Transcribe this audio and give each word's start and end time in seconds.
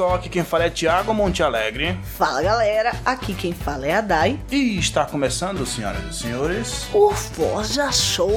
pessoal, 0.00 0.14
aqui 0.14 0.30
quem 0.30 0.42
fala 0.42 0.64
é 0.64 0.70
Thiago 0.70 1.12
Monte 1.12 1.42
Alegre. 1.42 1.94
Fala 2.16 2.40
galera, 2.42 2.92
aqui 3.04 3.34
quem 3.34 3.52
fala 3.52 3.86
é 3.86 3.92
a 3.92 4.00
Dai. 4.00 4.40
E 4.50 4.78
está 4.78 5.04
começando, 5.04 5.66
senhoras 5.66 6.02
e 6.08 6.18
senhores, 6.18 6.88
o 6.90 7.10
Forja 7.10 7.92
Show. 7.92 8.30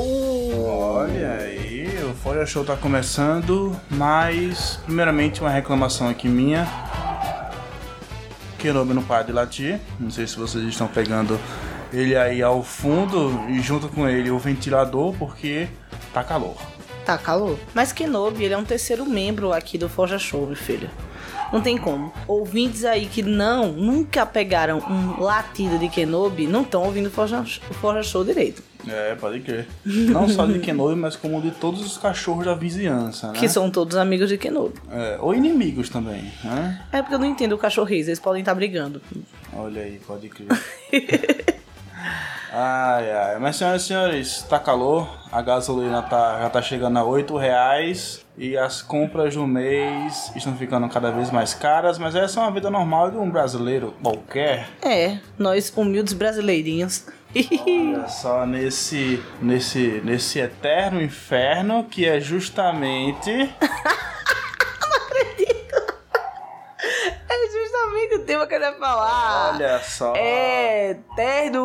Olha 0.62 1.36
aí, 1.36 1.88
o 2.04 2.14
Forja 2.16 2.46
Show 2.46 2.64
está 2.64 2.76
começando, 2.76 3.74
mas 3.90 4.78
primeiramente 4.84 5.40
uma 5.40 5.50
reclamação 5.50 6.10
aqui 6.10 6.28
minha. 6.28 6.68
Não 8.64 9.04
para 9.04 9.24
de 9.24 9.32
latir, 9.34 9.80
não 10.00 10.10
sei 10.10 10.26
se 10.26 10.38
vocês 10.38 10.64
estão 10.66 10.88
pegando 10.88 11.38
ele 11.92 12.16
aí 12.16 12.42
ao 12.42 12.64
fundo 12.64 13.46
e 13.50 13.62
junto 13.62 13.90
com 13.90 14.08
ele 14.08 14.32
o 14.32 14.40
ventilador 14.40 15.14
porque 15.18 15.68
tá 16.14 16.24
calor. 16.24 16.56
Tá 17.06 17.18
calor. 17.18 17.60
Mas 17.74 17.92
Kenobi, 17.92 18.46
ele 18.46 18.54
é 18.54 18.58
um 18.58 18.64
terceiro 18.64 19.06
membro 19.06 19.52
aqui 19.52 19.78
do 19.78 19.90
Forja 19.90 20.18
Show, 20.18 20.48
meu 20.48 20.56
filho. 20.56 20.90
Não 21.52 21.62
tem 21.62 21.78
como. 21.78 22.12
Ouvintes 22.28 22.86
aí 22.86 23.06
que 23.06 23.22
não, 23.22 23.72
nunca 23.72 24.26
pegaram 24.26 24.80
um 24.80 25.22
latido 25.22 25.78
de 25.78 25.90
Kenobi, 25.90 26.48
não 26.48 26.62
estão 26.62 26.84
ouvindo 26.84 27.08
o 27.08 27.12
Forja, 27.12 28.04
Show 28.04 28.24
direito. 28.24 28.64
É, 28.88 29.16
pode 29.16 29.40
crer. 29.40 29.68
Não 29.86 30.28
só 30.28 30.46
de 30.46 30.60
Kenobi, 30.60 30.96
mas 30.96 31.16
como 31.16 31.42
de 31.42 31.52
todos 31.52 31.86
os 31.86 31.98
cachorros 31.98 32.46
da 32.46 32.54
vizinhança, 32.54 33.32
né? 33.32 33.40
Que 33.40 33.48
são 33.48 33.70
todos 33.70 33.96
amigos 33.96 34.30
de 34.30 34.38
Kenobi. 34.38 34.76
É, 34.92 35.18
ou 35.22 35.34
inimigos 35.34 35.90
também, 35.90 36.32
né? 36.44 36.82
É 36.92 37.02
porque 37.02 37.16
eu 37.16 37.20
não 37.20 37.26
entendo 37.26 37.54
o 37.54 37.90
eles 37.90 38.20
podem 38.20 38.42
estar 38.42 38.54
brigando. 38.54 39.02
Olha 39.54 39.82
aí, 39.82 40.00
pode 40.06 40.30
crer. 40.30 40.48
Ai, 42.56 43.12
ai. 43.12 43.40
Mas, 43.40 43.56
senhoras 43.56 43.82
e 43.82 43.86
senhores, 43.86 44.44
tá 44.44 44.60
calor. 44.60 45.10
A 45.32 45.42
gasolina 45.42 46.04
tá, 46.04 46.40
já 46.40 46.50
tá 46.52 46.62
chegando 46.62 47.00
a 47.00 47.04
8 47.04 47.36
reais. 47.36 48.23
E 48.36 48.58
as 48.58 48.82
compras 48.82 49.36
do 49.36 49.46
mês 49.46 50.32
estão 50.36 50.56
ficando 50.58 50.90
cada 50.90 51.12
vez 51.12 51.30
mais 51.30 51.54
caras. 51.54 52.00
Mas 52.00 52.16
essa 52.16 52.40
é 52.40 52.44
uma 52.44 52.52
vida 52.52 52.70
normal 52.70 53.12
de 53.12 53.18
um 53.18 53.30
brasileiro 53.30 53.94
qualquer. 54.02 54.70
É, 54.82 55.20
nós 55.38 55.72
humildes 55.76 56.14
brasileirinhos. 56.14 57.06
Olha 57.36 58.08
só, 58.08 58.46
nesse, 58.46 59.22
nesse, 59.42 60.02
nesse 60.04 60.40
eterno 60.40 61.02
inferno 61.02 61.84
que 61.84 62.06
é 62.06 62.20
justamente... 62.20 63.32
o 68.16 68.20
tema 68.20 68.46
que 68.46 68.56
eu 68.56 68.62
ia 68.62 68.74
falar. 68.74 69.56
Olha 69.56 69.80
só. 69.80 70.14
É 70.16 70.92
Eternos. 70.92 71.64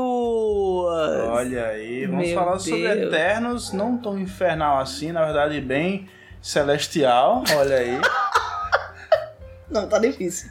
Olha 1.31 1.67
aí, 1.67 2.07
vamos 2.07 2.27
Meu 2.27 2.35
falar 2.35 2.53
Deus. 2.53 2.65
sobre 2.65 3.05
Eternos, 3.05 3.73
não 3.73 3.99
tão 3.99 4.19
infernal 4.19 4.79
assim, 4.79 5.13
na 5.13 5.25
verdade 5.25 5.61
bem 5.61 6.09
celestial, 6.43 7.43
olha 7.57 7.77
aí. 7.77 8.01
Não, 9.71 9.87
tá 9.87 9.99
difícil. 9.99 10.51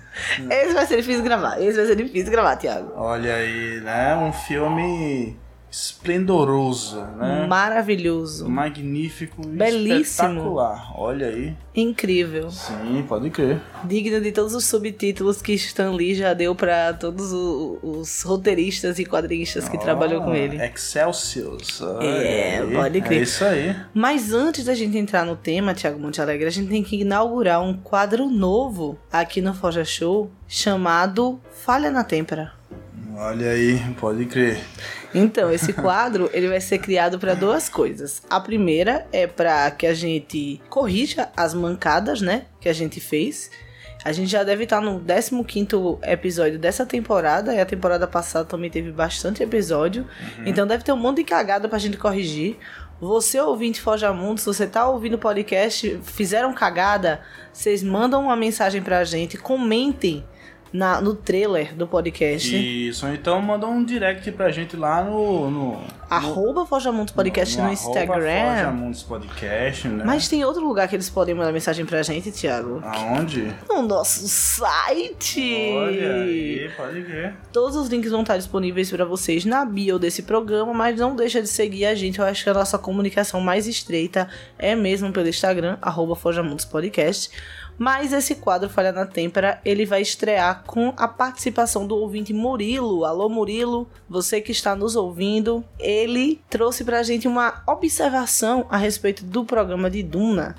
Esse 0.49 0.73
vai 0.73 0.85
ser 0.85 0.97
difícil 0.97 1.23
gravar. 1.23 1.59
Esse 1.59 1.77
vai 1.77 1.88
ser 1.88 1.95
difícil 1.95 2.31
gravar, 2.31 2.55
Thiago. 2.55 2.93
Olha 2.95 3.35
aí, 3.35 3.81
né? 3.81 4.15
Um 4.15 4.31
filme 4.31 5.35
esplendoroso, 5.78 7.00
né? 7.17 7.45
Maravilhoso. 7.47 8.50
Magnífico 8.50 9.45
Belíssimo. 9.45 10.02
espetacular. 10.02 10.92
Olha 10.95 11.28
aí. 11.28 11.56
Incrível. 11.75 12.50
Sim, 12.50 13.06
pode 13.08 13.30
crer. 13.30 13.61
Digno 13.83 14.20
de 14.20 14.31
todos 14.31 14.55
os 14.55 14.66
subtítulos 14.66 15.39
que 15.39 15.53
Stan 15.53 15.92
Lee 15.92 16.16
já 16.16 16.33
deu 16.33 16.55
para 16.55 16.94
todos 16.94 17.32
os, 17.32 17.77
os, 17.83 18.21
roteiristas 18.23 18.98
e 18.98 19.05
quadrinistas 19.05 19.70
que 19.70 19.77
oh, 19.77 19.80
trabalhou 19.80 20.23
com 20.23 20.33
ele. 20.33 20.58
Excelsior. 20.58 21.58
É, 22.02 22.59
aí. 22.59 22.73
pode 22.73 23.02
crer. 23.02 23.20
É 23.20 23.21
isso 23.21 23.45
aí. 23.45 23.76
Mas 23.94 24.33
antes 24.33 24.65
da 24.65 24.73
gente 24.73 24.98
entrar 24.98 25.26
no 25.26 25.36
tema, 25.36 25.76
Thiago 25.76 25.99
Monte 25.99 26.20
Alegre, 26.20 26.48
a 26.48 26.52
gente 26.52 26.70
tem 26.70 26.83
que 26.83 27.02
inaugurar 27.02 27.61
um 27.61 27.76
quadro 27.76 28.27
novo 28.27 28.98
aqui 29.11 29.42
no 29.42 29.54
Forja 29.54 29.86
Show 29.86 30.32
chamado 30.48 31.39
Falha 31.52 31.92
na 31.92 32.04
Têmpera. 32.04 32.54
Olha 33.20 33.49
aí, 33.49 33.80
pode 33.99 34.26
crer. 34.26 34.64
Então, 35.17 35.52
esse 35.52 35.73
quadro 35.73 36.30
ele 36.33 36.48
vai 36.48 36.61
ser 36.61 36.78
criado 36.80 37.17
para 37.17 37.33
duas 37.33 37.67
coisas. 37.70 38.22
A 38.30 38.39
primeira 38.39 39.08
é 39.11 39.26
para 39.28 39.70
que 39.72 39.88
a 39.88 39.94
gente 39.94 40.61
corrija 40.70 41.30
as 41.36 41.54
mancadas, 41.54 42.22
né, 42.22 42.45
que 42.60 42.70
a 42.70 42.73
gente 42.73 43.00
fez. 43.00 43.50
A 44.06 44.11
gente 44.11 44.30
já 44.30 44.44
deve 44.44 44.64
estar 44.64 44.80
no 44.80 45.04
15 45.04 46.00
episódio 46.04 46.58
dessa 46.58 46.86
temporada, 46.86 47.54
e 47.54 47.60
a 47.60 47.66
temporada 47.66 48.08
passada 48.08 48.45
também 48.45 48.70
teve 48.70 48.92
bastante 48.92 49.44
episódio. 49.44 50.04
Uhum. 50.04 50.44
Então 50.45 50.67
deve 50.67 50.83
ter 50.83 50.92
um 50.92 50.98
monte 50.98 51.17
de 51.17 51.23
cagada 51.26 51.67
pra 51.67 51.77
gente 51.77 51.98
corrigir. 51.98 52.58
Você, 53.00 53.39
ouvinte 53.39 53.82
Forja 53.82 54.11
Mundo, 54.14 54.39
se 54.39 54.45
você 54.45 54.66
tá 54.66 54.88
ouvindo 54.88 55.16
o 55.16 55.20
podcast, 55.20 56.00
fizeram 56.04 56.54
cagada, 56.54 57.22
vocês 57.54 57.83
mandam 57.83 58.23
uma 58.23 58.36
mensagem 58.36 58.82
pra 58.82 59.04
gente, 59.04 59.38
comentem 59.38 60.26
na, 60.72 61.02
no 61.02 61.16
trailer 61.16 61.73
do 61.76 61.88
podcast. 61.88 62.55
Isso, 62.55 63.08
então 63.08 63.42
manda 63.42 63.67
um 63.67 63.83
direct 63.83 64.32
pra 64.32 64.52
gente 64.52 64.76
lá 64.76 65.04
no. 65.04 65.50
no 65.50 65.82
arroba 66.10 66.66
Forja 66.66 66.92
Mundos 66.92 67.14
Podcast 67.14 67.58
no, 67.58 67.64
no, 67.64 67.67
no 67.67 67.73
Instagram. 67.73 68.45
Forja 68.45 68.72
Mundos 68.72 69.04
Podcast, 69.04 69.88
né? 69.89 70.04
Mas 70.06 70.27
tem 70.27 70.44
outro 70.45 70.66
lugar 70.66 70.88
que 70.88 70.95
eles 70.95 71.10
podem 71.10 71.36
mandar 71.36 71.52
mensagem 71.52 71.86
pra 71.86 72.02
gente, 72.02 72.32
Thiago. 72.32 72.82
Aonde? 72.83 73.54
No 73.70 73.82
nosso 73.82 74.27
site. 74.27 75.73
Olha 75.76 76.14
aí, 76.16 76.72
pode 76.76 77.02
ver. 77.02 77.33
Todos 77.52 77.76
os 77.76 77.89
links 77.89 78.11
vão 78.11 78.22
estar 78.22 78.38
disponíveis 78.38 78.89
para 78.89 79.06
vocês 79.06 79.44
na 79.45 79.66
bio 79.66 80.00
desse 80.00 80.23
programa, 80.23 80.73
mas 80.73 80.98
não 81.00 81.16
deixa 81.16 81.42
de 81.42 81.48
seguir 81.48 81.86
a 81.86 81.95
gente. 81.95 82.20
Eu 82.20 82.26
acho 82.26 82.44
que 82.44 82.50
a 82.50 82.54
nossa 82.54 82.77
comunicação 82.77 83.42
mais 83.42 83.67
estreita 83.67 84.30
é 84.58 84.76
mesmo 84.76 85.11
pelo 85.11 85.27
Instagram, 85.27 85.77
arroba 85.82 86.16
Forja 86.16 86.42
Mundos 86.42 86.66
Podcast. 86.66 87.30
Mas 87.77 88.11
esse 88.11 88.36
quadro 88.36 88.70
Falha 88.70 88.92
na 88.92 89.05
Têmpera, 89.05 89.61
ele 89.64 89.86
vai 89.86 90.02
estrear 90.02 90.64
com 90.65 90.93
a 90.98 91.08
participação 91.08 91.86
do 91.86 91.95
ouvinte 91.95 92.33
Murilo. 92.33 93.05
Alô 93.05 93.30
Murilo, 93.30 93.88
você 94.10 94.42
que 94.42 94.52
está 94.52 94.76
nos 94.76 94.95
ouvindo, 94.95 95.64
ele 95.80 96.42
trouxe 96.49 96.83
pra 96.83 97.04
gente 97.04 97.27
uma 97.27 97.61
observação 97.67 98.65
a 98.70 98.77
respeito 98.77 99.23
do 99.23 99.45
programa 99.45 99.92
de 99.92 100.02
Duna. 100.02 100.55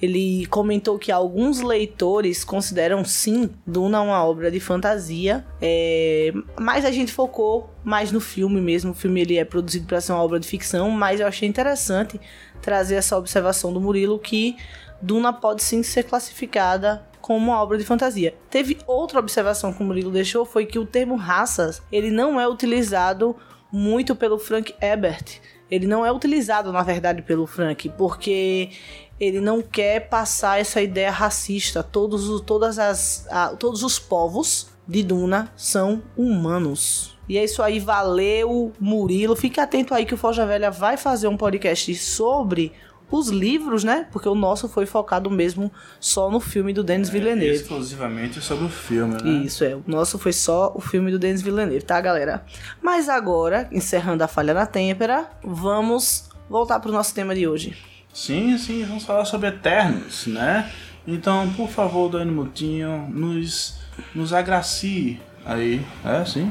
Ele 0.00 0.44
comentou 0.46 0.98
que 0.98 1.10
alguns 1.10 1.60
leitores 1.60 2.44
consideram 2.44 3.02
sim 3.02 3.50
Duna 3.66 4.02
uma 4.02 4.22
obra 4.24 4.50
de 4.50 4.60
fantasia, 4.60 5.44
é... 5.60 6.32
mas 6.60 6.84
a 6.84 6.90
gente 6.90 7.12
focou 7.12 7.70
mais 7.82 8.12
no 8.12 8.20
filme 8.20 8.60
mesmo. 8.60 8.90
O 8.90 8.94
filme 8.94 9.22
ele 9.22 9.38
é 9.38 9.44
produzido 9.44 9.86
para 9.86 10.00
ser 10.00 10.12
uma 10.12 10.22
obra 10.22 10.38
de 10.38 10.46
ficção, 10.46 10.90
mas 10.90 11.20
eu 11.20 11.26
achei 11.26 11.48
interessante 11.48 12.20
trazer 12.60 12.96
essa 12.96 13.16
observação 13.16 13.72
do 13.72 13.80
Murilo 13.80 14.18
que 14.18 14.56
Duna 15.00 15.32
pode 15.32 15.62
sim 15.62 15.82
ser 15.82 16.04
classificada 16.04 17.06
como 17.20 17.38
uma 17.38 17.60
obra 17.60 17.76
de 17.76 17.84
fantasia. 17.84 18.34
Teve 18.48 18.78
outra 18.86 19.18
observação 19.18 19.72
que 19.72 19.82
o 19.82 19.86
Murilo 19.86 20.10
deixou 20.10 20.44
foi 20.44 20.64
que 20.64 20.78
o 20.78 20.86
termo 20.86 21.16
raças 21.16 21.82
ele 21.90 22.10
não 22.10 22.40
é 22.40 22.48
utilizado 22.48 23.36
muito 23.72 24.14
pelo 24.14 24.38
Frank 24.38 24.74
Ebert. 24.80 25.40
Ele 25.70 25.86
não 25.86 26.06
é 26.06 26.12
utilizado, 26.12 26.70
na 26.70 26.82
verdade, 26.82 27.22
pelo 27.22 27.46
Frank, 27.46 27.88
porque 27.98 28.70
ele 29.18 29.40
não 29.40 29.60
quer 29.60 30.08
passar 30.08 30.60
essa 30.60 30.80
ideia 30.80 31.10
racista. 31.10 31.82
Todos, 31.82 32.40
todas 32.42 32.78
as, 32.78 33.26
a, 33.28 33.48
todos 33.56 33.82
os 33.82 33.98
povos 33.98 34.68
de 34.86 35.02
Duna 35.02 35.52
são 35.56 36.02
humanos. 36.16 37.16
E 37.28 37.36
é 37.36 37.44
isso 37.44 37.60
aí, 37.60 37.80
valeu, 37.80 38.72
Murilo. 38.78 39.34
Fique 39.34 39.58
atento 39.58 39.92
aí 39.92 40.06
que 40.06 40.14
o 40.14 40.18
Forja 40.18 40.46
Velha 40.46 40.70
vai 40.70 40.96
fazer 40.96 41.26
um 41.26 41.36
podcast 41.36 41.92
sobre 41.96 42.72
os 43.10 43.28
livros, 43.28 43.84
né? 43.84 44.06
Porque 44.10 44.28
o 44.28 44.34
nosso 44.34 44.68
foi 44.68 44.86
focado 44.86 45.30
mesmo 45.30 45.70
só 46.00 46.30
no 46.30 46.40
filme 46.40 46.72
do 46.72 46.82
Denis 46.82 47.08
é, 47.08 47.12
Villeneuve. 47.12 47.54
Exclusivamente 47.54 48.40
sobre 48.40 48.64
o 48.64 48.68
filme, 48.68 49.22
né? 49.22 49.44
Isso, 49.44 49.64
é. 49.64 49.74
O 49.74 49.84
nosso 49.86 50.18
foi 50.18 50.32
só 50.32 50.72
o 50.74 50.80
filme 50.80 51.10
do 51.10 51.18
Denis 51.18 51.42
Villeneuve, 51.42 51.84
tá, 51.84 52.00
galera? 52.00 52.44
Mas 52.82 53.08
agora, 53.08 53.68
encerrando 53.70 54.24
a 54.24 54.28
falha 54.28 54.52
na 54.52 54.66
têmpera, 54.66 55.30
vamos 55.42 56.28
voltar 56.48 56.80
pro 56.80 56.92
nosso 56.92 57.14
tema 57.14 57.34
de 57.34 57.46
hoje. 57.46 57.76
Sim, 58.12 58.56
sim, 58.58 58.84
vamos 58.84 59.04
falar 59.04 59.24
sobre 59.24 59.48
Eternos, 59.48 60.26
né? 60.26 60.70
Então, 61.06 61.52
por 61.52 61.68
favor, 61.68 62.08
Dani 62.08 62.32
Mutinho, 62.32 63.08
nos, 63.08 63.78
nos 64.14 64.32
agracie 64.32 65.20
aí, 65.44 65.84
é 66.04 66.24
sim? 66.24 66.50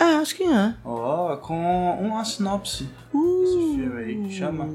É, 0.00 0.16
acho 0.16 0.34
que 0.34 0.42
é. 0.42 0.74
Ó, 0.84 1.32
oh, 1.32 1.36
com 1.36 1.98
uma 2.00 2.24
sinopse 2.24 2.88
uh, 3.14 3.40
desse 3.40 3.76
filme 3.76 4.00
aí, 4.00 4.32
chama 4.32 4.68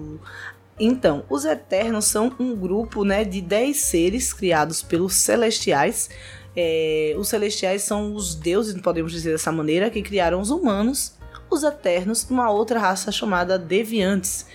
então, 0.80 1.24
os 1.30 1.44
Eternos 1.44 2.06
são 2.06 2.32
um 2.40 2.56
grupo 2.56 3.04
né, 3.04 3.24
de 3.24 3.42
10 3.42 3.76
seres 3.78 4.32
criados 4.32 4.82
pelos 4.84 5.16
Celestiais. 5.16 6.10
É, 6.56 7.16
os 7.18 7.30
Celestiais 7.30 7.82
são 7.82 8.14
os 8.14 8.36
deuses, 8.36 8.80
podemos 8.82 9.12
dizer 9.12 9.32
dessa 9.32 9.52
maneira, 9.52 9.90
que 9.90 10.02
criaram 10.04 10.40
os 10.40 10.52
humanos, 10.52 11.16
os 11.50 11.64
Eternos 11.64 12.24
e 12.24 12.34
uma 12.34 12.52
outra 12.52 12.80
raça 12.80 13.12
chamada 13.12 13.58
Deviantes. 13.58 14.46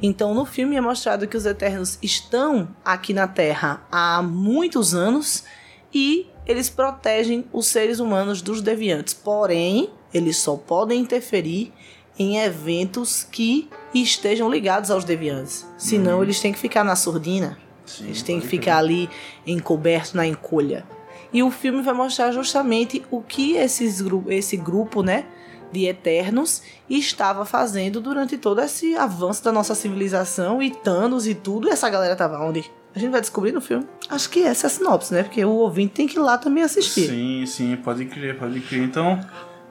Então, 0.00 0.34
no 0.34 0.44
filme 0.44 0.76
é 0.76 0.80
mostrado 0.80 1.26
que 1.26 1.36
os 1.36 1.46
Eternos 1.46 1.98
estão 2.00 2.68
aqui 2.84 3.12
na 3.12 3.26
Terra 3.26 3.86
há 3.90 4.22
muitos 4.22 4.94
anos 4.94 5.44
e 5.92 6.28
eles 6.46 6.68
protegem 6.70 7.44
os 7.52 7.66
seres 7.66 7.98
humanos 7.98 8.40
dos 8.40 8.60
Deviantes. 8.60 9.14
Porém, 9.14 9.90
eles 10.12 10.36
só 10.36 10.56
podem 10.56 11.00
interferir 11.00 11.72
em 12.22 12.38
eventos 12.38 13.26
que 13.30 13.68
estejam 13.94 14.50
ligados 14.50 14.90
aos 14.90 15.04
deviantes. 15.04 15.66
Senão, 15.76 16.18
uhum. 16.18 16.22
eles 16.22 16.40
têm 16.40 16.52
que 16.52 16.58
ficar 16.58 16.84
na 16.84 16.96
surdina. 16.96 17.58
Sim, 17.84 18.04
eles 18.04 18.22
têm 18.22 18.40
que 18.40 18.46
ficar 18.46 18.78
ali 18.78 19.08
encobertos 19.46 20.12
na 20.12 20.26
encolha. 20.26 20.86
E 21.32 21.42
o 21.42 21.50
filme 21.50 21.82
vai 21.82 21.94
mostrar 21.94 22.30
justamente 22.30 23.02
o 23.10 23.22
que 23.22 23.56
esses, 23.56 24.00
gru 24.00 24.24
esse 24.28 24.56
grupo, 24.56 25.02
né? 25.02 25.24
de 25.72 25.86
Eternos 25.86 26.62
estava 26.88 27.46
fazendo 27.46 28.00
durante 28.00 28.36
todo 28.36 28.60
esse 28.60 28.94
avanço 28.94 29.42
da 29.42 29.50
nossa 29.50 29.74
civilização 29.74 30.62
e 30.62 30.70
Thanos 30.70 31.26
e 31.26 31.34
tudo. 31.34 31.66
E 31.66 31.70
essa 31.70 31.88
galera 31.88 32.14
tava 32.14 32.38
onde? 32.44 32.70
A 32.94 32.98
gente 32.98 33.10
vai 33.10 33.22
descobrir 33.22 33.52
no 33.52 33.60
filme. 33.60 33.86
Acho 34.10 34.28
que 34.28 34.42
essa 34.42 34.66
é 34.66 34.68
a 34.68 34.70
sinopse, 34.70 35.14
né? 35.14 35.22
Porque 35.22 35.42
o 35.42 35.50
ouvinte 35.50 35.94
tem 35.94 36.06
que 36.06 36.18
ir 36.18 36.20
lá 36.20 36.36
também 36.36 36.62
assistir. 36.62 37.08
Sim, 37.08 37.46
sim, 37.46 37.76
pode 37.76 38.04
crer, 38.04 38.38
pode 38.38 38.60
crer. 38.60 38.82
Então, 38.82 39.18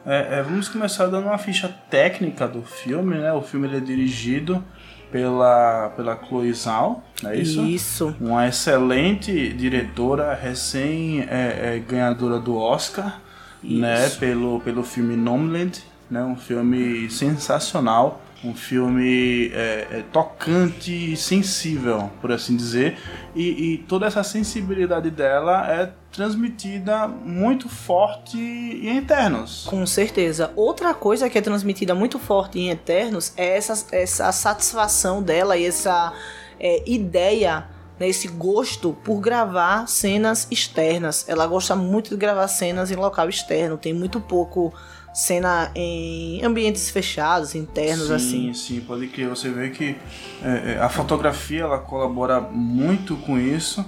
é, 0.06 0.40
é, 0.40 0.44
vamos 0.44 0.68
começar 0.68 1.08
dando 1.08 1.28
uma 1.28 1.38
ficha 1.38 1.74
técnica 1.90 2.48
do 2.48 2.64
filme, 2.64 3.18
né? 3.18 3.32
O 3.34 3.42
filme 3.42 3.68
é 3.76 3.80
dirigido 3.80 4.64
pela, 5.12 5.90
pela 5.96 6.16
Chloe 6.16 6.54
Zhao, 6.54 7.04
é 7.24 7.36
isso? 7.36 7.62
Isso. 7.62 8.16
Uma 8.20 8.48
excelente 8.48 9.50
diretora, 9.54 10.34
recém 10.34 11.22
é, 11.22 11.76
é, 11.76 11.80
ganhadora 11.80 12.40
do 12.40 12.58
Oscar, 12.58 13.20
né? 13.64 14.08
Isso. 14.08 14.20
Pelo, 14.20 14.60
pelo 14.62 14.84
filme 14.84 15.16
Nomadland, 15.16 15.84
né? 16.10 16.24
Um 16.24 16.36
filme 16.36 17.10
sensacional, 17.10 18.22
um 18.44 18.56
filme 18.56 19.52
é, 19.54 19.88
é, 19.92 20.04
tocante 20.12 21.14
e 21.14 21.16
sensível, 21.16 22.10
por 22.20 22.32
assim 22.32 22.56
dizer, 22.56 22.98
e, 23.36 23.74
e 23.74 23.78
toda 23.78 24.08
essa 24.08 24.24
sensibilidade 24.24 25.12
dela 25.12 25.70
é 25.72 25.92
transmitida 26.12 27.08
muito 27.08 27.70
forte 27.70 28.38
em 28.38 28.98
Eternos. 28.98 29.66
Com 29.70 29.86
certeza. 29.86 30.52
Outra 30.56 30.94
coisa 30.94 31.30
que 31.30 31.38
é 31.38 31.42
transmitida 31.42 31.94
muito 31.94 32.18
forte 32.18 32.60
em 32.60 32.70
Eternos 32.70 33.32
é 33.38 33.58
essa, 33.58 33.86
essa 33.96 34.32
satisfação 34.32 35.22
dela 35.22 35.56
e 35.56 35.66
essa 35.66 36.12
é, 36.60 36.84
ideia, 36.90 37.66
né, 38.00 38.10
esse 38.10 38.28
gosto 38.28 38.94
por 39.04 39.22
gravar 39.22 39.88
cenas 39.88 40.48
externas. 40.50 41.26
Ela 41.30 41.46
gosta 41.46 41.76
muito 41.76 42.10
de 42.10 42.18
gravar 42.18 42.48
cenas 42.48 42.92
em 42.92 42.96
local 42.96 43.30
externo, 43.30 43.78
tem 43.78 43.94
muito 43.94 44.20
pouco 44.20 44.74
cena 45.14 45.72
em 45.76 46.44
ambientes 46.44 46.90
fechados, 46.90 47.54
internos, 47.56 48.08
sim, 48.08 48.14
assim. 48.14 48.54
Sim, 48.54 48.82
pode 48.82 49.08
crer. 49.08 49.30
Você 49.30 49.50
vê 49.50 49.70
que 49.70 49.96
é, 50.44 50.74
é, 50.74 50.80
a 50.80 50.90
fotografia 50.90 51.62
ela 51.62 51.80
colabora 51.80 52.40
muito 52.40 53.16
com 53.18 53.38
isso, 53.40 53.86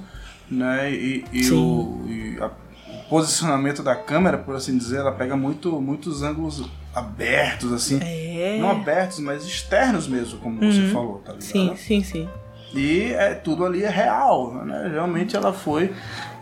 né? 0.50 0.92
E, 0.92 1.25
e, 1.31 1.50
o, 1.52 2.02
e 2.08 2.38
a, 2.42 2.48
o 2.48 3.10
posicionamento 3.10 3.81
da 3.81 3.96
câmera, 3.96 4.38
por 4.38 4.56
assim 4.56 4.78
dizer, 4.78 4.98
ela 4.98 5.12
pega 5.12 5.36
muito, 5.38 5.80
muitos 5.81 6.22
ângulos 6.24 6.64
abertos, 6.94 7.72
assim. 7.72 8.00
É. 8.02 8.58
Não 8.60 8.70
abertos, 8.72 9.20
mas 9.20 9.46
externos 9.46 10.08
mesmo, 10.08 10.40
como 10.40 10.62
Uhum. 10.62 10.72
você 10.72 10.88
falou, 10.94 11.18
tá 11.20 11.31
ligado? 11.34 11.44
Sim, 11.44 11.75
sim, 11.75 12.04
sim. 12.04 12.30
E 12.75 13.14
é, 13.14 13.36
tudo 13.36 13.66
ali 13.66 13.84
é 13.84 13.90
real, 13.90 14.54
né? 14.66 14.90
Realmente 14.92 15.36
ela 15.36 15.54
foi. 15.54 15.94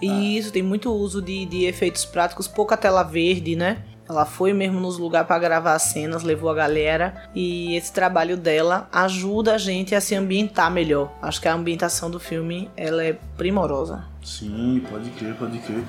E 0.01 0.37
isso, 0.37 0.51
tem 0.51 0.63
muito 0.63 0.89
uso 0.91 1.21
de, 1.21 1.45
de 1.45 1.65
efeitos 1.65 2.05
práticos, 2.05 2.47
pouca 2.47 2.77
tela 2.77 3.03
verde, 3.03 3.55
né? 3.55 3.83
Ela 4.11 4.25
foi 4.25 4.51
mesmo 4.51 4.79
nos 4.79 4.97
lugares 4.97 5.25
para 5.27 5.39
gravar 5.39 5.73
as 5.73 5.83
cenas, 5.83 6.21
levou 6.21 6.49
a 6.49 6.53
galera 6.53 7.23
e 7.33 7.75
esse 7.75 7.93
trabalho 7.93 8.35
dela 8.35 8.89
ajuda 8.91 9.55
a 9.55 9.57
gente 9.57 9.95
a 9.95 10.01
se 10.01 10.13
ambientar 10.15 10.69
melhor. 10.69 11.13
Acho 11.21 11.39
que 11.39 11.47
a 11.47 11.53
ambientação 11.53 12.11
do 12.11 12.19
filme 12.19 12.69
ela 12.75 13.01
é 13.03 13.13
primorosa. 13.37 14.03
Sim, 14.21 14.83
pode 14.91 15.09
crer, 15.11 15.33
pode 15.35 15.57
crer. 15.59 15.83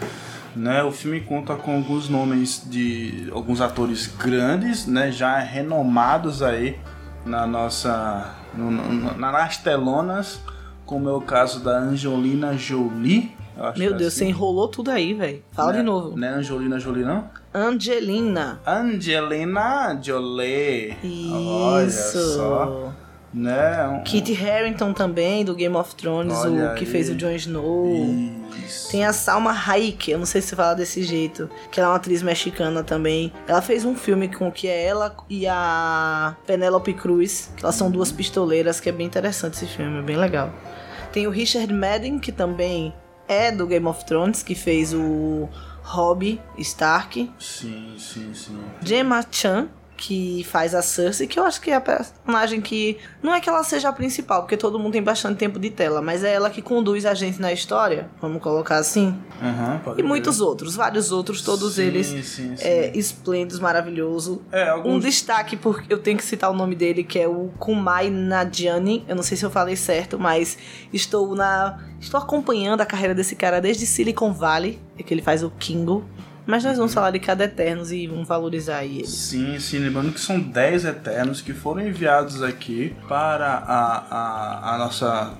Né, 0.55 0.83
o 0.85 0.93
filme 0.93 1.21
conta 1.21 1.57
com 1.57 1.77
alguns 1.77 2.09
nomes 2.09 2.63
de 2.69 3.29
alguns 3.33 3.61
atores 3.61 4.07
grandes, 4.07 4.87
né, 4.87 5.11
já 5.11 5.39
renomados 5.39 6.43
aí 6.43 6.79
na 7.25 7.47
nossa 7.47 8.35
no, 8.55 8.71
no, 8.71 9.17
na- 9.19 9.33
nas 9.33 9.57
telonas, 9.57 10.41
como 10.85 11.09
é 11.09 11.13
o 11.13 11.21
caso 11.21 11.61
da 11.61 11.79
Angelina 11.79 12.57
Jolie. 12.57 13.35
Meu 13.77 13.95
é 13.95 13.97
Deus, 13.97 14.13
você 14.15 14.25
assim, 14.25 14.29
enrolou 14.31 14.69
tudo 14.69 14.91
aí, 14.91 15.15
velho. 15.15 15.43
Fala 15.53 15.73
né? 15.73 15.79
de 15.79 15.85
novo. 15.85 16.17
Não 16.17 16.29
é 16.29 16.31
Angelina 16.33 16.79
Jolie 16.79 17.05
não? 17.05 17.29
Angelina. 17.55 18.61
Angelina 18.67 19.99
Jolie. 20.03 20.97
Olha 21.33 21.87
Isso. 21.87 22.35
só, 22.37 22.93
né? 23.33 23.87
Um- 23.89 24.03
Kit 24.05 24.33
Harington 24.43 24.93
também, 24.93 25.45
do 25.45 25.55
Game 25.55 25.75
of 25.77 25.95
Thrones, 25.95 26.35
Olha 26.39 26.73
o 26.73 26.75
que 26.75 26.85
aí. 26.85 26.91
fez 26.91 27.11
o 27.11 27.15
Jon 27.15 27.33
Snow. 27.33 27.87
Isso. 28.67 28.91
Tem 28.91 29.05
a 29.05 29.13
Salma 29.13 29.53
Hayek, 29.53 30.11
eu 30.11 30.19
não 30.19 30.27
sei 30.27 30.41
se 30.41 30.55
fala 30.57 30.75
desse 30.75 31.03
jeito, 31.03 31.51
que 31.71 31.79
ela 31.81 31.89
é 31.89 31.91
uma 31.93 31.97
atriz 31.97 32.23
mexicana 32.23 32.83
também. 32.83 33.33
Ela 33.47 33.61
fez 33.61 33.85
um 33.85 33.95
filme 33.95 34.29
com 34.29 34.51
que 34.51 34.67
é 34.69 34.85
ela 34.87 35.15
e 35.29 35.47
a 35.47 36.35
Penélope 36.47 36.95
Cruz, 36.95 37.51
que 37.57 37.65
elas 37.65 37.75
são 37.75 37.91
duas 37.91 38.11
pistoleiras, 38.13 38.81
que 38.81 38.89
é 38.89 38.93
bem 38.93 39.07
interessante 39.07 39.55
esse 39.55 39.67
filme, 39.67 39.99
é 39.99 40.03
bem 40.03 40.17
legal. 40.17 40.51
Tem 41.13 41.27
o 41.27 41.31
Richard 41.31 41.73
Madden, 41.73 42.19
que 42.19 42.33
também 42.33 42.95
é 43.29 43.53
do 43.53 43.67
Game 43.67 43.87
of 43.87 44.05
Thrones, 44.07 44.43
que 44.43 44.55
fez 44.55 44.95
o 44.95 45.49
Robb 45.82 46.40
Stark. 46.58 47.31
Sim, 47.38 47.94
sim, 47.99 48.32
sim. 48.34 48.58
Gemma 48.82 49.25
Chan, 49.31 49.69
que 49.96 50.44
faz 50.50 50.75
a 50.75 50.82
Cersei, 50.82 51.29
que 51.29 51.38
eu 51.38 51.44
acho 51.44 51.61
que 51.61 51.70
é 51.70 51.76
a 51.76 51.81
personagem 51.81 52.61
que. 52.61 52.99
Não 53.23 53.32
é 53.32 53.40
que 53.40 53.49
ela 53.49 53.62
seja 53.62 53.88
a 53.88 53.93
principal, 53.93 54.43
porque 54.43 54.56
todo 54.56 54.76
mundo 54.79 54.93
tem 54.94 55.02
bastante 55.02 55.38
tempo 55.38 55.61
de 55.61 55.70
tela, 55.70 56.02
mas 56.02 56.25
é 56.25 56.32
ela 56.34 56.50
que 56.50 56.61
conduz 56.61 57.06
a 57.06 57.14
gente 57.14 57.40
na 57.40 57.52
história, 57.52 58.11
vamos 58.20 58.43
colocar 58.43 58.79
assim. 58.79 59.17
Pode 59.84 59.94
E 59.99 60.02
crer. 60.02 60.05
muitos 60.05 60.40
outros, 60.40 60.75
vários 60.75 61.12
outros, 61.12 61.43
todos 61.43 61.75
Sim, 61.75 61.82
eles 61.82 62.06
sim, 62.08 62.23
sim. 62.23 62.55
é, 62.61 62.90
esplêndidos, 62.96 63.61
maravilhoso. 63.61 64.43
É, 64.50 64.70
Um 64.73 64.76
alguns 64.76 65.05
destaque, 65.05 65.56
porque 65.56 65.93
eu 65.93 65.99
tenho 65.99 66.17
que 66.19 66.25
citar 66.25 66.50
o 66.50 66.55
nome 66.55 66.75
dele, 66.75 67.05
que 67.05 67.19
é 67.20 67.29
o 67.29 67.50
Kumai 67.58 68.11
Nadiani. 68.11 69.05
Eu 69.06 69.14
não 69.14 69.23
sei 69.23 69.37
se 69.37 69.44
eu 69.44 69.50
falei 69.50 69.76
certo, 69.76 70.19
mas 70.19 70.58
estou 70.93 71.32
na. 71.37 71.79
Estou 72.00 72.19
acompanhando 72.19 72.81
a 72.81 72.87
carreira 72.87 73.14
desse 73.14 73.37
cara 73.37 73.61
desde 73.61 73.87
Silicon 73.87 74.32
Valley, 74.32 74.81
que 75.03 75.13
ele 75.13 75.23
faz 75.23 75.43
o 75.43 75.51
Kingo. 75.51 76.05
Mas 76.45 76.65
nós 76.65 76.77
vamos 76.77 76.93
falar 76.93 77.13
de 77.13 77.21
cada 77.21 77.45
Eternos 77.45 77.93
e 77.93 78.07
vamos 78.09 78.27
valorizar 78.27 78.79
aí 78.79 78.99
eles. 78.99 79.11
Sim, 79.11 79.61
sim, 79.61 79.79
lembrando 79.79 80.13
que 80.13 80.21
são 80.21 80.41
10 80.41 80.87
Eternos 80.87 81.41
que 81.41 81.53
foram 81.53 81.87
enviados 81.87 82.43
aqui 82.43 82.95
para 83.09 83.47
a, 83.47 83.99
a, 84.11 84.75
a 84.75 84.79
nossa 84.79 85.33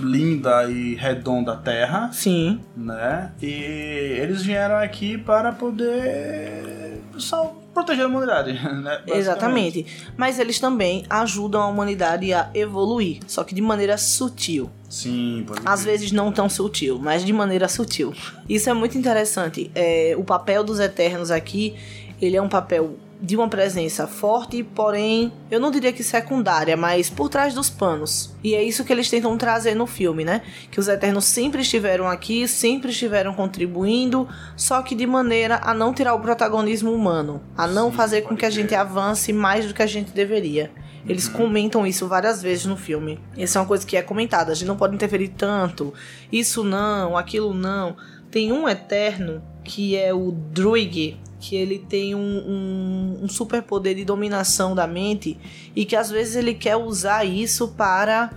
linda 0.00 0.70
e 0.70 0.94
redonda 0.94 1.56
Terra, 1.56 2.10
Sim, 2.12 2.60
né? 2.76 3.32
E 3.42 3.48
eles 3.48 4.42
vieram 4.42 4.76
aqui 4.76 5.18
para 5.18 5.50
poder 5.52 7.00
só 7.16 7.56
proteger 7.78 8.04
a 8.04 8.08
humanidade, 8.08 8.52
né? 8.82 9.00
Exatamente. 9.06 9.86
Mas 10.16 10.38
eles 10.38 10.58
também 10.58 11.04
ajudam 11.08 11.62
a 11.62 11.66
humanidade 11.66 12.32
a 12.32 12.50
evoluir, 12.54 13.20
só 13.26 13.44
que 13.44 13.54
de 13.54 13.62
maneira 13.62 13.96
sutil. 13.96 14.70
Sim, 14.88 15.44
pode 15.46 15.60
Às 15.64 15.82
crer. 15.82 15.92
vezes 15.92 16.12
não 16.12 16.32
tão 16.32 16.48
sutil, 16.48 16.98
mas 16.98 17.24
de 17.24 17.32
maneira 17.32 17.68
sutil. 17.68 18.12
Isso 18.48 18.68
é 18.68 18.74
muito 18.74 18.96
interessante. 18.96 19.70
É, 19.74 20.14
o 20.18 20.24
papel 20.24 20.64
dos 20.64 20.80
Eternos 20.80 21.30
aqui, 21.30 21.74
ele 22.20 22.36
é 22.36 22.42
um 22.42 22.48
papel 22.48 22.96
de 23.20 23.36
uma 23.36 23.48
presença 23.48 24.06
forte, 24.06 24.62
porém, 24.62 25.32
eu 25.50 25.58
não 25.58 25.70
diria 25.70 25.92
que 25.92 26.04
secundária, 26.04 26.76
mas 26.76 27.10
por 27.10 27.28
trás 27.28 27.52
dos 27.52 27.68
panos. 27.68 28.32
E 28.42 28.54
é 28.54 28.62
isso 28.62 28.84
que 28.84 28.92
eles 28.92 29.10
tentam 29.10 29.36
trazer 29.36 29.74
no 29.74 29.86
filme, 29.86 30.24
né? 30.24 30.42
Que 30.70 30.78
os 30.78 30.88
Eternos 30.88 31.24
sempre 31.24 31.62
estiveram 31.62 32.08
aqui, 32.08 32.46
sempre 32.46 32.90
estiveram 32.90 33.34
contribuindo, 33.34 34.28
só 34.56 34.82
que 34.82 34.94
de 34.94 35.06
maneira 35.06 35.60
a 35.62 35.74
não 35.74 35.92
tirar 35.92 36.14
o 36.14 36.20
protagonismo 36.20 36.92
humano, 36.92 37.42
a 37.56 37.66
não 37.66 37.90
Sim, 37.90 37.96
fazer 37.96 38.22
com 38.22 38.36
que 38.36 38.46
a 38.46 38.50
gente 38.50 38.74
avance 38.74 39.32
mais 39.32 39.66
do 39.66 39.74
que 39.74 39.82
a 39.82 39.86
gente 39.86 40.12
deveria. 40.12 40.70
Eles 41.08 41.26
comentam 41.26 41.86
isso 41.86 42.06
várias 42.06 42.42
vezes 42.42 42.66
no 42.66 42.76
filme. 42.76 43.18
Isso 43.36 43.56
é 43.56 43.60
uma 43.60 43.66
coisa 43.66 43.86
que 43.86 43.96
é 43.96 44.02
comentada. 44.02 44.52
A 44.52 44.54
gente 44.54 44.68
não 44.68 44.76
pode 44.76 44.94
interferir 44.94 45.28
tanto. 45.28 45.94
Isso 46.30 46.62
não, 46.62 47.16
aquilo 47.16 47.54
não. 47.54 47.96
Tem 48.30 48.52
um 48.52 48.68
Eterno 48.68 49.42
que 49.64 49.96
é 49.96 50.12
o 50.12 50.32
Druig, 50.32 51.18
que 51.40 51.54
ele 51.56 51.78
tem 51.78 52.14
um, 52.14 52.18
um, 52.18 53.24
um 53.24 53.28
superpoder 53.28 53.94
de 53.94 54.04
dominação 54.04 54.74
da 54.74 54.86
mente 54.86 55.38
e 55.74 55.84
que 55.84 55.94
às 55.94 56.10
vezes 56.10 56.36
ele 56.36 56.54
quer 56.54 56.76
usar 56.76 57.24
isso 57.24 57.68
para 57.68 58.30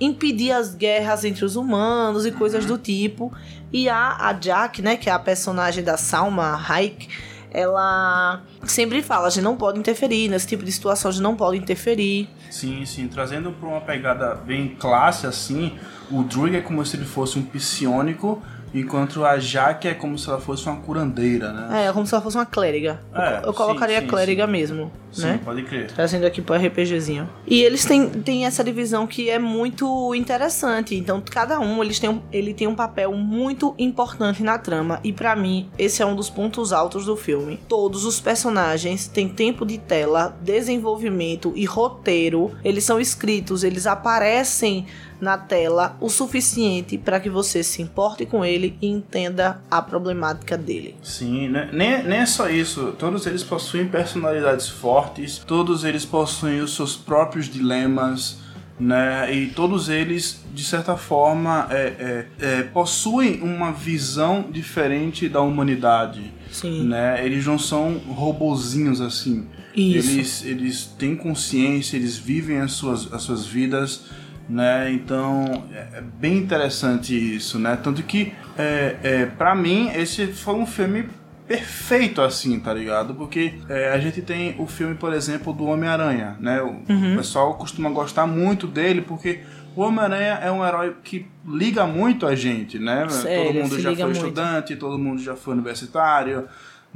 impedir 0.00 0.52
as 0.52 0.74
guerras 0.74 1.24
entre 1.24 1.44
os 1.44 1.56
humanos 1.56 2.26
e 2.26 2.32
coisas 2.32 2.64
do 2.66 2.78
tipo. 2.78 3.32
E 3.72 3.88
a, 3.88 4.28
a 4.28 4.32
Jack, 4.32 4.80
né, 4.82 4.96
que 4.96 5.08
é 5.08 5.12
a 5.12 5.18
personagem 5.18 5.82
da 5.82 5.96
Salma 5.96 6.54
Hayek, 6.68 7.08
ela 7.50 8.42
sempre 8.64 9.02
fala, 9.02 9.28
a 9.28 9.30
gente 9.30 9.44
não 9.44 9.56
pode 9.56 9.78
interferir, 9.78 10.28
nesse 10.28 10.46
tipo 10.46 10.64
de 10.64 10.70
situação 10.70 11.08
a 11.08 11.12
gente 11.12 11.22
não 11.22 11.36
pode 11.36 11.56
interferir. 11.56 12.28
Sim, 12.50 12.84
sim, 12.84 13.08
trazendo 13.08 13.50
para 13.52 13.68
uma 13.68 13.80
pegada 13.80 14.34
bem 14.34 14.76
classe 14.78 15.26
assim, 15.26 15.78
o 16.10 16.22
Druig 16.22 16.56
é 16.56 16.60
como 16.60 16.84
se 16.84 16.96
ele 16.96 17.06
fosse 17.06 17.38
um 17.38 17.42
psionico, 17.42 18.42
enquanto 18.80 19.24
a 19.24 19.38
Jaque 19.38 19.88
é 19.88 19.94
como 19.94 20.18
se 20.18 20.28
ela 20.28 20.40
fosse 20.40 20.66
uma 20.68 20.76
curandeira, 20.76 21.52
né? 21.52 21.86
É, 21.86 21.92
como 21.92 22.06
se 22.06 22.14
ela 22.14 22.22
fosse 22.22 22.36
uma 22.36 22.46
clériga. 22.46 23.00
Eu- 23.14 23.20
É, 23.22 23.42
eu 23.44 23.54
colocaria 23.54 23.96
sim, 23.96 24.02
sim, 24.02 24.08
clériga 24.08 24.46
sim. 24.46 24.52
mesmo. 24.52 24.92
Sim, 25.20 25.26
né? 25.26 25.40
pode 25.44 25.62
crer. 25.62 25.90
Trazendo 25.90 26.26
aqui 26.26 26.40
pro 26.40 26.54
RPGzinho. 26.54 27.28
E 27.46 27.62
eles 27.62 27.84
têm, 27.84 28.08
têm 28.08 28.46
essa 28.46 28.62
divisão 28.62 29.06
que 29.06 29.30
é 29.30 29.38
muito 29.38 30.14
interessante. 30.14 30.94
Então, 30.94 31.22
cada 31.28 31.58
um 31.60 31.82
eles 31.82 31.98
têm 31.98 32.10
um, 32.10 32.22
ele 32.32 32.54
tem 32.54 32.66
um 32.66 32.74
papel 32.74 33.12
muito 33.12 33.74
importante 33.78 34.42
na 34.42 34.58
trama. 34.58 35.00
E 35.02 35.12
pra 35.12 35.34
mim, 35.34 35.68
esse 35.78 36.02
é 36.02 36.06
um 36.06 36.14
dos 36.14 36.30
pontos 36.30 36.72
altos 36.72 37.06
do 37.06 37.16
filme. 37.16 37.58
Todos 37.68 38.04
os 38.04 38.20
personagens 38.20 39.06
têm 39.06 39.28
tempo 39.28 39.64
de 39.64 39.78
tela, 39.78 40.36
desenvolvimento 40.42 41.52
e 41.56 41.64
roteiro. 41.64 42.52
Eles 42.64 42.84
são 42.84 43.00
escritos, 43.00 43.64
eles 43.64 43.86
aparecem 43.86 44.86
na 45.20 45.38
tela 45.38 45.96
o 46.00 46.08
suficiente 46.08 46.98
para 46.98 47.20
que 47.20 47.30
você 47.30 47.62
se 47.62 47.82
importe 47.82 48.26
com 48.26 48.44
ele 48.44 48.76
e 48.80 48.86
entenda 48.86 49.60
a 49.70 49.80
problemática 49.80 50.56
dele. 50.56 50.94
Sim, 51.02 51.48
né? 51.48 51.68
nem, 51.72 52.02
nem 52.02 52.18
é 52.20 52.26
só 52.26 52.48
isso. 52.48 52.94
Todos 52.98 53.26
eles 53.26 53.42
possuem 53.42 53.88
personalidades 53.88 54.68
fortes, 54.68 55.05
todos 55.46 55.84
eles 55.84 56.04
possuem 56.04 56.60
os 56.60 56.74
seus 56.74 56.96
próprios 56.96 57.48
dilemas, 57.48 58.38
né? 58.78 59.32
E 59.34 59.48
todos 59.48 59.88
eles, 59.88 60.44
de 60.54 60.64
certa 60.64 60.96
forma, 60.96 61.66
é, 61.70 61.76
é, 61.76 62.26
é, 62.40 62.62
possuem 62.62 63.40
uma 63.40 63.72
visão 63.72 64.46
diferente 64.50 65.28
da 65.28 65.40
humanidade. 65.40 66.32
Sim. 66.50 66.84
Né? 66.88 67.24
Eles 67.24 67.46
não 67.46 67.58
são 67.58 67.98
robozinhos 67.98 69.00
assim. 69.00 69.46
Isso. 69.74 70.10
Eles, 70.10 70.44
eles 70.44 70.84
têm 70.98 71.16
consciência, 71.16 71.96
eles 71.96 72.16
vivem 72.16 72.60
as 72.60 72.72
suas, 72.72 73.12
as 73.12 73.22
suas 73.22 73.46
vidas 73.46 74.04
né? 74.48 74.92
Então 74.92 75.64
é 75.72 76.00
bem 76.00 76.38
interessante 76.38 77.14
isso, 77.14 77.58
né? 77.58 77.76
Tanto 77.82 78.02
que 78.02 78.32
é, 78.56 78.96
é, 79.02 79.26
para 79.26 79.54
mim 79.54 79.90
esse 79.94 80.28
foi 80.28 80.54
um 80.54 80.66
filme 80.66 81.08
perfeito 81.46 82.20
assim, 82.22 82.58
tá 82.60 82.72
ligado? 82.74 83.14
Porque 83.14 83.54
é, 83.68 83.90
a 83.90 83.98
gente 83.98 84.20
tem 84.22 84.54
o 84.58 84.66
filme, 84.66 84.94
por 84.94 85.12
exemplo, 85.12 85.52
do 85.52 85.64
Homem-Aranha, 85.66 86.36
né? 86.40 86.60
O 86.62 86.76
Uhum. 86.88 87.16
pessoal 87.16 87.54
costuma 87.54 87.90
gostar 87.90 88.26
muito 88.26 88.66
dele 88.66 89.02
porque 89.02 89.40
o 89.74 89.82
Homem-Aranha 89.82 90.38
é 90.42 90.50
um 90.50 90.64
herói 90.66 90.96
que 91.04 91.26
liga 91.46 91.86
muito 91.86 92.26
a 92.26 92.34
gente, 92.34 92.78
né? 92.78 93.06
Sério, 93.08 93.44
todo 93.52 93.62
mundo 93.62 93.80
já 93.80 93.94
foi 93.94 94.04
muito. 94.04 94.16
estudante, 94.16 94.76
todo 94.76 94.98
mundo 94.98 95.22
já 95.22 95.36
foi 95.36 95.54
universitário, 95.54 96.44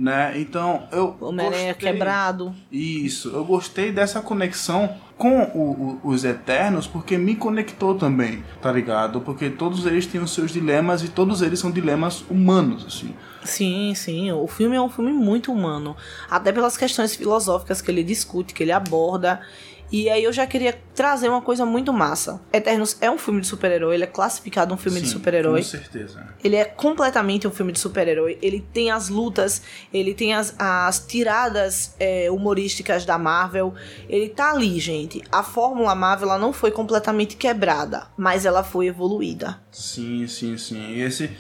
né? 0.01 0.33
Então 0.41 0.85
eu 0.91 1.15
O 1.21 1.31
gostei- 1.33 1.75
quebrado. 1.75 2.55
isso, 2.73 3.29
eu 3.31 3.45
gostei 3.45 3.93
dessa 3.93 4.21
conexão 4.23 4.89
com 5.19 5.43
o- 5.55 5.99
o- 6.03 6.09
os 6.09 6.25
Eternos 6.25 6.87
porque 6.87 7.19
me 7.19 7.37
conectou 7.37 7.95
também, 7.95 8.43
tá 8.63 8.73
ligado? 8.73 9.21
Porque 9.21 9.51
todos 9.51 9.85
eles 9.85 10.07
têm 10.07 10.21
os 10.23 10.33
seus 10.33 10.51
dilemas 10.51 11.03
e 11.05 11.09
todos 11.09 11.43
eles 11.43 11.59
são 11.59 11.71
dilemas 11.71 12.25
humanos, 12.31 12.87
assim. 12.87 13.15
Sim, 13.45 13.93
sim. 13.95 14.33
O 14.33 14.47
filme 14.47 14.77
é 14.77 14.81
um 14.81 14.89
filme 14.89 15.13
muito 15.13 15.53
humano. 15.53 15.95
Até 16.31 16.51
pelas 16.53 16.77
questões 16.77 17.15
filosóficas 17.15 17.83
que 17.83 17.91
ele 17.91 18.03
discute, 18.03 18.55
que 18.55 18.63
ele 18.63 18.73
aborda. 18.73 19.41
E 19.93 20.09
aí 20.09 20.23
eu 20.23 20.33
já 20.33 20.47
queria 20.47 20.79
trazer 20.95 21.29
uma 21.29 21.43
coisa 21.43 21.67
muito 21.67 21.93
massa. 21.93 22.41
Eternos 22.53 22.97
é 23.01 23.11
um 23.11 23.19
filme 23.19 23.41
de 23.41 23.47
super-herói, 23.47 23.95
ele 23.95 24.05
é 24.05 24.07
classificado 24.07 24.73
um 24.73 24.77
filme 24.77 25.01
de 25.01 25.07
Sim, 25.07 25.15
super-herói. 25.15 25.63
Com 25.63 25.69
certeza. 25.69 26.27
Ele 26.43 26.57
é 26.57 26.65
completamente 26.65 27.47
um 27.49 27.51
filme 27.51 27.73
de 27.73 27.81
super-herói. 27.81 28.39
Ele 28.41 28.65
tem 28.73 28.91
as 28.91 29.09
lutas, 29.09 29.63
ele 29.93 30.15
tem 30.15 30.33
as, 30.33 30.55
as 30.59 31.05
tiradas 31.07 31.95
é, 31.99 32.31
humorísticas 32.31 33.05
da 33.05 33.19
Marvel. 33.19 33.75
Ele 34.09 34.29
tá 34.29 34.53
ali, 34.53 34.79
gente. 34.79 35.23
A 35.33 35.43
fórmula 35.43 35.95
Marvel 35.95 36.29
ela 36.29 36.39
não 36.39 36.53
foi 36.53 36.71
completamente 36.71 37.37
quebrada, 37.37 38.07
mas 38.17 38.47
ela 38.47 38.63
foi 38.63 38.87
evoluída. 38.87 39.61
Sim, 39.73 40.27
sim, 40.27 40.57
sim. 40.57 40.93
E 40.93 41.01
esse, 41.03 41.31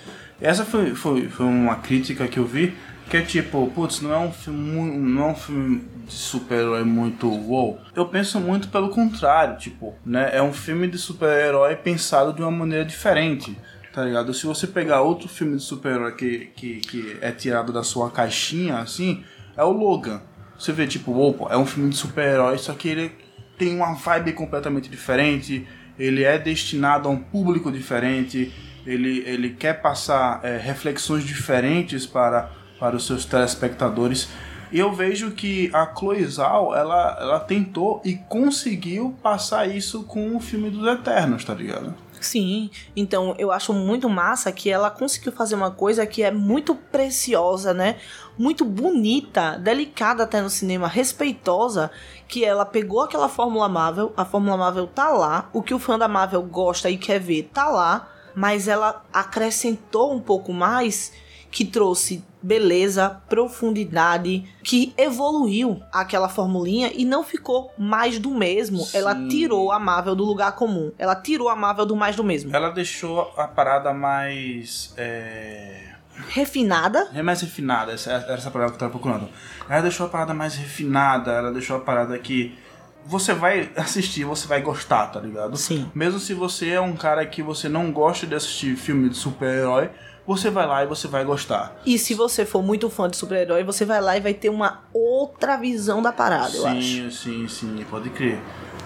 essa 0.40 0.64
foi, 0.64 0.95
foi, 0.95 1.28
foi 1.28 1.47
uma 1.47 1.76
crítica 1.76 2.26
que 2.26 2.38
eu 2.38 2.45
vi, 2.45 2.75
que 3.09 3.16
é 3.16 3.23
tipo, 3.23 3.66
putz, 3.75 4.00
não 4.00 4.12
é 4.12 4.19
um 4.19 4.33
filme, 4.33 4.99
não 4.99 5.23
é 5.23 5.26
um 5.33 5.35
filme 5.35 5.85
de 6.11 6.17
super-herói 6.17 6.83
muito 6.85 7.29
wow. 7.31 7.79
Eu 7.95 8.07
penso 8.07 8.40
muito 8.40 8.69
pelo 8.69 8.90
contrário, 8.90 9.57
tipo, 9.57 9.95
né? 10.05 10.31
É 10.33 10.43
um 10.43 10.52
filme 10.52 10.88
de 10.88 10.99
super-herói 10.99 11.76
pensado 11.76 12.33
de 12.33 12.43
uma 12.43 12.50
maneira 12.50 12.85
diferente. 12.85 13.57
Tá 13.93 14.05
ligado? 14.05 14.35
Se 14.35 14.47
você 14.47 14.67
pegar 14.67 15.02
outro 15.02 15.29
filme 15.29 15.57
de 15.57 15.62
super-herói 15.62 16.12
que, 16.14 16.50
que, 16.55 16.81
que 16.81 17.19
é 17.21 17.33
tirado 17.33 17.73
da 17.73 17.83
sua 17.83 18.11
caixinha, 18.11 18.79
assim, 18.79 19.25
é 19.57 19.64
o 19.64 19.71
Logan. 19.71 20.21
Você 20.59 20.73
vê, 20.73 20.87
tipo, 20.87 21.12
opa, 21.17 21.52
é 21.52 21.57
um 21.57 21.67
filme 21.67 21.90
de 21.90 21.97
super-herói, 21.97 22.59
só 22.59 22.73
que 22.75 22.88
ele 22.88 23.12
tem 23.57 23.75
uma 23.75 23.95
vibe 23.95 24.33
completamente 24.33 24.88
diferente, 24.88 25.67
ele 25.99 26.25
é 26.25 26.38
destinado 26.38 27.09
a 27.09 27.11
um 27.11 27.17
público 27.19 27.71
diferente, 27.71 28.52
ele, 28.87 29.23
ele 29.26 29.50
quer 29.50 29.81
passar 29.81 30.40
é, 30.43 30.57
reflexões 30.57 31.25
diferentes 31.25 32.07
para, 32.07 32.50
para 32.79 32.97
os 32.97 33.07
seus 33.07 33.25
telespectadores. 33.25 34.29
E 34.73 34.79
eu 34.79 34.93
vejo 34.93 35.33
que 35.33 35.71
a 35.75 35.87
Chloe 35.95 36.25
Zhao, 36.25 36.75
ela, 36.75 37.17
ela 37.21 37.41
tentou 37.41 38.00
e 38.05 38.15
conseguiu 38.15 39.17
passar 39.23 39.69
isso 39.69 40.05
com 40.05 40.37
o 40.37 40.41
filme 40.41 40.71
dos 40.71 40.87
Eternos, 40.87 41.45
tá 41.45 41.55
ligado? 41.55 41.95
Sim, 42.21 42.71
então 42.95 43.35
eu 43.39 43.50
acho 43.50 43.73
muito 43.73 44.09
massa 44.09 44.53
que 44.53 44.69
ela 44.71 44.91
conseguiu 44.91 45.33
fazer 45.33 45.55
uma 45.55 45.71
coisa 45.71 46.07
que 46.07 46.23
é 46.23 46.31
muito 46.31 46.75
preciosa, 46.75 47.73
né? 47.73 47.97
Muito 48.39 48.62
bonita, 48.62 49.57
delicada 49.57 50.25
até 50.25 50.41
no 50.43 50.50
cinema, 50.50 50.87
respeitosa, 50.87 51.91
que 52.29 52.45
ela 52.45 52.67
pegou 52.67 53.00
aquela 53.00 53.29
Fórmula 53.29 53.69
Marvel, 53.71 54.12
a 54.17 54.25
Fórmula 54.27 54.57
Marvel 54.59 54.87
tá 54.87 55.09
lá, 55.09 55.49
o 55.53 55.62
que 55.62 55.73
o 55.73 55.79
fã 55.79 55.99
da 55.99 56.07
Marvel 56.07 56.43
gosta 56.43 56.91
e 56.91 56.99
quer 56.99 57.19
ver 57.19 57.50
tá 57.55 57.69
lá, 57.69 58.12
mas 58.35 58.69
ela 58.69 59.03
acrescentou 59.12 60.12
um 60.12 60.21
pouco 60.21 60.53
mais 60.53 61.12
que 61.50 61.64
trouxe 61.64 62.25
beleza, 62.42 63.21
profundidade, 63.28 64.45
que 64.62 64.95
evoluiu 64.97 65.83
aquela 65.92 66.28
formulinha 66.28 66.90
e 66.95 67.04
não 67.04 67.23
ficou 67.23 67.73
mais 67.76 68.19
do 68.19 68.30
mesmo. 68.30 68.87
Ela 68.95 69.14
Sim. 69.14 69.28
tirou 69.28 69.73
a 69.73 69.78
Marvel 69.78 70.14
do 70.14 70.25
lugar 70.25 70.52
comum. 70.52 70.92
Ela 70.99 71.14
tirou 71.14 71.49
a 71.49 71.57
Marvel 71.57 71.87
do 71.87 71.97
mais 71.97 72.16
do 72.16 72.25
mesmo. 72.25 72.54
Ela 72.54 72.71
deixou 72.71 73.33
a 73.37 73.47
parada 73.47 73.92
mais. 73.92 74.95
É... 74.97 75.90
Refinada. 76.28 77.09
É 77.14 77.23
mais 77.23 77.40
refinada, 77.40 77.92
essa, 77.92 78.12
essa 78.12 78.47
é 78.47 78.49
a 78.49 78.50
palavra 78.50 78.69
que 78.69 78.76
eu 78.76 78.78
tava 78.78 78.90
procurando. 78.90 79.28
Ela 79.69 79.83
deixou 79.83 80.07
a 80.07 80.09
parada 80.09 80.35
mais 80.35 80.54
refinada, 80.54 81.30
ela 81.33 81.52
deixou 81.52 81.76
a 81.76 81.80
parada 81.80 82.19
que 82.19 82.59
você 83.07 83.33
vai 83.33 83.71
assistir, 83.76 84.25
você 84.25 84.47
vai 84.47 84.61
gostar, 84.61 85.07
tá 85.07 85.21
ligado? 85.21 85.57
Sim. 85.57 85.90
Mesmo 85.95 86.19
se 86.19 86.35
você 86.35 86.71
é 86.71 86.80
um 86.80 86.95
cara 86.95 87.25
que 87.25 87.42
você 87.42 87.69
não 87.69 87.90
gosta 87.90 88.26
de 88.26 88.35
assistir 88.35 88.76
filme 88.76 89.09
de 89.09 89.16
super-herói, 89.16 89.90
você 90.27 90.50
vai 90.50 90.67
lá 90.67 90.85
e 90.85 90.87
você 90.87 91.09
vai 91.09 91.25
gostar. 91.25 91.81
E 91.85 91.99
se 91.99 92.15
você 92.15 92.45
for 92.45 92.62
muito 92.62 92.89
fã 92.91 93.09
de 93.09 93.17
super-herói, 93.17 93.65
você 93.65 93.85
vai 93.85 94.00
lá 94.00 94.17
e 94.17 94.21
vai 94.21 94.35
ter 94.35 94.49
uma 94.49 94.81
outra 94.93 95.57
visão 95.57 96.03
da 96.03 96.12
parada, 96.12 96.57
eu 96.57 96.67
acho. 96.67 96.83
sim, 96.83 97.11
sim, 97.11 97.49
sim, 97.49 97.87
pode 97.91 98.11
crer. 98.11 98.39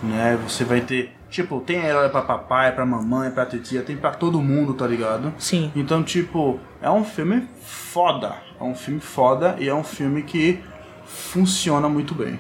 Né? 0.03 0.39
Você 0.47 0.65
vai 0.65 0.81
ter. 0.81 1.13
Tipo, 1.31 1.61
tem 1.61 1.79
herói 1.85 2.09
pra 2.11 2.23
papai, 2.23 2.73
pra 2.73 2.87
mamãe, 2.87 3.31
pra 3.31 3.45
titia, 3.45 3.83
tem 3.83 3.97
pra 3.97 4.13
todo 4.13 4.41
mundo, 4.41 4.73
tá 4.75 4.87
ligado? 4.87 5.35
Sim. 5.37 5.73
Então, 5.75 6.03
tipo, 6.05 6.61
é 6.81 6.89
um 6.89 7.05
filme 7.05 7.49
foda. 7.61 8.37
É 8.61 8.63
um 8.63 8.75
filme 8.75 9.01
foda 9.01 9.57
e 9.59 9.69
é 9.69 9.75
um 9.75 9.83
filme 9.83 10.23
que 10.23 10.63
funciona 11.05 11.89
muito 11.89 12.15
bem. 12.15 12.39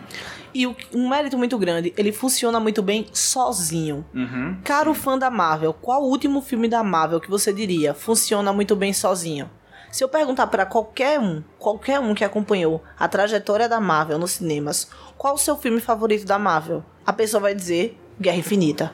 E 0.54 0.66
o- 0.68 0.76
um 0.94 1.08
mérito 1.08 1.36
muito 1.36 1.58
grande, 1.58 1.92
ele 1.96 2.12
funciona 2.12 2.60
muito 2.60 2.80
bem 2.80 3.06
sozinho. 3.12 4.04
Uhum. 4.14 4.56
Caro 4.62 4.94
fã 4.94 5.18
da 5.18 5.28
Marvel, 5.30 5.74
qual 5.74 6.02
o 6.02 6.08
último 6.08 6.40
filme 6.40 6.68
da 6.68 6.82
Marvel 6.84 7.20
que 7.20 7.28
você 7.28 7.52
diria 7.52 7.92
funciona 7.92 8.52
muito 8.52 8.76
bem 8.76 8.92
sozinho? 8.92 9.50
Se 9.90 10.02
eu 10.02 10.08
perguntar 10.08 10.46
pra 10.48 10.64
qualquer 10.66 11.20
um, 11.20 11.42
qualquer 11.58 12.00
um 12.00 12.14
que 12.14 12.24
acompanhou 12.24 12.82
a 12.98 13.06
trajetória 13.08 13.68
da 13.68 13.80
Marvel 13.80 14.18
nos 14.18 14.32
cinemas, 14.32 14.88
qual 15.16 15.34
o 15.34 15.38
seu 15.38 15.56
filme 15.56 15.80
favorito 15.80 16.24
da 16.26 16.38
Marvel? 16.38 16.84
A 17.06 17.12
pessoa 17.12 17.40
vai 17.40 17.54
dizer 17.54 18.00
Guerra 18.20 18.36
Infinita. 18.38 18.92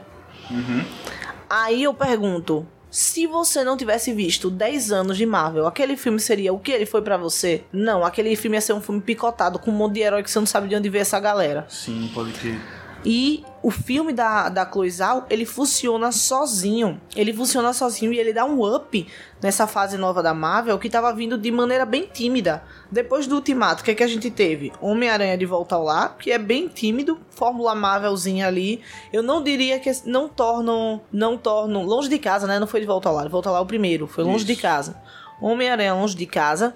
Aí 1.49 1.83
eu 1.83 1.93
pergunto, 1.95 2.67
se 2.91 3.27
você 3.27 3.63
não 3.63 3.77
tivesse 3.77 4.13
visto 4.13 4.51
10 4.51 4.91
anos 4.91 5.17
de 5.17 5.25
Marvel, 5.25 5.67
aquele 5.67 5.97
filme 5.97 6.19
seria 6.19 6.53
o 6.53 6.59
que 6.59 6.73
ele 6.73 6.87
foi 6.87 7.03
pra 7.03 7.17
você? 7.17 7.63
Não, 7.73 8.05
aquele 8.05 8.35
filme 8.35 8.57
ia 8.57 8.61
ser 8.61 8.73
um 8.73 8.81
filme 8.81 9.01
picotado 9.01 9.59
com 9.59 9.71
um 9.71 9.75
monte 9.75 9.95
de 9.95 10.01
herói 10.01 10.23
que 10.23 10.31
você 10.31 10.39
não 10.39 10.47
sabe 10.47 10.69
de 10.69 10.75
onde 10.75 10.89
veio 10.89 11.03
essa 11.03 11.21
galera. 11.21 11.67
Sim, 11.69 12.11
pode 12.13 12.33
crer. 12.33 12.61
E 13.05 13.45
o 13.63 13.71
filme 13.71 14.13
da, 14.13 14.49
da 14.49 14.71
Chloe 14.71 14.91
Zhao, 14.91 15.27
ele 15.31 15.47
funciona 15.47 16.13
sozinho. 16.13 17.01
Ele 17.17 17.33
funciona 17.33 17.73
sozinho 17.73 18.13
e 18.13 18.19
ele 18.19 18.33
dá 18.33 18.45
um 18.45 18.63
up 18.63 19.07
nessa 19.43 19.67
fase 19.67 19.97
nova 19.97 20.23
da 20.23 20.35
Marvel 20.35 20.79
que 20.79 20.91
tava 20.91 21.13
vindo 21.15 21.39
de 21.39 21.51
maneira 21.51 21.87
bem 21.87 22.07
tímida. 22.13 22.63
Depois 22.91 23.27
do 23.27 23.37
Ultimato, 23.37 23.81
o 23.81 23.85
que, 23.85 23.91
é 23.91 23.95
que 23.95 24.03
a 24.03 24.07
gente 24.07 24.31
teve? 24.31 24.73
Homem-Aranha 24.81 25.37
de 25.39 25.47
volta 25.47 25.75
ao 25.75 25.85
lar, 25.85 26.17
que 26.19 26.31
é 26.31 26.39
bem 26.39 26.69
tímido, 26.69 27.19
Fórmula 27.31 27.75
Marvelzinha 27.75 28.47
ali. 28.47 28.83
Eu 29.13 29.23
não 29.23 29.43
diria 29.43 29.79
que 29.79 29.91
não 30.05 30.29
tornam, 30.29 31.01
não 31.11 31.39
tornam 31.39 31.85
longe 31.85 32.09
de 32.09 32.19
casa, 32.19 32.47
né? 32.47 32.59
Não 32.59 32.67
foi 32.67 32.81
de 32.81 32.87
volta 32.87 33.09
ao 33.09 33.15
lar, 33.15 33.25
de 33.25 33.33
volta 33.33 33.49
ao 33.49 33.55
lar 33.55 33.63
o 33.63 33.67
primeiro, 33.67 34.07
foi 34.07 34.25
longe 34.25 34.45
de 34.45 34.53
Isso. 34.53 34.63
casa. 34.63 35.01
Homem-Aranha 35.41 35.95
longe 35.95 36.15
de 36.15 36.27
casa 36.27 36.75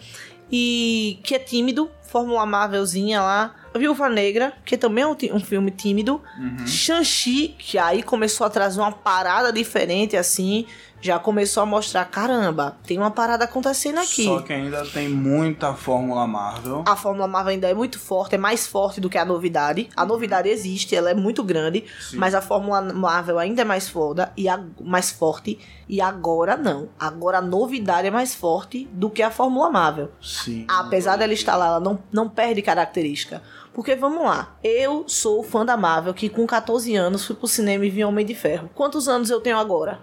e 0.51 1.19
que 1.23 1.35
é 1.35 1.39
tímido, 1.39 1.91
Fórmula 2.03 2.47
Marvelzinha 2.47 3.21
lá. 3.21 3.55
Viúva 3.77 4.09
Negra, 4.09 4.53
que 4.65 4.77
também 4.77 5.03
é 5.05 5.07
um, 5.07 5.17
um 5.33 5.41
filme 5.41 5.71
tímido. 5.71 6.21
Shang-Chi, 6.67 7.55
que 7.59 7.79
aí 7.79 8.03
começou 8.03 8.47
a 8.47 8.51
trazer 8.51 8.81
uma 8.81 8.93
parada 8.93 9.53
diferente, 9.53 10.17
assim. 10.17 10.67
já 11.05 11.19
começou 11.19 11.63
a 11.63 11.67
mostrar, 11.67 12.03
caramba, 12.07 12.79
tem 12.87 12.97
uma 12.97 13.11
parada 13.11 13.45
acontecendo 13.45 13.99
aqui. 13.99 14.25
Só 14.25 14.41
que 14.41 14.55
ainda 14.55 14.87
tem 14.87 15.07
muita 15.07 15.75
Fórmula 15.75 16.27
Marvel. 16.27 16.83
A 16.87 16.97
Fórmula 16.97 17.29
Marvel 17.29 17.53
ainda 17.53 17.69
é 17.69 17.75
muito 17.75 17.99
forte, 17.99 18.37
é 18.37 18.39
mais 18.39 18.67
forte 18.67 19.03
do 19.03 19.11
que 19.11 19.19
a 19.19 19.25
novidade. 19.25 19.91
A 19.95 20.07
novidade 20.07 20.49
existe, 20.49 20.97
ela 20.97 21.11
é 21.11 21.15
muito 21.15 21.45
grande, 21.45 21.85
Sim. 22.01 22.17
mas 22.17 22.35
a 22.35 22.41
Fórmula 22.41 22.81
Marvel 22.81 23.39
ainda 23.39 23.61
é 23.61 23.65
mais 23.67 23.87
foda 23.87 24.33
e 24.35 24.49
a, 24.49 24.59
mais 24.81 25.11
forte. 25.11 25.59
E 25.87 26.01
agora 26.01 26.57
não. 26.57 26.89
Agora 26.99 27.37
a 27.37 27.43
novidade 27.43 28.09
é 28.09 28.11
mais 28.11 28.35
forte 28.35 28.89
do 28.91 29.11
que 29.11 29.23
a 29.23 29.31
Fórmula 29.31 29.69
Marvel. 29.69 30.11
Sim. 30.23 30.65
Apesar 30.67 31.17
dela 31.17 31.35
estar 31.35 31.57
lá, 31.57 31.67
ela 31.67 31.81
não, 31.81 31.99
não 32.11 32.31
perde 32.31 32.63
característica. 32.63 33.43
Porque 33.75 33.97
vamos 33.97 34.23
lá, 34.23 34.57
eu 34.63 35.05
sou 35.09 35.43
fã 35.43 35.67
da 35.67 35.77
Marvel 35.77 36.15
que 36.15 36.29
com 36.29 36.47
14 36.47 36.95
anos 36.95 37.27
fui 37.27 37.35
pro 37.35 37.49
cinema 37.49 37.85
e 37.85 37.91
vi 37.91 38.05
Homem 38.05 38.25
de 38.25 38.35
Ferro. 38.35 38.71
Quantos 38.75 39.09
anos 39.09 39.31
eu 39.31 39.41
tenho 39.41 39.59
agora? 39.59 40.01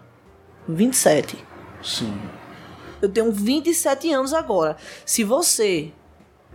27. 0.68 1.38
Sim. 1.82 2.20
Eu 3.02 3.10
tenho 3.10 3.32
27 3.32 4.12
anos 4.12 4.34
agora. 4.34 4.76
Se 5.06 5.24
você, 5.24 5.92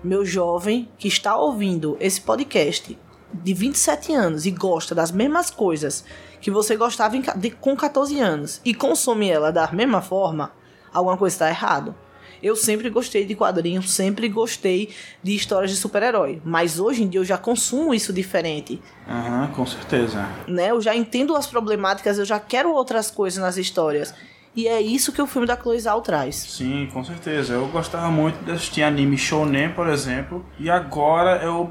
meu 0.05 0.25
jovem, 0.27 0.89
que 0.99 1.09
está 1.09 1.37
ouvindo 1.37 1.97
esse 1.99 2.21
podcast 2.21 2.97
de 3.33 3.55
27 3.55 4.13
anos 4.15 4.45
e 4.47 4.51
gosta 4.51 4.95
das 4.95 5.11
mesmas 5.11 5.51
coisas 5.51 6.05
que 6.41 6.51
você 6.51 6.77
gostava 6.77 7.17
em 7.17 7.23
de- 7.37 7.51
com 7.51 7.75
14 7.75 8.21
anos 8.21 8.61
e 8.65 8.75
consome 8.75 9.29
ela 9.31 9.51
da 9.51 9.73
mesma 9.73 10.01
forma, 10.03 10.53
alguma 10.93 11.17
coisa 11.17 11.35
está 11.35 11.49
errado. 11.49 11.95
Eu 12.43 12.55
sempre 12.57 12.91
gostei 12.91 13.25
de 13.25 13.35
quadrinhos, 13.35 13.91
sempre 13.91 14.29
gostei 14.29 14.91
de 15.23 15.35
histórias 15.35 15.71
de 15.71 15.77
super-herói, 15.77 16.41
mas 16.45 16.79
hoje 16.79 17.03
em 17.03 17.09
dia 17.09 17.21
eu 17.21 17.25
já 17.25 17.39
consumo 17.39 17.95
isso 17.95 18.13
diferente 18.13 18.81
Aham, 19.09 19.49
com 19.55 19.65
certeza. 19.67 20.27
né? 20.47 20.71
Eu 20.71 20.81
já 20.81 20.95
entendo 20.95 21.35
as 21.37 21.47
problemáticas, 21.47 22.19
eu 22.19 22.25
já 22.25 22.39
quero 22.39 22.73
outras 22.73 23.11
coisas 23.11 23.41
nas 23.43 23.57
histórias. 23.57 24.15
E 24.55 24.67
é 24.67 24.81
isso 24.81 25.13
que 25.13 25.21
o 25.21 25.27
filme 25.27 25.47
da 25.47 25.55
Chloe 25.55 25.79
Zhao 25.79 26.01
traz. 26.01 26.35
Sim, 26.37 26.89
com 26.91 27.05
certeza. 27.05 27.53
Eu 27.53 27.67
gostava 27.69 28.09
muito 28.11 28.43
de 28.43 28.53
assistir 28.53 28.83
anime 28.83 29.19
shonen, 29.19 29.69
por 29.71 29.87
exemplo. 29.87 30.43
E 30.59 30.71
agora 30.71 31.43
eu. 31.45 31.71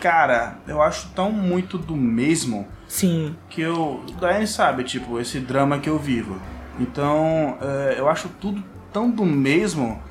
Cara, 0.00 0.58
eu 0.66 0.80
acho 0.80 1.08
tão 1.14 1.30
muito 1.30 1.76
do 1.76 1.94
mesmo 1.96 2.66
Sim. 2.88 3.36
que 3.50 3.60
eu. 3.60 4.02
Daí 4.20 4.46
sabe, 4.46 4.84
tipo, 4.84 5.20
esse 5.20 5.40
drama 5.40 5.78
que 5.78 5.88
eu 5.90 5.98
vivo. 5.98 6.40
Então, 6.80 7.58
é, 7.60 7.96
eu 7.98 8.08
acho 8.08 8.28
tudo 8.40 8.62
tão 8.92 9.10
do 9.10 9.24
mesmo 9.24 10.02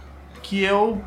que 0.43 0.63
eu 0.63 1.01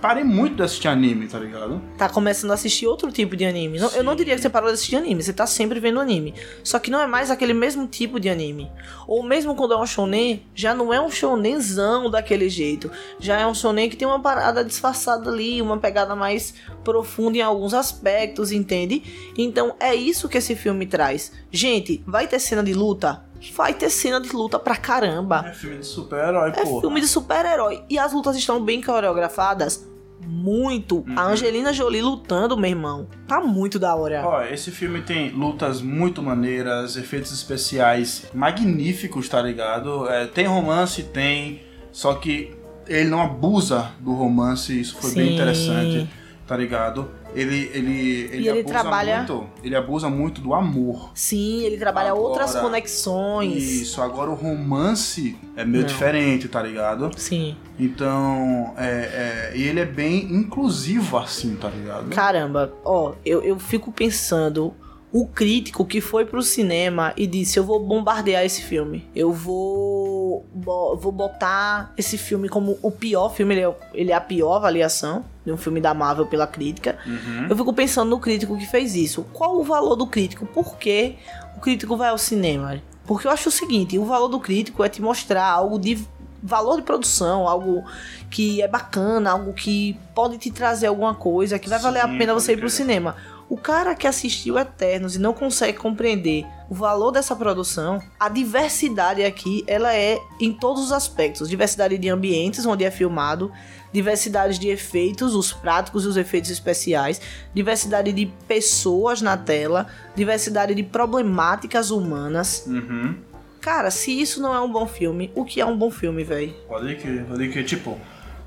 parei 0.00 0.24
muito 0.24 0.56
de 0.56 0.62
assistir 0.62 0.88
anime, 0.88 1.28
tá 1.28 1.38
ligado? 1.38 1.78
Tá 1.98 2.08
começando 2.08 2.50
a 2.52 2.54
assistir 2.54 2.86
outro 2.86 3.12
tipo 3.12 3.36
de 3.36 3.44
anime. 3.44 3.78
Não- 3.78 3.90
eu 3.90 4.02
não 4.02 4.16
diria 4.16 4.34
que 4.34 4.40
você 4.40 4.48
parou 4.48 4.68
de 4.70 4.74
assistir 4.74 4.96
anime, 4.96 5.22
você 5.22 5.30
tá 5.32 5.46
sempre 5.46 5.78
vendo 5.78 6.00
anime. 6.00 6.32
Só 6.64 6.78
que 6.78 6.90
não 6.90 6.98
é 7.02 7.06
mais 7.06 7.30
aquele 7.30 7.52
mesmo 7.52 7.86
tipo 7.86 8.18
de 8.18 8.30
anime. 8.30 8.72
Ou 9.06 9.22
mesmo 9.22 9.54
quando 9.54 9.74
é 9.74 9.76
um 9.76 9.84
shonen, 9.86 10.42
já 10.54 10.74
não 10.74 10.90
é 10.90 10.98
um 10.98 11.10
shonenzão 11.10 12.08
daquele 12.10 12.48
jeito. 12.48 12.90
Já 13.18 13.40
é 13.40 13.46
um 13.46 13.52
shonen 13.52 13.90
que 13.90 13.96
tem 13.96 14.08
uma 14.08 14.18
parada 14.20 14.64
disfarçada 14.64 15.28
ali, 15.28 15.60
uma 15.60 15.76
pegada 15.76 16.16
mais 16.16 16.54
profunda 16.82 17.36
em 17.36 17.42
alguns 17.42 17.74
aspectos, 17.74 18.52
entende? 18.52 19.02
Então 19.36 19.74
é 19.78 19.94
isso 19.94 20.30
que 20.30 20.38
esse 20.38 20.56
filme 20.56 20.86
traz. 20.86 21.30
Gente, 21.52 22.02
vai 22.06 22.26
ter 22.26 22.38
cena 22.38 22.62
de 22.62 22.72
luta? 22.72 23.22
Vai 23.54 23.72
ter 23.74 23.88
cena 23.90 24.20
de 24.20 24.30
luta 24.34 24.58
pra 24.58 24.76
caramba. 24.76 25.44
É 25.48 25.52
filme 25.52 25.78
de 25.78 25.86
super-herói, 25.86 26.50
É 26.56 26.62
pô. 26.62 26.80
filme 26.80 27.00
de 27.00 27.08
super-herói. 27.08 27.82
E 27.88 27.98
as 27.98 28.12
lutas 28.12 28.36
estão 28.36 28.62
bem 28.62 28.80
coreografadas. 28.82 29.88
Muito. 30.26 31.04
A 31.16 31.22
Angelina 31.26 31.72
Jolie 31.72 32.02
lutando, 32.02 32.56
meu 32.56 32.70
irmão. 32.70 33.08
Tá 33.26 33.40
muito 33.40 33.78
da 33.78 33.94
hora. 33.94 34.22
Ó, 34.24 34.42
esse 34.42 34.70
filme 34.70 35.00
tem 35.02 35.30
lutas 35.30 35.80
muito 35.80 36.22
maneiras, 36.22 36.96
efeitos 36.96 37.32
especiais 37.32 38.26
magníficos, 38.34 39.28
tá 39.28 39.40
ligado? 39.40 40.08
É, 40.08 40.26
tem 40.26 40.46
romance, 40.46 41.02
tem. 41.04 41.62
Só 41.90 42.14
que 42.14 42.54
ele 42.86 43.08
não 43.08 43.22
abusa 43.22 43.90
do 44.00 44.12
romance, 44.12 44.78
isso 44.78 44.96
foi 44.98 45.14
bem 45.14 45.28
Sim. 45.28 45.34
interessante, 45.34 46.08
tá 46.50 46.56
ligado? 46.56 47.08
Ele, 47.32 47.70
ele, 47.72 48.00
ele, 48.32 48.48
ele 48.48 48.50
abusa 48.50 48.64
trabalha- 48.80 49.16
muito. 49.18 49.46
Ele 49.62 49.76
abusa 49.76 50.10
muito 50.10 50.40
do 50.40 50.52
amor. 50.52 51.12
Sim, 51.14 51.62
ele 51.62 51.78
trabalha 51.78 52.10
Agora- 52.10 52.24
outras 52.28 52.56
conexões. 52.56 53.62
Isso, 53.62 54.02
agora 54.02 54.28
o 54.30 54.34
romance 54.34 55.38
é 55.56 55.64
meio 55.64 55.82
Não. 55.84 55.88
diferente, 55.88 56.48
tá 56.48 56.60
ligado? 56.60 57.12
Sim. 57.16 57.54
Então, 57.78 58.74
é, 58.76 59.52
é, 59.52 59.56
e 59.56 59.62
ele 59.62 59.78
é 59.78 59.84
bem 59.84 60.24
inclusivo 60.34 61.18
assim, 61.18 61.54
tá 61.54 61.68
ligado? 61.68 62.10
Caramba, 62.10 62.72
ó, 62.84 63.12
eu, 63.24 63.42
eu 63.44 63.56
fico 63.60 63.92
pensando. 63.92 64.74
O 65.12 65.26
crítico 65.26 65.84
que 65.84 66.00
foi 66.00 66.24
pro 66.24 66.40
cinema 66.40 67.12
e 67.16 67.26
disse: 67.26 67.58
Eu 67.58 67.64
vou 67.64 67.84
bombardear 67.84 68.44
esse 68.44 68.62
filme. 68.62 69.08
Eu 69.12 69.32
vou, 69.32 70.46
bo- 70.54 70.96
vou 70.96 71.10
botar 71.10 71.92
esse 71.98 72.16
filme 72.16 72.48
como 72.48 72.78
o 72.80 72.92
pior 72.92 73.34
filme. 73.34 73.56
Ele 73.56 73.64
é, 73.64 73.74
ele 73.92 74.12
é 74.12 74.14
a 74.14 74.20
pior 74.20 74.54
avaliação 74.54 75.24
de 75.44 75.52
um 75.52 75.56
filme 75.56 75.80
da 75.80 75.94
Marvel 75.94 76.26
pela 76.26 76.46
crítica. 76.46 76.98
Uhum. 77.06 77.46
Eu 77.48 77.56
fico 77.56 77.72
pensando 77.72 78.10
no 78.10 78.18
crítico 78.18 78.56
que 78.56 78.66
fez 78.66 78.94
isso. 78.94 79.24
Qual 79.32 79.58
o 79.58 79.64
valor 79.64 79.96
do 79.96 80.06
crítico? 80.06 80.46
Por 80.46 80.76
que 80.76 81.16
o 81.56 81.60
crítico 81.60 81.96
vai 81.96 82.10
ao 82.10 82.18
cinema? 82.18 82.80
Porque 83.06 83.26
eu 83.26 83.30
acho 83.30 83.48
o 83.48 83.52
seguinte: 83.52 83.98
o 83.98 84.04
valor 84.04 84.28
do 84.28 84.40
crítico 84.40 84.84
é 84.84 84.88
te 84.88 85.00
mostrar 85.00 85.44
algo 85.44 85.78
de 85.78 86.06
valor 86.42 86.76
de 86.76 86.82
produção, 86.82 87.46
algo 87.46 87.84
que 88.30 88.62
é 88.62 88.68
bacana, 88.68 89.30
algo 89.32 89.52
que 89.52 89.98
pode 90.14 90.38
te 90.38 90.50
trazer 90.50 90.86
alguma 90.86 91.14
coisa, 91.14 91.58
que 91.58 91.68
vai 91.68 91.78
valer 91.78 92.00
a 92.00 92.08
Sim, 92.08 92.18
pena 92.18 92.34
você 92.34 92.52
ir 92.52 92.56
pro 92.56 92.70
cinema. 92.70 93.16
O 93.48 93.56
cara 93.56 93.96
que 93.96 94.06
assistiu 94.06 94.56
Eternos 94.56 95.16
e 95.16 95.18
não 95.18 95.32
consegue 95.34 95.76
compreender 95.76 96.46
o 96.68 96.74
valor 96.74 97.10
dessa 97.10 97.34
produção, 97.34 98.00
a 98.18 98.28
diversidade 98.28 99.24
aqui, 99.24 99.64
ela 99.66 99.92
é 99.92 100.20
em 100.40 100.52
todos 100.52 100.84
os 100.84 100.92
aspectos. 100.92 101.48
Diversidade 101.48 101.98
de 101.98 102.08
ambientes 102.08 102.64
onde 102.64 102.84
é 102.84 102.92
filmado, 102.92 103.50
diversidade 103.92 104.58
de 104.58 104.68
efeitos, 104.68 105.34
os 105.34 105.52
práticos 105.52 106.04
e 106.04 106.08
os 106.08 106.16
efeitos 106.16 106.50
especiais, 106.50 107.20
diversidade 107.54 108.12
de 108.12 108.26
pessoas 108.46 109.20
na 109.20 109.36
tela, 109.36 109.86
diversidade 110.14 110.74
de 110.74 110.82
problemáticas 110.82 111.90
humanas. 111.90 112.64
Uhum. 112.66 113.16
Cara, 113.60 113.90
se 113.90 114.18
isso 114.18 114.40
não 114.40 114.54
é 114.54 114.60
um 114.60 114.70
bom 114.70 114.86
filme, 114.86 115.30
o 115.34 115.44
que 115.44 115.60
é 115.60 115.66
um 115.66 115.76
bom 115.76 115.90
filme, 115.90 116.24
velho? 116.24 116.54
Pode 116.66 116.96
que, 116.96 117.18
pode 117.18 117.48
que, 117.50 117.62
tipo, 117.62 117.98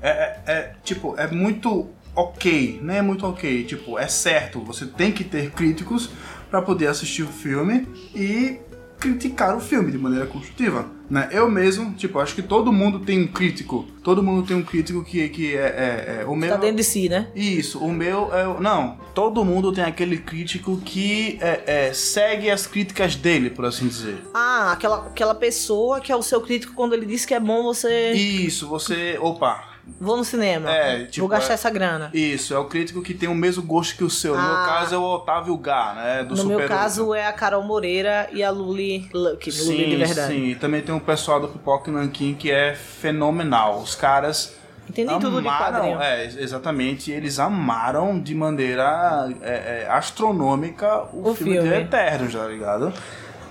é, 0.02 0.08
é, 0.10 0.40
é, 0.46 0.72
tipo, 0.82 1.14
é 1.16 1.28
muito 1.28 1.88
ok, 2.16 2.80
não 2.82 2.94
é 2.94 3.02
muito 3.02 3.26
ok, 3.26 3.64
tipo, 3.64 3.98
é 3.98 4.08
certo, 4.08 4.60
você 4.60 4.86
tem 4.86 5.12
que 5.12 5.24
ter 5.24 5.50
críticos 5.50 6.10
pra 6.50 6.62
poder 6.62 6.88
assistir 6.88 7.22
o 7.22 7.28
filme 7.28 7.88
e 8.14 8.60
criticar 8.98 9.56
o 9.56 9.60
filme 9.60 9.90
de 9.90 9.98
maneira 9.98 10.26
construtiva, 10.26 10.86
né? 11.10 11.28
Eu 11.30 11.50
mesmo, 11.50 11.92
tipo, 11.94 12.18
acho 12.18 12.34
que 12.34 12.42
todo 12.42 12.72
mundo 12.72 13.00
tem 13.00 13.22
um 13.22 13.26
crítico, 13.26 13.86
todo 14.02 14.22
mundo 14.22 14.46
tem 14.46 14.56
um 14.56 14.62
crítico 14.62 15.04
que, 15.04 15.28
que 15.28 15.54
é, 15.54 15.60
é, 15.60 16.22
é 16.22 16.24
o 16.24 16.34
meu... 16.34 16.50
Tá 16.50 16.56
dentro 16.56 16.76
de 16.76 16.84
si, 16.84 17.08
né? 17.08 17.28
Isso, 17.34 17.78
o 17.78 17.92
meu 17.92 18.34
é. 18.34 18.60
Não, 18.60 18.98
todo 19.14 19.44
mundo 19.44 19.72
tem 19.72 19.84
aquele 19.84 20.18
crítico 20.18 20.80
que 20.84 21.38
é, 21.40 21.88
é, 21.88 21.92
segue 21.92 22.50
as 22.50 22.66
críticas 22.66 23.14
dele, 23.16 23.50
por 23.50 23.64
assim 23.64 23.86
dizer. 23.86 24.16
Ah, 24.32 24.72
aquela, 24.72 25.06
aquela 25.06 25.34
pessoa 25.34 26.00
que 26.00 26.10
é 26.10 26.16
o 26.16 26.22
seu 26.22 26.40
crítico 26.40 26.74
quando 26.74 26.94
ele 26.94 27.06
diz 27.06 27.24
que 27.26 27.34
é 27.34 27.40
bom 27.40 27.62
você. 27.62 28.12
Isso, 28.12 28.66
você. 28.68 29.18
Opa, 29.20 29.73
Vou 30.00 30.16
no 30.16 30.24
cinema. 30.24 30.70
É, 30.70 31.04
tipo, 31.04 31.20
Vou 31.20 31.28
gastar 31.28 31.52
é- 31.52 31.54
essa 31.54 31.70
grana. 31.70 32.10
Isso, 32.12 32.52
é 32.54 32.58
o 32.58 32.64
crítico 32.64 33.02
que 33.02 33.14
tem 33.14 33.28
o 33.28 33.34
mesmo 33.34 33.62
gosto 33.62 33.96
que 33.96 34.04
o 34.04 34.10
seu. 34.10 34.34
No 34.34 34.40
Ah. 34.40 34.44
meu 34.46 34.54
caso 34.66 34.94
é 34.94 34.98
o 34.98 35.02
Otávio 35.02 35.56
Gá, 35.56 35.92
né? 35.94 36.22
Do 36.24 36.30
no 36.30 36.36
Super 36.38 36.56
meu 36.58 36.68
caso 36.68 37.14
é 37.14 37.26
a 37.26 37.32
Carol 37.32 37.62
Moreira 37.62 38.28
e 38.32 38.42
a 38.42 38.50
Luli 38.50 39.08
Luck, 39.12 39.50
Luli 39.50 39.50
de 39.50 39.52
Sim, 39.52 39.96
verdade. 39.98 40.34
sim. 40.34 40.44
E 40.46 40.54
também 40.54 40.80
tem 40.82 40.94
um 40.94 40.98
pessoal 41.00 41.38
do 41.40 41.48
Pipoca 41.48 41.90
Nanquim 41.92 42.34
que 42.34 42.50
é 42.50 42.74
fenomenal. 42.74 43.78
Os 43.78 43.94
caras. 43.94 44.56
Entendem 44.88 45.18
tudo 45.18 45.40
de 45.40 45.48
quadrinho. 45.48 45.98
é, 46.00 46.26
exatamente. 46.26 47.10
Eles 47.10 47.38
amaram 47.38 48.20
de 48.20 48.34
maneira 48.34 49.28
é, 49.40 49.84
é, 49.84 49.88
astronômica 49.90 51.04
o, 51.12 51.30
O 51.30 51.34
filme, 51.34 51.54
filme. 51.54 51.68
de 51.68 51.74
Eternos, 51.74 52.34
tá 52.34 52.46
ligado? 52.46 52.92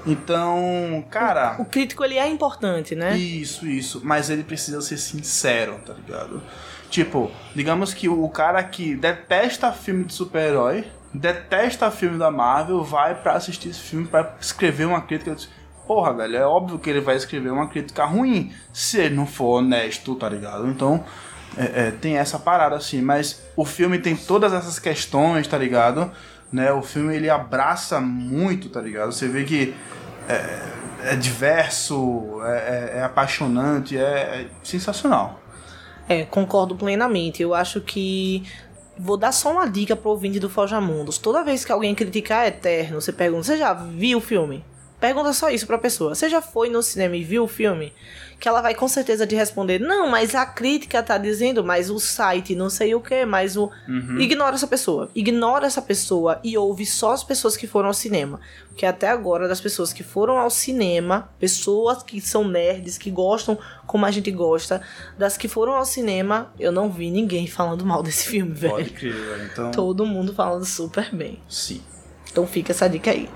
Então, 0.05 1.03
cara. 1.09 1.55
O 1.59 1.65
crítico 1.65 2.03
ele 2.03 2.17
é 2.17 2.27
importante, 2.27 2.95
né? 2.95 3.17
Isso, 3.17 3.65
isso. 3.65 4.01
Mas 4.03 4.29
ele 4.29 4.43
precisa 4.43 4.81
ser 4.81 4.97
sincero, 4.97 5.79
tá 5.85 5.93
ligado? 5.93 6.41
Tipo, 6.89 7.31
digamos 7.55 7.93
que 7.93 8.07
o 8.07 8.27
cara 8.29 8.63
que 8.63 8.95
detesta 8.95 9.71
filme 9.71 10.03
de 10.03 10.13
super-herói, 10.13 10.85
detesta 11.13 11.89
filme 11.89 12.17
da 12.19 12.29
Marvel, 12.29 12.83
vai 12.83 13.15
pra 13.15 13.33
assistir 13.33 13.69
esse 13.69 13.79
filme 13.79 14.05
pra 14.05 14.35
escrever 14.39 14.85
uma 14.85 15.01
crítica. 15.01 15.35
Porra, 15.87 16.13
velho, 16.13 16.37
é 16.37 16.45
óbvio 16.45 16.79
que 16.79 16.89
ele 16.89 17.01
vai 17.01 17.15
escrever 17.15 17.51
uma 17.51 17.67
crítica 17.67 18.05
ruim 18.05 18.53
se 18.71 18.99
ele 18.99 19.15
não 19.15 19.25
for 19.25 19.57
honesto, 19.57 20.15
tá 20.15 20.29
ligado? 20.29 20.67
Então, 20.67 21.03
é, 21.57 21.87
é, 21.87 21.91
tem 21.91 22.17
essa 22.17 22.37
parada 22.37 22.75
assim. 22.75 23.01
Mas 23.01 23.41
o 23.55 23.65
filme 23.65 23.97
tem 23.97 24.15
todas 24.15 24.53
essas 24.53 24.79
questões, 24.79 25.47
tá 25.47 25.57
ligado? 25.57 26.11
Né? 26.53 26.71
O 26.71 26.81
filme 26.83 27.15
ele 27.15 27.29
abraça 27.29 27.99
muito, 27.99 28.69
tá 28.69 28.79
ligado? 28.79 29.11
Você 29.11 29.27
vê 29.27 29.43
que 29.43 29.73
é 31.03 31.15
diverso, 31.15 32.41
é, 32.45 32.93
é- 32.95 32.97
é 32.99 33.03
apaixonante, 33.03 33.97
é, 33.97 34.01
é 34.01 34.47
sensacional. 34.63 35.39
É, 36.07 36.23
concordo 36.25 36.75
plenamente. 36.75 37.41
Eu 37.41 37.53
acho 37.53 37.81
que. 37.81 38.43
Vou 38.97 39.17
dar 39.17 39.31
só 39.31 39.51
uma 39.51 39.67
dica 39.67 39.95
pro 39.95 40.11
ouvinte 40.11 40.39
do 40.39 40.49
Forja 40.49 40.79
Mundos. 40.79 41.17
Toda 41.17 41.43
vez 41.43 41.65
que 41.65 41.71
alguém 41.71 41.95
criticar 41.95 42.45
Eterno, 42.47 43.01
você 43.01 43.11
pergunta: 43.11 43.43
Você 43.43 43.57
já 43.57 43.73
viu 43.73 44.19
o 44.19 44.21
filme? 44.21 44.63
Pergunta 45.03 45.33
só 45.33 45.49
isso 45.49 45.67
pra 45.67 45.77
pessoa. 45.77 46.15
Você 46.15 46.29
já 46.29 46.41
foi 46.41 46.69
no 46.69 46.81
cinema 46.81 47.17
e 47.17 47.25
viu 47.25 47.43
o 47.43 47.47
filme? 47.47 47.91
Que 48.39 48.47
ela 48.47 48.61
vai 48.61 48.73
com 48.73 48.87
certeza 48.87 49.27
te 49.27 49.35
responder: 49.35 49.77
Não, 49.77 50.07
mas 50.07 50.33
a 50.33 50.45
crítica 50.45 51.03
tá 51.03 51.17
dizendo, 51.17 51.61
mas 51.61 51.89
o 51.89 51.99
site 51.99 52.55
não 52.55 52.69
sei 52.69 52.95
o 52.95 53.01
que, 53.01 53.25
mas 53.25 53.57
o. 53.57 53.69
Uhum. 53.85 54.17
Ignora 54.17 54.55
essa 54.55 54.65
pessoa. 54.65 55.09
Ignora 55.13 55.67
essa 55.67 55.81
pessoa 55.81 56.39
e 56.41 56.57
ouve 56.57 56.85
só 56.85 57.11
as 57.11 57.21
pessoas 57.21 57.57
que 57.57 57.67
foram 57.67 57.87
ao 57.89 57.93
cinema. 57.93 58.39
Porque 58.69 58.85
até 58.85 59.09
agora, 59.09 59.45
das 59.45 59.59
pessoas 59.59 59.91
que 59.91 60.03
foram 60.03 60.37
ao 60.37 60.49
cinema, 60.49 61.29
pessoas 61.37 62.01
que 62.01 62.21
são 62.21 62.47
nerds, 62.47 62.97
que 62.97 63.11
gostam 63.11 63.59
como 63.85 64.05
a 64.05 64.11
gente 64.11 64.31
gosta, 64.31 64.81
das 65.17 65.35
que 65.35 65.49
foram 65.49 65.73
ao 65.73 65.83
cinema, 65.83 66.53
eu 66.57 66.71
não 66.71 66.89
vi 66.89 67.11
ninguém 67.11 67.45
falando 67.45 67.85
mal 67.85 68.01
desse 68.01 68.25
filme, 68.25 68.53
velho. 68.53 68.75
Pode 68.75 68.89
crer. 68.91 69.49
Então, 69.51 69.69
Todo 69.71 70.05
mundo 70.05 70.33
falando 70.33 70.63
super 70.63 71.13
bem. 71.13 71.41
sim. 71.49 71.81
Então 72.31 72.47
fica 72.47 72.71
essa 72.71 72.87
dica 72.87 73.11
aí. 73.11 73.29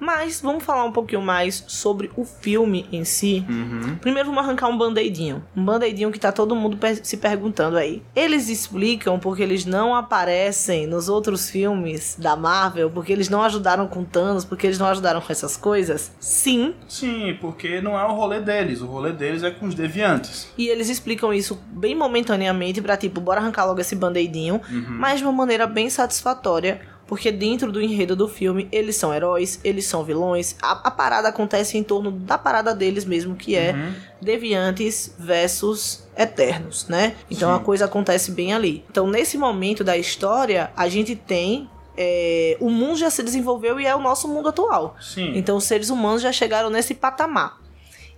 Mas 0.00 0.40
vamos 0.40 0.64
falar 0.64 0.84
um 0.84 0.92
pouquinho 0.92 1.20
mais 1.22 1.64
sobre 1.66 2.10
o 2.16 2.24
filme 2.24 2.86
em 2.92 3.04
si. 3.04 3.44
Uhum. 3.48 3.96
Primeiro 4.00 4.28
vamos 4.28 4.44
arrancar 4.44 4.68
um 4.68 4.78
band-aidinho. 4.78 5.44
Um 5.56 5.64
band-aidinho 5.64 6.10
que 6.12 6.18
tá 6.20 6.30
todo 6.32 6.54
mundo 6.54 6.76
per- 6.76 7.00
se 7.04 7.16
perguntando 7.16 7.76
aí. 7.76 8.02
Eles 8.14 8.48
explicam 8.48 9.18
porque 9.18 9.42
eles 9.42 9.64
não 9.64 9.94
aparecem 9.94 10.86
nos 10.86 11.08
outros 11.08 11.48
filmes 11.50 12.16
da 12.18 12.36
Marvel, 12.36 12.90
porque 12.90 13.12
eles 13.12 13.28
não 13.28 13.42
ajudaram 13.42 13.86
com 13.88 14.04
Thanos, 14.04 14.44
porque 14.44 14.66
eles 14.66 14.78
não 14.78 14.86
ajudaram 14.86 15.20
com 15.20 15.32
essas 15.32 15.56
coisas? 15.56 16.12
Sim. 16.20 16.74
Sim, 16.88 17.36
porque 17.40 17.80
não 17.80 17.98
é 17.98 18.04
o 18.04 18.12
rolê 18.14 18.40
deles. 18.40 18.80
O 18.80 18.86
rolê 18.86 19.12
deles 19.12 19.42
é 19.42 19.50
com 19.50 19.66
os 19.66 19.74
deviantes. 19.74 20.52
E 20.56 20.68
eles 20.68 20.88
explicam 20.88 21.32
isso 21.32 21.58
bem 21.72 21.94
momentaneamente 21.94 22.80
pra 22.80 22.96
tipo, 22.96 23.20
bora 23.20 23.40
arrancar 23.40 23.64
logo 23.66 23.80
esse 23.80 23.94
band-aidinho, 23.96 24.60
mas 24.88 25.18
de 25.18 25.24
uma 25.24 25.32
maneira 25.32 25.66
bem 25.66 25.88
satisfatória. 25.90 26.80
Porque 27.08 27.32
dentro 27.32 27.72
do 27.72 27.80
enredo 27.80 28.14
do 28.14 28.28
filme, 28.28 28.68
eles 28.70 28.94
são 28.94 29.12
heróis, 29.14 29.58
eles 29.64 29.86
são 29.86 30.04
vilões. 30.04 30.54
A, 30.62 30.72
a 30.72 30.90
parada 30.90 31.26
acontece 31.28 31.76
em 31.78 31.82
torno 31.82 32.10
da 32.12 32.36
parada 32.38 32.74
deles 32.74 33.04
mesmo, 33.04 33.34
que 33.34 33.56
é 33.56 33.72
Uhum. 33.72 33.94
deviantes 34.20 35.14
versus 35.18 36.06
eternos, 36.16 36.86
né? 36.86 37.16
Então 37.30 37.50
Sim. 37.50 37.56
a 37.56 37.64
coisa 37.64 37.84
acontece 37.86 38.30
bem 38.30 38.52
ali. 38.52 38.84
Então 38.90 39.06
nesse 39.08 39.36
momento 39.38 39.82
da 39.82 39.96
história, 39.96 40.70
a 40.76 40.88
gente 40.88 41.16
tem. 41.16 41.68
é, 42.00 42.56
o 42.60 42.70
mundo 42.70 42.96
já 42.96 43.10
se 43.10 43.24
desenvolveu 43.24 43.80
e 43.80 43.84
é 43.86 43.92
o 43.92 43.98
nosso 44.00 44.28
mundo 44.28 44.50
atual. 44.50 44.94
Sim. 45.00 45.32
Então 45.34 45.56
os 45.56 45.64
seres 45.64 45.90
humanos 45.90 46.22
já 46.22 46.30
chegaram 46.30 46.70
nesse 46.70 46.94
patamar. 46.94 47.58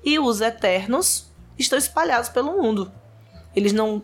E 0.04 0.18
os 0.18 0.42
eternos 0.42 1.30
estão 1.58 1.78
espalhados 1.78 2.28
pelo 2.28 2.60
mundo. 2.60 2.92
Eles 3.56 3.72
não. 3.72 4.02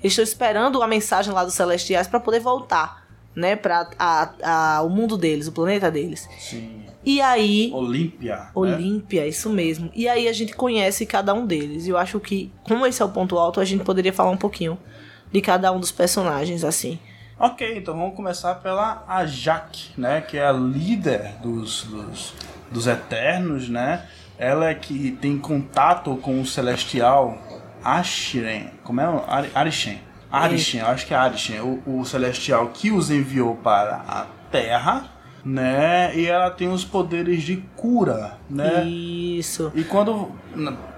Eles 0.00 0.12
estão 0.12 0.22
esperando 0.24 0.82
a 0.82 0.86
mensagem 0.86 1.32
lá 1.32 1.42
dos 1.42 1.54
celestiais 1.54 2.06
para 2.06 2.20
poder 2.20 2.40
voltar, 2.40 3.03
né? 3.34 3.56
Para 3.56 4.82
o 4.84 4.88
mundo 4.88 5.16
deles, 5.16 5.46
o 5.48 5.52
planeta 5.52 5.90
deles. 5.90 6.28
Sim. 6.38 6.82
E 7.04 7.20
aí. 7.20 7.70
Olímpia. 7.74 8.36
né? 8.36 8.46
Olímpia, 8.54 9.26
isso 9.26 9.50
mesmo. 9.50 9.90
E 9.94 10.08
aí 10.08 10.26
a 10.26 10.32
gente 10.32 10.54
conhece 10.54 11.04
cada 11.04 11.34
um 11.34 11.44
deles. 11.46 11.86
E 11.86 11.90
eu 11.90 11.98
acho 11.98 12.18
que, 12.20 12.50
como 12.62 12.86
esse 12.86 13.02
é 13.02 13.04
o 13.04 13.10
ponto 13.10 13.38
alto, 13.38 13.60
a 13.60 13.64
gente 13.64 13.84
poderia 13.84 14.12
falar 14.12 14.30
um 14.30 14.36
pouquinho 14.38 14.78
de 15.30 15.40
cada 15.40 15.70
um 15.72 15.78
dos 15.80 15.92
personagens, 15.92 16.64
assim. 16.64 16.98
Ok, 17.38 17.76
então 17.76 17.94
vamos 17.96 18.14
começar 18.14 18.54
pela 18.56 19.04
Ajak, 19.08 19.90
né? 19.98 20.20
Que 20.20 20.38
é 20.38 20.46
a 20.46 20.52
líder 20.52 21.34
dos, 21.42 21.82
dos, 21.82 22.32
dos 22.70 22.86
Eternos, 22.86 23.68
né? 23.68 24.06
Ela 24.38 24.70
é 24.70 24.74
que 24.74 25.10
tem 25.20 25.36
contato 25.38 26.16
com 26.16 26.40
o 26.40 26.46
Celestial 26.46 27.36
Ashiren. 27.82 28.70
Como 28.82 29.00
é? 29.00 29.08
o- 29.08 29.22
Ari- 29.26 29.50
Arishen. 29.54 30.00
Arishen, 30.34 30.80
eu 30.80 30.86
acho 30.88 31.06
que 31.06 31.14
é 31.14 31.16
Arishen. 31.16 31.60
O, 31.60 32.00
o 32.00 32.04
Celestial 32.04 32.68
que 32.68 32.90
os 32.90 33.10
enviou 33.10 33.56
para 33.56 34.04
a 34.08 34.26
Terra, 34.50 35.08
né? 35.44 36.16
E 36.16 36.26
ela 36.26 36.50
tem 36.50 36.68
os 36.68 36.84
poderes 36.84 37.42
de 37.42 37.56
cura, 37.76 38.38
né? 38.48 38.84
Isso. 38.84 39.70
E 39.74 39.84
quando, 39.84 40.32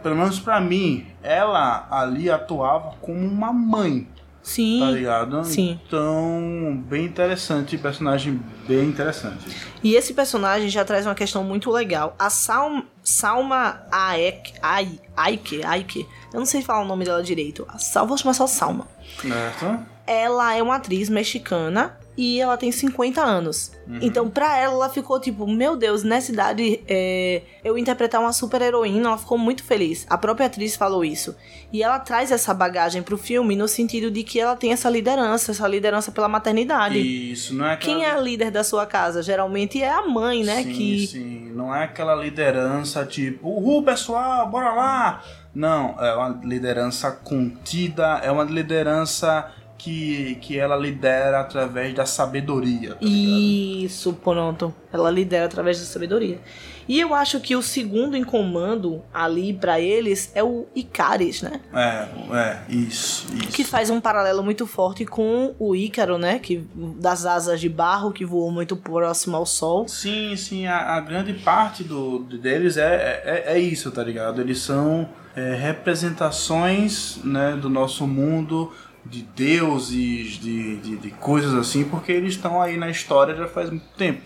pelo 0.03 0.17
menos 0.17 0.39
pra 0.39 0.61
mim, 0.61 1.07
ela 1.23 1.87
ali 1.91 2.31
atuava 2.31 2.95
como 3.01 3.19
uma 3.19 3.53
mãe, 3.53 4.07
Sim. 4.47 4.79
tá 4.79 4.91
ligado? 4.93 5.45
Sim. 5.45 5.81
Então, 5.89 6.81
bem 6.89 7.05
interessante, 7.05 7.77
personagem 7.77 8.41
bem 8.69 8.85
interessante. 8.89 9.45
E 9.83 9.97
esse 9.97 10.15
personagem 10.15 10.69
já 10.69 10.85
traz 10.85 11.05
uma 11.05 11.17
questão 11.17 11.43
muito 11.43 11.69
legal. 11.69 12.15
A 12.17 12.31
Salma, 12.31 12.85
Salma 13.03 13.83
Aek, 13.91 14.53
Ai- 14.63 15.01
Aike, 15.17 15.65
Aike, 15.65 16.07
eu 16.33 16.39
não 16.39 16.47
sei 16.47 16.63
falar 16.63 16.83
o 16.83 16.87
nome 16.87 17.05
dela 17.05 17.25
direito. 17.25 17.67
A 17.69 17.79
Sal, 17.79 18.07
vou 18.07 18.17
chamar 18.17 18.35
só 18.35 18.47
Salma. 18.47 18.87
Certo? 19.21 19.85
Ela 20.07 20.55
é 20.55 20.63
uma 20.63 20.77
atriz 20.77 21.09
mexicana 21.09 21.99
e 22.17 22.41
ela 22.41 22.57
tem 22.57 22.73
50 22.73 23.23
anos. 23.23 23.73
Então, 24.01 24.29
pra 24.29 24.57
ela, 24.59 24.75
ela 24.75 24.89
ficou 24.89 25.21
tipo, 25.21 25.47
meu 25.47 25.77
Deus, 25.77 26.03
nessa 26.03 26.33
idade 26.33 26.81
é, 26.89 27.43
eu 27.63 27.79
interpretar 27.79 28.21
uma 28.21 28.33
super 28.33 28.61
heroína, 28.63 29.09
ela 29.09 29.19
ficou 29.19 29.39
muito 29.39 29.63
feliz. 29.63 30.07
A 30.09 30.19
própria 30.19 30.47
atriz 30.47 30.75
falou 30.75 31.05
isso. 31.05 31.37
E 31.73 31.83
ela 31.83 31.99
traz 31.99 32.33
essa 32.33 32.53
bagagem 32.55 33.03
pro 33.03 33.19
filme 33.19 33.55
no 33.55 33.69
sentido 33.69 34.11
de 34.11 34.25
que 34.25 34.41
ela 34.41 34.57
tem 34.57 34.73
essa 34.73 34.89
liderança, 34.89 35.53
essa 35.53 35.69
liderança 35.69 36.11
pela 36.11 36.29
maternidade. 36.29 36.99
Isso, 36.99 37.55
não 37.55 37.67
é 37.67 37.75
aquela... 37.75 37.95
Quem 37.95 38.05
é 38.05 38.11
a 38.11 38.21
líder 38.21 38.51
da 38.51 38.65
sua 38.65 38.87
casa? 38.87 39.23
Geralmente 39.23 39.83
é 39.83 39.91
a 39.91 40.03
mãe, 40.07 40.43
né? 40.43 40.63
Sim, 40.63 40.73
que 40.73 41.07
sim. 41.07 41.53
Não 41.55 41.75
é 41.75 41.85
aquela 41.85 42.15
liderança 42.15 43.05
tipo, 43.05 43.49
uhul, 43.49 43.83
pessoal, 43.83 44.49
bora 44.49 44.73
lá. 44.73 45.23
Não, 45.55 45.95
é 45.99 46.15
uma 46.15 46.41
liderança 46.45 47.11
contida, 47.11 48.21
é 48.23 48.31
uma 48.31 48.45
liderança 48.45 49.51
que, 49.79 50.37
que 50.37 50.59
ela 50.59 50.77
lidera 50.77 51.41
através 51.41 51.95
da 51.95 52.07
sabedoria. 52.07 52.95
Tá? 52.95 52.99
Isso, 53.03 54.13
pronto. 54.13 54.75
Ela 54.93 55.11
lidera 55.11 55.47
através 55.47 55.79
da 55.79 55.85
sabedoria. 55.85 56.41
E 56.89 57.01
eu 57.01 57.15
acho 57.15 57.41
que 57.41 57.57
o 57.57 57.63
segundo 57.63 58.17
em 58.17 58.23
comando 58.23 59.03
ali 59.13 59.53
pra 59.53 59.81
eles 59.81 60.31
é 60.35 60.45
o 60.45 60.67
Icaris, 60.75 61.43
né? 61.43 61.61
É, 61.75 62.07
é, 62.37 62.61
isso, 62.69 63.27
isso. 63.35 63.49
Que 63.49 63.65
faz 63.65 63.91
um 63.91 64.01
paralelo 64.01 64.43
muito 64.43 64.67
forte 64.67 65.05
com 65.05 65.55
o 65.59 65.75
Ícaro, 65.75 66.17
né? 66.17 66.39
Que, 66.39 66.65
das 66.75 67.27
asas 67.27 67.61
de 67.61 67.69
barro 67.69 68.13
que 68.13 68.25
voou 68.25 68.53
muito 68.53 68.77
próximo 68.77 69.37
ao 69.37 69.45
sol. 69.45 69.89
Sim, 69.89 70.37
sim, 70.37 70.67
a, 70.67 70.95
a 70.95 71.01
grande 71.01 71.35
parte 71.35 71.83
do, 71.83 72.21
deles 72.21 72.77
é, 72.77 73.23
é, 73.25 73.45
é 73.55 73.59
isso, 73.59 73.91
tá 73.91 74.05
ligado? 74.05 74.41
Eles 74.41 74.61
são 74.61 75.09
é, 75.35 75.55
representações 75.55 77.19
né, 77.23 77.59
do 77.61 77.69
nosso 77.69 78.07
mundo, 78.07 78.73
de 79.11 79.23
deuses, 79.23 80.39
de, 80.39 80.77
de, 80.77 80.97
de 80.97 81.11
coisas 81.11 81.55
assim, 81.55 81.85
porque 81.85 82.13
eles 82.13 82.35
estão 82.35 82.61
aí 82.61 82.77
na 82.77 82.91
história 82.91 83.35
já 83.35 83.49
faz 83.49 83.71
muito 83.71 83.87
tempo. 83.97 84.23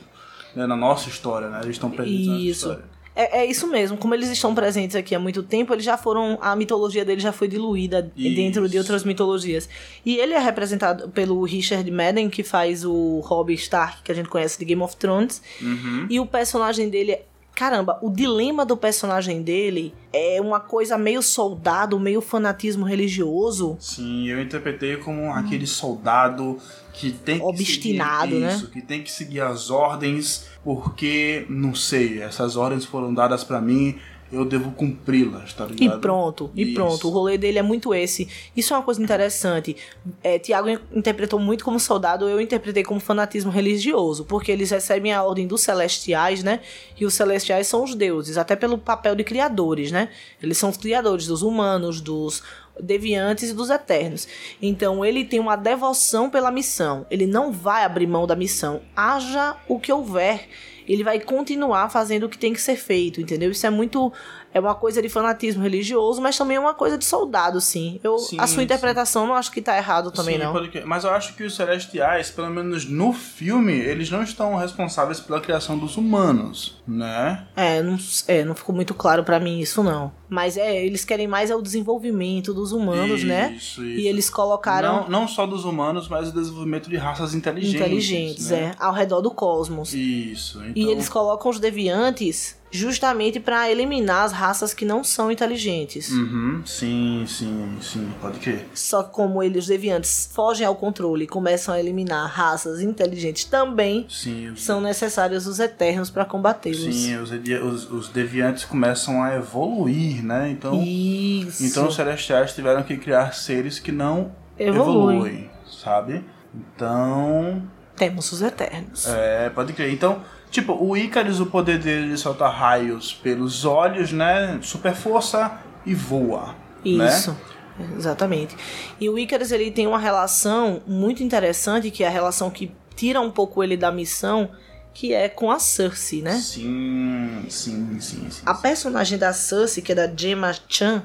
Né, 0.55 0.67
na 0.67 0.77
nossa 0.77 1.09
história, 1.09 1.49
né? 1.49 1.61
Eles 1.63 1.77
estão 1.77 1.91
presentes 1.91 2.27
na 2.27 2.37
Isso. 2.37 2.69
história. 2.69 2.91
É, 3.15 3.41
é 3.41 3.47
isso 3.47 3.67
mesmo, 3.67 3.97
como 3.97 4.15
eles 4.15 4.31
estão 4.31 4.55
presentes 4.55 4.95
aqui 4.95 5.15
há 5.15 5.19
muito 5.19 5.43
tempo, 5.43 5.75
eles 5.75 5.85
já 5.85 5.97
foram. 5.99 6.39
A 6.41 6.55
mitologia 6.55 7.05
deles 7.05 7.23
já 7.23 7.33
foi 7.33 7.49
diluída 7.49 8.11
Isso. 8.17 8.37
dentro 8.37 8.69
de 8.69 8.79
outras 8.79 9.05
mitologias. 9.05 9.69
E 10.07 10.17
ele 10.17 10.33
é 10.33 10.39
representado 10.39 11.09
pelo 11.11 11.43
Richard 11.43 11.89
Madden, 11.91 12.31
que 12.31 12.43
faz 12.43 12.85
o 12.85 13.21
Robb 13.21 13.53
Stark, 13.55 14.03
que 14.03 14.13
a 14.13 14.15
gente 14.15 14.29
conhece 14.29 14.59
de 14.59 14.65
Game 14.65 14.81
of 14.81 14.97
Thrones. 14.97 15.43
Uhum. 15.61 16.07
E 16.09 16.21
o 16.21 16.27
personagem 16.27 16.89
dele 16.89 17.13
é. 17.13 17.25
Caramba, 17.61 17.99
o 18.01 18.09
dilema 18.09 18.65
do 18.65 18.75
personagem 18.75 19.43
dele 19.43 19.93
é 20.15 20.41
uma 20.41 20.61
coisa 20.61 20.97
meio 20.97 21.21
soldado, 21.21 22.01
meio 22.01 22.23
fanatismo 22.23 22.87
religioso. 22.87 23.77
Sim, 23.79 24.27
eu 24.29 24.41
interpretei 24.41 24.97
como 24.97 25.31
aquele 25.31 25.67
soldado 25.67 26.57
que 26.95 27.13
tem 27.13 27.39
que 27.39 27.45
Obstinado, 27.45 28.31
seguir 28.31 28.41
né? 28.41 28.55
isso, 28.55 28.71
que 28.71 28.81
tem 28.81 29.03
que 29.03 29.13
seguir 29.13 29.43
as 29.43 29.69
ordens, 29.69 30.47
porque 30.65 31.45
não 31.51 31.75
sei, 31.75 32.23
essas 32.23 32.57
ordens 32.57 32.87
foram 32.87 33.13
dadas 33.13 33.45
pra 33.45 33.61
mim, 33.61 33.99
eu 34.33 34.45
devo 34.45 34.71
cumpri-las, 34.73 35.53
tá 35.53 35.67
E 35.67 35.73
ligado? 35.75 36.01
pronto, 36.01 36.51
e 36.55 36.63
Isso. 36.63 36.75
pronto. 36.75 37.09
O 37.09 37.11
rolê 37.11 37.37
dele 37.37 37.59
é 37.59 37.63
muito 37.63 37.93
esse. 37.95 38.29
Isso 38.57 38.73
é 38.73 38.77
uma 38.77 38.83
coisa 38.83 39.03
interessante. 39.03 39.77
É, 40.23 40.39
Tiago 40.39 40.69
interpretou 40.95 41.39
muito 41.39 41.65
como 41.65 41.81
soldado, 41.81 42.29
eu 42.29 42.41
interpretei 42.41 42.83
como 42.85 43.01
fanatismo 43.01 43.51
religioso, 43.51 44.25
porque 44.25 44.53
eles 44.53 44.71
recebem 44.71 45.13
a 45.13 45.23
ordem 45.23 45.47
dos 45.47 45.63
celestiais, 45.63 46.43
né? 46.43 46.61
E 46.99 47.05
os 47.05 47.15
celestiais 47.15 47.67
são 47.67 47.83
os 47.85 47.95
deuses, 47.95 48.39
até 48.39 48.55
pelo 48.55 48.79
papel 48.79 49.15
de 49.15 49.25
criadores, 49.25 49.91
né? 49.91 50.09
Eles 50.43 50.59
são 50.59 50.71
os 50.71 50.77
criadores 50.77 51.27
dos 51.27 51.43
humanos, 51.43 52.01
dos 52.01 52.43
deviantes 52.81 53.51
e 53.51 53.53
dos 53.53 53.69
eternos. 53.69 54.27
Então 54.63 55.05
ele 55.05 55.25
tem 55.25 55.39
uma 55.41 55.57
devoção 55.57 56.31
pela 56.31 56.51
missão. 56.51 57.05
Ele 57.11 57.27
não 57.27 57.53
vai 57.53 57.85
abrir 57.85 58.07
mão 58.07 58.27
da 58.27 58.35
missão. 58.37 58.81
Haja 58.97 59.57
o 59.69 59.79
que 59.79 59.93
houver 59.93 60.49
ele 60.93 61.05
vai 61.05 61.21
continuar 61.21 61.89
fazendo 61.89 62.25
o 62.25 62.29
que 62.29 62.39
tem 62.39 62.53
que 62.53 62.61
ser 62.61 62.77
feito, 62.77 63.21
entendeu? 63.21 63.51
Isso 63.51 63.67
é 63.67 63.71
muito. 63.71 64.13
É 64.53 64.59
uma 64.59 64.75
coisa 64.75 65.01
de 65.01 65.09
fanatismo 65.09 65.63
religioso, 65.63 66.21
mas 66.21 66.37
também 66.37 66.57
é 66.57 66.61
uma 66.61 66.75
coisa 66.75 66.99
de 66.99 67.05
soldado, 67.05 67.61
sim. 67.61 68.01
Eu, 68.03 68.19
Sim, 68.19 68.37
a 68.41 68.47
sua 68.47 68.59
sim. 68.59 68.63
interpretação 68.65 69.27
não 69.27 69.35
acho 69.35 69.53
que 69.53 69.63
tá 69.63 69.77
errado 69.77 70.11
também, 70.11 70.37
Sim, 70.39 70.45
não. 70.45 70.55
Mas 70.87 71.05
eu 71.05 71.11
acho 71.11 71.35
que 71.35 71.45
os 71.45 71.55
celestiais, 71.55 72.31
pelo 72.31 72.51
menos 72.51 72.85
no 72.85 73.13
filme, 73.13 73.73
eles 73.73 74.11
não 74.11 74.23
estão 74.23 74.57
responsáveis 74.57 75.21
pela 75.21 75.41
criação 75.41 75.79
dos 75.79 75.97
humanos, 75.97 76.77
né? 76.87 77.47
É 77.57 77.81
não, 77.83 77.97
é, 78.27 78.45
não 78.45 78.55
ficou 78.55 78.75
muito 78.75 78.93
claro 78.95 79.23
pra 79.23 79.39
mim 79.39 79.61
isso, 79.61 79.83
não. 79.83 80.13
Mas 80.29 80.57
é, 80.57 80.85
eles 80.85 81.05
querem 81.05 81.27
mais 81.27 81.51
é 81.51 81.55
o 81.57 81.63
desenvolvimento 81.63 82.53
dos 82.55 82.73
humanos, 82.73 83.25
né? 83.25 83.55
Isso, 83.57 83.85
isso. 83.85 84.01
E 84.01 84.07
eles 84.07 84.31
colocaram 84.31 85.03
Não, 85.03 85.09
não 85.09 85.29
só 85.29 85.47
dos 85.47 85.65
humanos, 85.65 86.09
mas 86.09 86.29
o 86.29 86.33
desenvolvimento 86.33 86.89
de 86.89 86.97
raças 86.97 87.35
inteligentes. 87.35 87.81
inteligentes, 87.81 88.51
né? 88.51 88.73
é, 88.79 88.83
ao 88.85 88.93
redor 88.93 89.21
do 89.21 89.31
cosmos. 89.31 89.93
Isso. 89.95 90.59
Então, 90.59 90.73
E 90.75 90.89
eles 90.89 91.09
colocam 91.09 91.51
os 91.51 91.59
deviantes 91.59 92.60
justamente 92.71 93.41
para 93.41 93.71
eliminar 93.71 94.25
as 94.25 94.33
raças 94.33 94.73
que 94.73 94.85
não 94.85 95.03
são 95.03 95.31
inteligentes. 95.31 96.11
Uhum, 96.11 96.63
sim, 96.65 97.25
sim, 97.27 97.79
sim, 97.83 98.13
pode 98.21 98.39
crer. 98.39 98.69
Só 98.75 99.03
que 99.03 99.13
como 99.13 99.43
eles, 99.43 99.65
os 99.65 99.69
deviantes, 99.69 100.31
fogem 100.33 100.67
ao 100.67 100.77
controle 100.77 101.25
e 101.25 101.27
começam 101.27 101.75
a 101.75 101.81
eliminar 101.81 102.29
raças 102.31 102.81
inteligentes 102.81 103.45
também, 103.45 104.07
Sim, 104.09 104.51
os, 104.51 104.63
são 104.63 104.81
necessários 104.81 105.47
os 105.47 105.59
Eternos 105.59 106.11
para 106.11 106.25
combatê-los. 106.25 106.79
sim 106.95 107.17
os, 107.17 107.31
os, 107.31 107.91
os 107.91 108.09
deviantes 108.09 108.65
começam 108.65 109.23
a 109.23 109.35
evoluir, 109.37 110.25
né? 110.25 110.49
Então, 110.51 110.81
Isso. 110.83 111.65
então 111.65 111.89
os 111.89 111.95
celestiais 111.97 112.55
tiveram 112.55 112.83
que 112.83 112.97
criar 112.97 113.35
seres 113.35 113.79
que 113.79 113.91
não 113.93 114.33
Evolui. 114.59 115.15
evoluem, 115.17 115.51
sabe? 115.67 116.25
Então, 116.55 117.63
Temos 117.97 118.33
os 118.33 118.43
Eternos. 118.43 119.07
É, 119.09 119.51
pode 119.51 119.73
crer. 119.73 119.93
Então, 119.93 120.23
tipo, 120.51 120.73
o 120.73 120.97
Icarus, 120.97 121.41
o 121.41 121.47
poder 121.47 121.79
dele 121.79 122.17
solta 122.17 122.49
raios 122.49 123.13
pelos 123.13 123.65
olhos, 123.65 124.13
né? 124.13 124.59
Super 124.63 124.95
força 124.95 125.61
e 125.85 125.95
voa. 125.95 126.55
Isso. 126.85 127.33
Né? 127.79 127.97
Exatamente. 127.97 128.57
E 129.01 129.09
o 129.09 129.19
Icarus 129.19 129.53
ele 129.53 129.71
tem 129.71 129.87
uma 129.87 129.99
relação 129.99 130.83
muito 130.87 131.23
interessante, 131.23 131.91
que 131.91 132.05
é 132.05 132.07
a 132.07 132.11
relação 132.11 132.51
que 132.51 132.71
tira 132.95 133.21
um 133.21 133.31
pouco 133.31 133.65
ele 133.65 133.77
da 133.77 133.91
missão, 133.91 134.51
que 134.93 135.15
é 135.15 135.29
com 135.29 135.51
a 135.51 135.59
Cersei, 135.59 136.21
né? 136.21 136.39
Sim, 136.39 137.47
sim, 137.49 137.99
sim, 138.01 138.31
sim. 138.31 138.43
A 138.45 138.55
personagem 138.55 139.17
da 139.17 139.33
Cersei, 139.33 139.83
que 139.83 139.93
é 139.93 139.95
da 139.95 140.11
Gemma 140.15 140.55
Chan, 140.69 141.05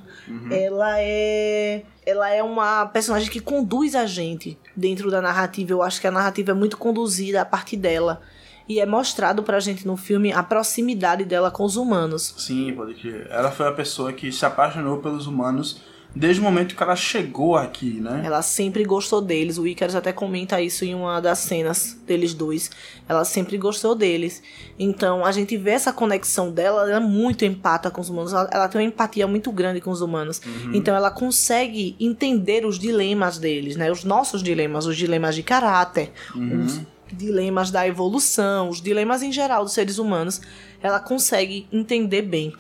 ela 0.52 1.00
é 1.00 1.84
ela 2.06 2.30
é 2.30 2.44
uma 2.44 2.86
personagem 2.86 3.30
que 3.30 3.40
conduz 3.40 3.96
a 3.96 4.06
gente 4.06 4.58
dentro 4.76 5.10
da 5.10 5.22
narrativa. 5.22 5.72
Eu 5.72 5.82
acho 5.82 6.00
que 6.00 6.08
a 6.08 6.12
narrativa 6.12 6.52
é 6.52 6.54
muito 6.54 6.78
conduzida 6.78 7.42
a 7.42 7.46
partir 7.46 7.78
dela. 7.78 8.22
E 8.68 8.80
é 8.80 8.86
mostrado 8.86 9.44
pra 9.44 9.60
gente 9.60 9.86
no 9.86 9.96
filme 9.96 10.32
a 10.32 10.42
proximidade 10.42 11.24
dela 11.24 11.52
com 11.52 11.64
os 11.64 11.76
humanos. 11.76 12.34
Sim, 12.38 12.74
pode 12.76 12.96
crer. 12.96 13.28
Ela 13.30 13.52
foi 13.52 13.68
a 13.68 13.72
pessoa 13.72 14.12
que 14.12 14.32
se 14.32 14.46
apaixonou 14.46 14.98
pelos 14.98 15.28
humanos 15.28 15.82
desde 16.16 16.40
o 16.40 16.44
momento 16.44 16.76
que 16.76 16.82
ela 16.82 16.96
chegou 16.96 17.58
aqui, 17.58 18.00
né? 18.00 18.22
Ela 18.24 18.42
sempre 18.42 18.86
gostou 18.86 19.22
deles. 19.22 19.58
O 19.58 19.68
Icarus 19.68 19.96
até 19.96 20.14
comenta 20.14 20.62
isso 20.62 20.86
em 20.86 20.96
uma 20.96 21.20
das 21.20 21.40
cenas 21.40 21.98
deles 22.08 22.34
dois. 22.34 22.72
Ela 23.08 23.26
sempre 23.26 23.58
gostou 23.58 23.94
deles. 23.94 24.42
Então 24.80 25.26
a 25.26 25.32
gente 25.32 25.58
vê 25.58 25.72
essa 25.72 25.92
conexão 25.92 26.52
dela, 26.52 26.90
ela 26.90 26.98
é 26.98 27.00
muito 27.00 27.44
empata 27.44 27.92
com 27.92 28.00
os 28.00 28.10
humanos. 28.10 28.32
Ela, 28.32 28.50
ela 28.52 28.68
tem 28.70 28.80
uma 28.80 28.88
empatia 28.88 29.28
muito 29.28 29.52
grande 29.52 29.82
com 29.82 29.92
os 29.92 30.02
humanos. 30.02 30.42
Então 30.74 30.96
ela 30.96 31.12
consegue 31.12 31.96
entender 32.00 32.66
os 32.66 32.80
dilemas 32.80 33.38
deles, 33.38 33.76
né? 33.76 33.92
Os 33.92 34.06
nossos 34.06 34.42
dilemas, 34.42 34.86
os 34.86 34.96
dilemas 34.96 35.36
de 35.36 35.44
caráter, 35.44 36.12
os 36.34 36.80
dilemas 37.12 37.72
da 37.72 37.88
evolução, 37.88 38.70
os 38.70 38.82
dilemas 38.82 39.22
em 39.22 39.32
geral 39.32 39.64
dos 39.64 39.74
seres 39.74 39.98
humanos. 39.98 40.42
Ela 40.82 41.00
consegue 41.00 41.68
entender 41.72 42.22
bem. 42.22 42.54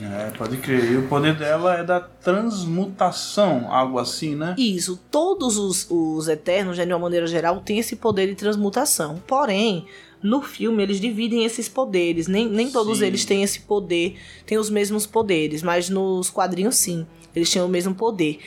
É, 0.00 0.30
pode 0.36 0.58
crer. 0.58 0.92
E 0.92 0.96
o 0.96 1.08
poder 1.08 1.34
dela 1.34 1.76
é 1.78 1.84
da 1.84 2.00
transmutação, 2.00 3.72
algo 3.72 3.98
assim, 3.98 4.34
né? 4.34 4.54
Isso, 4.58 5.00
todos 5.10 5.56
os, 5.56 5.86
os 5.90 6.28
Eternos, 6.28 6.76
né, 6.78 6.84
de 6.84 6.92
uma 6.92 6.98
maneira 6.98 7.26
geral, 7.26 7.60
têm 7.60 7.78
esse 7.78 7.96
poder 7.96 8.26
de 8.26 8.34
transmutação. 8.34 9.22
Porém, 9.26 9.86
no 10.22 10.40
filme 10.40 10.82
eles 10.82 11.00
dividem 11.00 11.44
esses 11.44 11.68
poderes. 11.68 12.28
Nem, 12.28 12.48
nem 12.48 12.70
todos 12.70 12.98
Sim. 12.98 13.06
eles 13.06 13.24
têm 13.24 13.42
esse 13.42 13.60
poder, 13.60 14.16
têm 14.46 14.58
os 14.58 14.70
mesmos 14.70 15.06
poderes, 15.06 15.62
mas 15.62 15.88
nos 15.88 16.30
quadrinhos 16.30 16.76
sim, 16.76 17.06
eles 17.34 17.50
têm 17.50 17.62
o 17.62 17.68
mesmo 17.68 17.94
poder. 17.94 18.38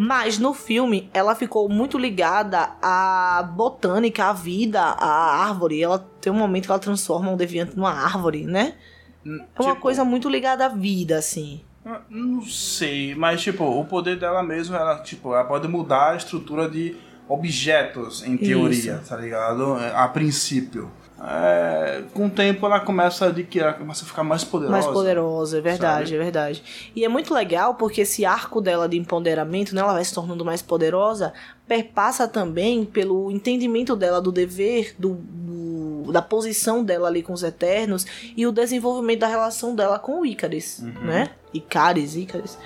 Mas 0.00 0.38
no 0.38 0.54
filme 0.54 1.10
ela 1.12 1.34
ficou 1.34 1.68
muito 1.68 1.98
ligada 1.98 2.70
à 2.80 3.42
botânica, 3.42 4.26
à 4.26 4.32
vida, 4.32 4.80
à 4.80 5.42
árvore. 5.44 5.82
Ela 5.82 5.98
tem 6.20 6.32
um 6.32 6.36
momento 6.36 6.66
que 6.66 6.70
ela 6.70 6.78
transforma 6.78 7.32
um 7.32 7.36
deviante 7.36 7.76
numa 7.76 7.90
árvore, 7.90 8.46
né? 8.46 8.74
É 9.26 9.30
uma 9.60 9.70
Tipo, 9.70 9.80
coisa 9.80 10.04
muito 10.04 10.28
ligada 10.28 10.66
à 10.66 10.68
vida, 10.68 11.18
assim. 11.18 11.60
Não 12.08 12.42
sei, 12.42 13.16
mas 13.16 13.40
tipo, 13.42 13.64
o 13.64 13.84
poder 13.84 14.16
dela 14.20 14.40
mesmo, 14.40 14.76
ela, 14.76 15.00
tipo, 15.02 15.34
ela 15.34 15.42
pode 15.42 15.66
mudar 15.66 16.12
a 16.12 16.16
estrutura 16.16 16.68
de 16.70 16.94
objetos, 17.28 18.22
em 18.22 18.36
teoria, 18.36 19.02
tá 19.06 19.16
ligado? 19.16 19.74
A 19.94 20.06
princípio. 20.06 20.90
É, 21.20 22.02
com 22.14 22.26
o 22.26 22.30
tempo 22.30 22.64
ela 22.64 22.78
começa 22.80 23.24
a 23.24 23.28
adquirir, 23.28 23.64
ela 23.64 23.72
começa 23.72 24.04
a 24.04 24.06
ficar 24.06 24.22
mais 24.22 24.44
poderosa. 24.44 24.72
Mais 24.72 24.86
poderosa, 24.86 25.58
é 25.58 25.60
verdade, 25.60 26.10
sabe? 26.10 26.14
é 26.14 26.22
verdade. 26.22 26.62
E 26.94 27.04
é 27.04 27.08
muito 27.08 27.34
legal 27.34 27.74
porque 27.74 28.02
esse 28.02 28.24
arco 28.24 28.60
dela 28.60 28.88
de 28.88 28.96
empoderamento, 28.96 29.74
né, 29.74 29.80
ela 29.80 29.94
vai 29.94 30.04
se 30.04 30.14
tornando 30.14 30.44
mais 30.44 30.62
poderosa, 30.62 31.32
perpassa 31.66 32.28
também 32.28 32.84
pelo 32.84 33.30
entendimento 33.32 33.96
dela 33.96 34.20
do 34.20 34.30
dever, 34.30 34.94
do, 34.98 35.14
do- 35.14 36.12
da 36.12 36.22
posição 36.22 36.82
dela 36.84 37.08
ali 37.08 37.22
com 37.22 37.32
os 37.32 37.42
Eternos 37.42 38.06
e 38.36 38.46
o 38.46 38.52
desenvolvimento 38.52 39.20
da 39.20 39.26
relação 39.26 39.74
dela 39.74 39.98
com 39.98 40.20
o 40.20 40.26
Icaris, 40.26 40.80
né? 41.02 41.30
Icaris, 41.52 42.14
Icaris. 42.16 42.56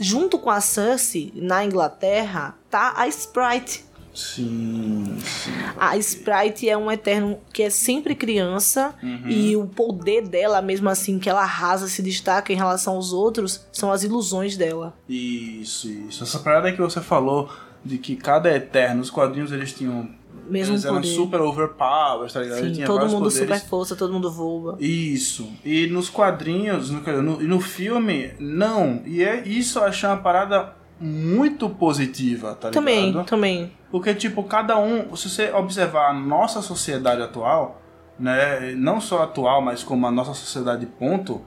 Junto 0.00 0.38
com 0.38 0.48
a 0.50 0.60
Cersei, 0.60 1.32
na 1.34 1.64
Inglaterra, 1.64 2.54
tá 2.70 2.94
a 2.96 3.06
Sprite, 3.08 3.84
Sim, 4.18 5.16
sim. 5.20 5.52
a 5.78 5.96
Sprite 5.96 6.68
é 6.68 6.76
um 6.76 6.90
eterno 6.90 7.38
que 7.52 7.62
é 7.62 7.70
sempre 7.70 8.16
criança 8.16 8.92
e 9.28 9.54
o 9.54 9.64
poder 9.64 10.26
dela, 10.26 10.60
mesmo 10.60 10.88
assim, 10.88 11.20
que 11.20 11.30
ela 11.30 11.42
arrasa, 11.42 11.86
se 11.86 12.02
destaca 12.02 12.52
em 12.52 12.56
relação 12.56 12.96
aos 12.96 13.12
outros, 13.12 13.64
são 13.70 13.92
as 13.92 14.02
ilusões 14.02 14.56
dela. 14.56 14.92
Isso, 15.08 15.88
isso. 15.88 16.24
Essa 16.24 16.40
parada 16.40 16.72
que 16.72 16.80
você 16.80 17.00
falou 17.00 17.48
de 17.84 17.96
que 17.96 18.16
cada 18.16 18.52
Eterno, 18.52 19.02
os 19.02 19.10
quadrinhos 19.10 19.52
eles 19.52 19.72
tinham. 19.72 20.10
Mesmo 20.48 20.74
eles 20.74 20.84
eram 20.84 20.96
poder. 20.96 21.08
super 21.08 21.40
overpowers, 21.40 22.32
tá 22.32 22.40
ligado? 22.40 22.74
Sim, 22.74 22.84
todo 22.84 23.06
mundo 23.06 23.30
poderes. 23.30 23.38
super 23.38 23.60
força, 23.60 23.94
todo 23.94 24.12
mundo 24.12 24.32
voa. 24.32 24.76
Isso. 24.80 25.48
E 25.64 25.86
nos 25.86 26.10
quadrinhos, 26.10 26.90
no, 26.90 27.00
no, 27.22 27.40
no 27.40 27.60
filme, 27.60 28.32
não. 28.40 29.00
E 29.06 29.22
é, 29.22 29.46
isso 29.46 29.78
eu 29.78 29.84
achei 29.84 30.08
uma 30.08 30.16
parada 30.16 30.74
muito 31.00 31.68
positiva, 31.68 32.54
tá 32.54 32.70
Também, 32.70 33.06
ligado? 33.06 33.26
também. 33.26 33.72
Porque, 33.90 34.14
tipo, 34.14 34.42
cada 34.44 34.78
um, 34.78 35.14
se 35.16 35.28
você 35.30 35.50
observar 35.52 36.10
a 36.10 36.12
nossa 36.12 36.60
sociedade 36.60 37.22
atual, 37.22 37.80
né, 38.18 38.72
não 38.76 39.00
só 39.00 39.22
atual, 39.22 39.62
mas 39.62 39.82
como 39.82 40.06
a 40.06 40.10
nossa 40.10 40.34
sociedade 40.34 40.84
ponto, 40.86 41.40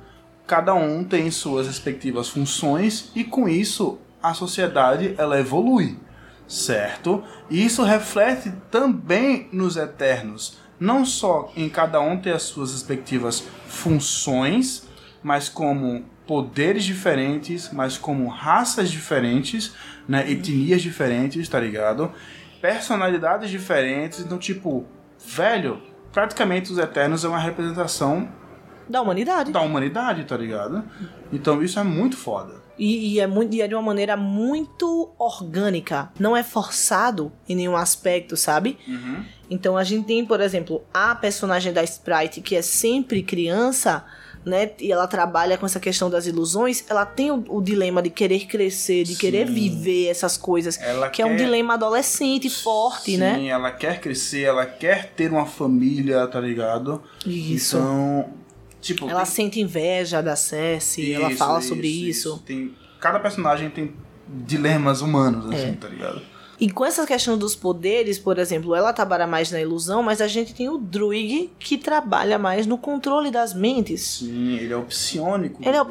cada 0.48 0.74
um 0.74 1.04
tem 1.04 1.30
suas 1.30 1.68
respectivas 1.68 2.30
funções 2.30 3.12
e 3.16 3.24
com 3.24 3.48
isso 3.48 4.00
a 4.24 4.34
sociedade 4.34 5.16
ela 5.18 5.40
evolui, 5.40 5.98
certo? 6.48 7.24
E 7.50 7.64
isso 7.66 7.84
reflete 7.84 8.52
também 8.70 9.50
nos 9.52 9.76
eternos, 9.78 10.58
não 10.80 11.06
só 11.06 11.52
em 11.56 11.70
cada 11.70 12.00
um 12.00 12.18
ter 12.18 12.34
as 12.34 12.44
suas 12.44 12.72
respectivas 12.72 13.44
funções, 13.68 14.88
mas 15.22 15.48
como 15.50 16.06
poderes 16.28 16.84
diferentes, 16.84 17.70
mas 17.74 17.98
como 17.98 18.28
raças 18.28 18.90
diferentes, 18.92 19.74
né, 20.08 20.30
etnias 20.30 20.82
diferentes, 20.82 21.48
tá 21.50 21.60
ligado? 21.60 22.12
Personalidades 22.62 23.50
diferentes, 23.50 24.20
então 24.20 24.38
tipo, 24.38 24.86
velho, 25.26 25.82
praticamente 26.12 26.72
os 26.72 26.78
Eternos 26.78 27.24
é 27.26 27.28
uma 27.28 27.40
representação 27.40 28.30
Da 28.88 29.02
humanidade. 29.02 29.52
da 29.52 29.62
humanidade, 29.62 30.24
tá 30.26 30.38
ligado? 30.38 30.84
Então 31.34 31.62
isso 31.64 31.80
é 31.80 31.84
muito 31.84 32.16
foda. 32.16 32.62
E, 32.78 33.14
e 33.16 33.20
é 33.20 33.28
muito, 33.28 33.54
e 33.54 33.62
é 33.62 33.68
de 33.68 33.76
uma 33.76 33.82
maneira 33.82 34.16
muito 34.18 35.12
orgânica. 35.20 36.12
Não 36.20 36.36
é 36.36 36.42
forçado 36.42 37.32
em 37.48 37.56
nenhum 37.56 37.76
aspecto, 37.76 38.36
sabe? 38.38 38.78
Então 39.50 39.78
a 39.78 39.84
gente 39.84 40.06
tem, 40.08 40.26
por 40.26 40.40
exemplo, 40.42 40.82
a 40.94 41.14
personagem 41.14 41.72
da 41.74 41.84
Sprite, 41.84 42.42
que 42.42 42.56
é 42.56 42.62
sempre 42.62 43.22
criança, 43.22 44.04
né? 44.46 44.72
E 44.80 44.92
ela 44.92 45.06
trabalha 45.08 45.58
com 45.58 45.66
essa 45.66 45.80
questão 45.80 46.10
das 46.10 46.26
ilusões. 46.26 46.84
Ela 46.90 47.06
tem 47.06 47.32
o, 47.32 47.44
o 47.48 47.62
dilema 47.62 48.02
de 48.02 48.10
querer 48.10 48.46
crescer, 48.48 49.04
de 49.04 49.14
Sim. 49.14 49.20
querer 49.20 49.46
viver 49.46 50.08
essas 50.08 50.36
coisas. 50.38 50.80
Ela 50.82 51.10
que 51.10 51.22
é 51.22 51.26
um 51.26 51.36
quer- 51.36 51.44
dilema 51.46 51.74
adolescente 51.76 52.50
forte, 52.50 53.12
Sim, 53.12 53.18
né? 53.18 53.46
ela 53.48 53.72
quer 53.72 54.00
crescer, 54.02 54.42
ela 54.44 54.66
quer 54.66 55.14
ter 55.16 55.32
uma 55.32 55.46
família, 55.46 56.26
tá 56.28 56.40
ligado? 56.40 57.02
Isso. 57.26 57.78
Então, 57.78 58.30
tipo, 58.82 59.08
ela 59.10 59.24
tem- 59.24 59.32
sente 59.32 59.60
inveja 59.62 60.22
da 60.24 60.36
Cersei, 60.36 61.14
ela 61.14 61.30
Isso, 61.30 61.38
fala 61.38 61.62
sobre 61.62 61.88
isso. 61.88 62.42
Tem, 62.46 62.74
cada 63.00 63.20
personagem 63.20 63.70
tem 63.70 63.94
dilemas 64.28 65.02
humanos, 65.02 65.46
assim, 65.54 65.70
É. 65.70 65.74
tá 65.74 65.88
ligado? 65.88 66.22
E 66.62 66.70
com 66.70 66.86
essa 66.86 67.08
questão 67.08 67.36
dos 67.40 67.56
poderes, 67.56 68.20
por 68.20 68.38
exemplo, 68.38 68.76
ela 68.76 68.94
trabalha 68.94 69.26
mais 69.26 69.50
na 69.50 69.60
ilusão, 69.60 70.04
mas 70.04 70.22
a 70.22 70.28
gente 70.28 70.54
tem 70.54 70.70
o 70.70 70.78
Druig 70.78 71.52
que 71.58 71.76
trabalha 71.76 72.38
mais 72.38 72.68
no 72.68 72.78
controle 72.78 73.32
das 73.32 73.52
mentes. 73.52 74.20
Sim, 74.20 74.58
ele 74.58 74.72
é 74.72 74.78
o. 74.78 74.86
Ele 75.60 75.76
é 75.76 75.82
o 75.82 75.86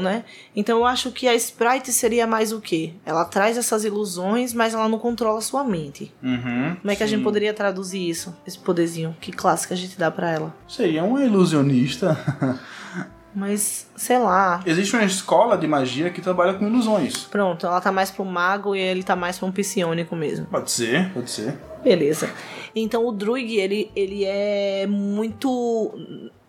né? 0.00 0.24
Então 0.54 0.78
eu 0.78 0.84
acho 0.84 1.10
que 1.10 1.26
a 1.26 1.34
Sprite 1.34 1.92
seria 1.92 2.28
mais 2.28 2.52
o 2.52 2.60
quê? 2.60 2.92
Ela 3.04 3.24
traz 3.24 3.58
essas 3.58 3.84
ilusões, 3.84 4.54
mas 4.54 4.72
ela 4.72 4.88
não 4.88 5.00
controla 5.00 5.38
a 5.38 5.42
sua 5.42 5.64
mente. 5.64 6.14
Uhum, 6.22 6.76
Como 6.80 6.92
é 6.92 6.94
que 6.94 7.02
a 7.02 7.06
gente 7.06 7.18
sim. 7.18 7.24
poderia 7.24 7.52
traduzir 7.52 8.08
isso? 8.08 8.32
Esse 8.46 8.58
poderzinho? 8.58 9.16
Que 9.20 9.32
classe 9.32 9.66
que 9.66 9.74
a 9.74 9.76
gente 9.76 9.98
dá 9.98 10.12
pra 10.12 10.30
ela? 10.30 10.54
Seria 10.68 11.02
uma 11.02 11.24
ilusionista. 11.24 12.16
Mas, 13.34 13.88
sei 13.94 14.18
lá. 14.18 14.62
Existe 14.64 14.96
uma 14.96 15.04
escola 15.04 15.56
de 15.56 15.66
magia 15.66 16.10
que 16.10 16.20
trabalha 16.20 16.54
com 16.54 16.66
ilusões. 16.66 17.24
Pronto, 17.24 17.66
ela 17.66 17.80
tá 17.80 17.92
mais 17.92 18.10
pro 18.10 18.24
mago 18.24 18.74
e 18.74 18.80
ele 18.80 19.02
tá 19.02 19.14
mais 19.14 19.38
pra 19.38 19.46
um 19.46 19.52
psionico 19.52 20.16
mesmo. 20.16 20.46
Pode 20.46 20.70
ser, 20.70 21.12
pode 21.12 21.30
ser. 21.30 21.56
Beleza. 21.82 22.30
Então 22.74 23.06
o 23.06 23.12
Druig, 23.12 23.56
ele, 23.56 23.90
ele 23.94 24.24
é 24.24 24.86
muito. 24.86 25.94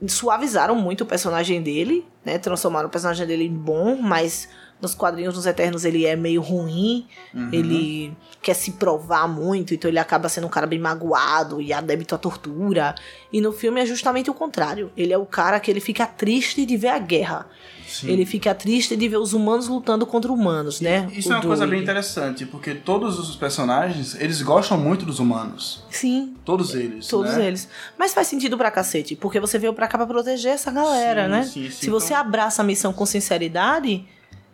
Suavizaram 0.07 0.75
muito 0.75 1.01
o 1.01 1.05
personagem 1.05 1.61
dele, 1.61 2.05
né? 2.23 2.37
Transformaram 2.37 2.87
o 2.87 2.91
personagem 2.91 3.27
dele 3.27 3.45
em 3.45 3.53
bom, 3.53 3.97
mas 3.97 4.47
nos 4.81 4.93
quadrinhos 4.95 5.33
dos 5.33 5.45
Eternos 5.45 5.83
ele 5.85 6.05
é 6.05 6.15
meio 6.15 6.41
ruim. 6.41 7.05
Ele 7.51 8.15
quer 8.41 8.53
se 8.53 8.71
provar 8.71 9.27
muito, 9.27 9.73
então 9.73 9.89
ele 9.89 9.99
acaba 9.99 10.29
sendo 10.29 10.47
um 10.47 10.49
cara 10.49 10.65
bem 10.65 10.79
magoado 10.79 11.61
e 11.61 11.73
adébito 11.73 12.15
à 12.15 12.17
tortura. 12.17 12.95
E 13.31 13.41
no 13.41 13.51
filme 13.51 13.81
é 13.81 13.85
justamente 13.85 14.29
o 14.29 14.33
contrário. 14.33 14.91
Ele 14.95 15.11
é 15.11 15.17
o 15.17 15.25
cara 15.25 15.59
que 15.59 15.69
ele 15.69 15.79
fica 15.81 16.05
triste 16.07 16.65
de 16.65 16.77
ver 16.77 16.87
a 16.89 16.99
guerra. 16.99 17.45
Sim. 17.85 18.07
Ele 18.11 18.23
fica 18.23 18.53
triste 18.53 18.95
de 18.95 19.07
ver 19.07 19.17
os 19.17 19.33
humanos 19.33 19.67
lutando 19.67 20.05
contra 20.05 20.31
humanos, 20.31 20.79
né? 20.79 21.09
Isso 21.11 21.29
O 21.29 21.33
é 21.33 21.35
uma 21.37 21.41
coisa 21.43 21.65
bem 21.65 21.81
interessante, 21.81 22.45
porque 22.45 22.75
todos 22.75 23.17
os 23.17 23.35
personagens, 23.35 24.13
eles 24.19 24.43
gostam 24.43 24.77
muito 24.77 25.05
dos 25.05 25.17
humanos. 25.19 25.83
Sim, 25.89 26.35
Todos 26.45 26.75
eles, 26.75 27.07
Todos 27.07 27.33
né? 27.35 27.47
eles. 27.47 27.67
Mas 27.97 28.13
faz 28.13 28.27
sentido 28.27 28.57
pra 28.57 28.69
cacete, 28.69 29.15
porque 29.15 29.39
você 29.39 29.57
veio 29.57 29.73
pra 29.73 29.87
cá 29.87 29.97
pra 29.97 30.05
proteger 30.05 30.51
essa 30.53 30.71
galera, 30.71 31.23
Sim, 31.25 31.29
né? 31.31 31.43
sim. 31.43 31.69
Se 31.71 31.89
você 31.89 32.13
Então- 32.13 32.17
abraça 32.21 32.61
a 32.61 32.65
missão 32.65 32.93
com 32.93 33.05
sinceridade, 33.07 34.05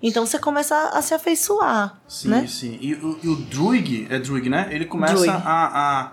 então 0.07 0.25
você 0.25 0.37
começa 0.39 0.75
a, 0.75 0.97
a 0.99 1.01
se 1.01 1.13
afeiçoar, 1.13 1.97
Sim, 2.07 2.27
né? 2.29 2.47
sim. 2.47 2.77
E, 2.81 2.93
o- 2.93 3.19
e 3.23 3.27
o 3.27 3.35
Druig, 3.35 4.07
é 4.09 4.19
Druig, 4.19 4.49
né? 4.49 4.67
Ele 4.71 4.85
começa 4.85 5.13
Druig. 5.15 5.29
a, 5.29 5.37
a, 5.37 6.11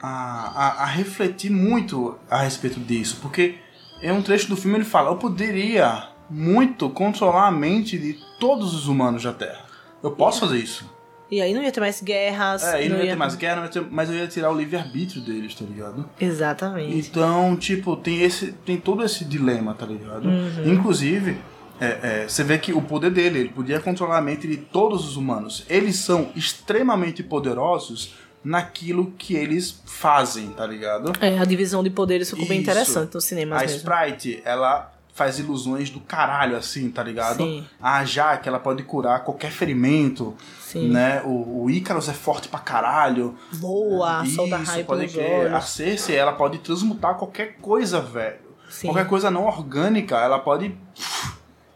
a, 0.00 0.08
a, 0.08 0.82
a 0.82 0.86
refletir 0.86 1.50
muito 1.50 2.16
a 2.30 2.42
respeito 2.42 2.78
disso, 2.80 3.18
porque 3.22 3.56
em 4.02 4.12
um 4.12 4.22
trecho 4.22 4.48
do 4.48 4.56
filme 4.56 4.76
ele 4.78 4.84
fala: 4.84 5.10
Eu 5.10 5.16
poderia 5.16 6.08
muito 6.30 6.88
controlar 6.90 7.46
a 7.48 7.50
mente 7.50 7.98
de 7.98 8.18
todos 8.38 8.74
os 8.74 8.86
humanos 8.86 9.22
da 9.24 9.32
Terra. 9.32 9.64
Eu 10.02 10.12
posso 10.12 10.40
fazer 10.40 10.58
isso. 10.58 10.88
E 11.30 11.42
aí 11.42 11.52
não 11.52 11.62
ia 11.62 11.70
ter 11.72 11.80
mais 11.80 12.00
guerras. 12.00 12.62
É, 12.64 12.86
e 12.86 12.88
não 12.88 12.96
ia 12.98 13.06
ter 13.10 13.16
mais 13.16 13.34
guerra, 13.34 13.62
ia 13.64 13.68
ter- 13.68 13.86
mas 13.90 14.08
eu 14.08 14.14
ia 14.16 14.26
tirar 14.28 14.50
o 14.50 14.56
livre-arbítrio 14.56 15.20
deles, 15.20 15.54
tá 15.54 15.64
ligado? 15.64 16.08
Exatamente. 16.18 16.96
Então, 16.96 17.54
tipo, 17.56 17.96
tem 17.96 18.22
esse 18.22 18.52
tem 18.64 18.78
todo 18.78 19.04
esse 19.04 19.24
dilema, 19.26 19.74
tá 19.74 19.84
ligado? 19.84 20.26
Uhum. 20.28 20.72
Inclusive, 20.72 21.36
é, 21.80 22.22
é, 22.22 22.28
você 22.28 22.42
vê 22.42 22.58
que 22.58 22.72
o 22.72 22.82
poder 22.82 23.10
dele, 23.10 23.40
ele 23.40 23.48
podia 23.50 23.80
controlar 23.80 24.18
a 24.18 24.22
mente 24.22 24.46
de 24.46 24.56
todos 24.56 25.06
os 25.06 25.16
humanos. 25.16 25.64
Eles 25.68 25.96
são 25.96 26.30
extremamente 26.34 27.22
poderosos 27.22 28.14
naquilo 28.42 29.12
que 29.18 29.34
eles 29.34 29.82
fazem, 29.84 30.50
tá 30.50 30.66
ligado? 30.66 31.12
É, 31.20 31.38
a 31.38 31.44
divisão 31.44 31.82
de 31.82 31.90
poderes 31.90 32.30
ficou 32.30 32.46
bem 32.46 32.60
Isso. 32.60 32.70
interessante 32.70 33.14
nos 33.14 33.24
cinemas 33.24 33.58
a 33.58 33.60
mesmo. 33.62 33.76
Sprite, 33.78 34.42
ela 34.44 34.92
faz 35.18 35.40
ilusões 35.40 35.90
do 35.90 35.98
caralho, 35.98 36.56
assim, 36.56 36.88
tá 36.90 37.02
ligado? 37.02 37.42
Sim. 37.42 37.66
A 37.82 38.04
Jaque, 38.04 38.48
ela 38.48 38.60
pode 38.60 38.84
curar 38.84 39.24
qualquer 39.24 39.50
ferimento, 39.50 40.36
Sim. 40.60 40.90
né? 40.90 41.20
O, 41.24 41.64
o 41.64 41.70
Ícaros 41.70 42.08
é 42.08 42.12
forte 42.12 42.48
pra 42.48 42.60
caralho. 42.60 43.36
Boa, 43.54 44.24
solta 44.24 44.56
raio 44.58 44.84
pode 44.84 45.08
crer. 45.08 45.52
A. 45.52 45.60
Cersei, 45.60 46.14
ela 46.14 46.32
pode 46.32 46.58
transmutar 46.58 47.16
qualquer 47.16 47.56
coisa, 47.56 48.00
velho. 48.00 48.48
Sim. 48.70 48.86
Qualquer 48.86 49.08
coisa 49.08 49.28
não 49.30 49.44
orgânica, 49.44 50.16
ela 50.18 50.38
pode. 50.38 50.72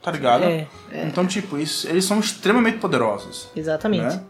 Tá 0.03 0.11
ligado? 0.11 0.45
É, 0.45 0.67
é. 0.91 1.05
Então, 1.07 1.27
tipo, 1.27 1.57
isso, 1.57 1.89
eles 1.89 2.05
são 2.05 2.19
extremamente 2.19 2.79
poderosos. 2.79 3.49
Exatamente. 3.55 4.17
Né? 4.17 4.23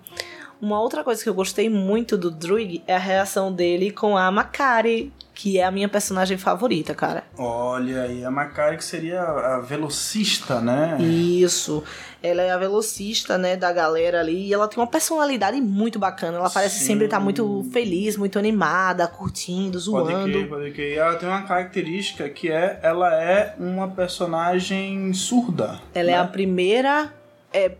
Uma 0.61 0.80
outra 0.80 1.02
coisa 1.02 1.20
que 1.20 1.28
eu 1.28 1.35
gostei 1.35 1.68
muito 1.68 2.16
do 2.16 2.30
Druig 2.30 2.85
é 2.87 2.94
a 2.94 2.98
reação 2.98 3.52
dele 3.52 3.90
com 3.90 4.16
a 4.16 4.30
Makari, 4.30 5.12
que 5.35 5.58
é 5.58 5.64
a 5.64 5.70
minha 5.70 5.88
personagem 5.88 6.38
favorita, 6.38 6.94
cara. 6.94 7.24
Olha, 7.37 8.06
e 8.06 8.24
a 8.24 8.30
Makari 8.30 8.76
que 8.76 8.85
seria 8.85 9.22
a 9.22 9.58
velocista, 9.58 10.61
né? 10.61 10.98
Isso. 11.00 11.82
Ela 12.22 12.42
é 12.42 12.50
a 12.52 12.56
velocista, 12.56 13.37
né, 13.37 13.56
da 13.56 13.72
galera 13.72 14.20
ali. 14.20 14.46
E 14.48 14.54
ela 14.54 14.68
tem 14.68 14.78
uma 14.78 14.87
personalidade 14.87 15.61
muito 15.61 15.98
bacana. 15.98 16.38
Ela 16.38 16.48
parece 16.50 16.78
Sim. 16.78 16.85
sempre 16.87 17.04
estar 17.06 17.18
muito 17.18 17.66
feliz, 17.72 18.16
muito 18.16 18.38
animada, 18.38 19.06
curtindo, 19.08 19.72
Pode 19.72 19.85
zoando. 19.85 20.30
crer, 20.32 20.48
pode 20.48 20.70
crer. 20.70 20.92
E 20.94 20.98
ela 20.98 21.16
tem 21.16 21.28
uma 21.28 21.42
característica 21.42 22.28
que 22.28 22.50
é, 22.50 22.78
ela 22.82 23.12
é 23.20 23.54
uma 23.58 23.88
personagem 23.88 25.12
surda. 25.12 25.80
Ela 25.94 26.11
é 26.11 26.14
né? 26.14 26.18
a 26.20 26.24
primeira 26.26 27.12
é, 27.52 27.72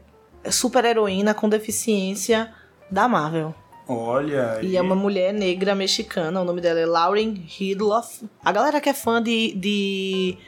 super 0.50 0.85
heroína 0.85 1.35
com 1.35 1.48
deficiência 1.48 2.52
da 2.90 3.07
Marvel. 3.07 3.55
Olha. 3.88 4.59
E 4.62 4.76
é 4.76 4.81
uma 4.83 4.94
mulher 4.94 5.33
negra 5.33 5.74
mexicana. 5.74 6.40
O 6.40 6.44
nome 6.44 6.61
dela 6.61 6.81
é 6.81 6.87
Lauren 6.87 7.35
Hidloff. 7.61 8.24
A 8.44 8.50
galera 8.52 8.81
que 8.81 8.88
é 8.88 8.94
fã 8.94 9.22
de, 9.22 9.52
de 9.55 10.38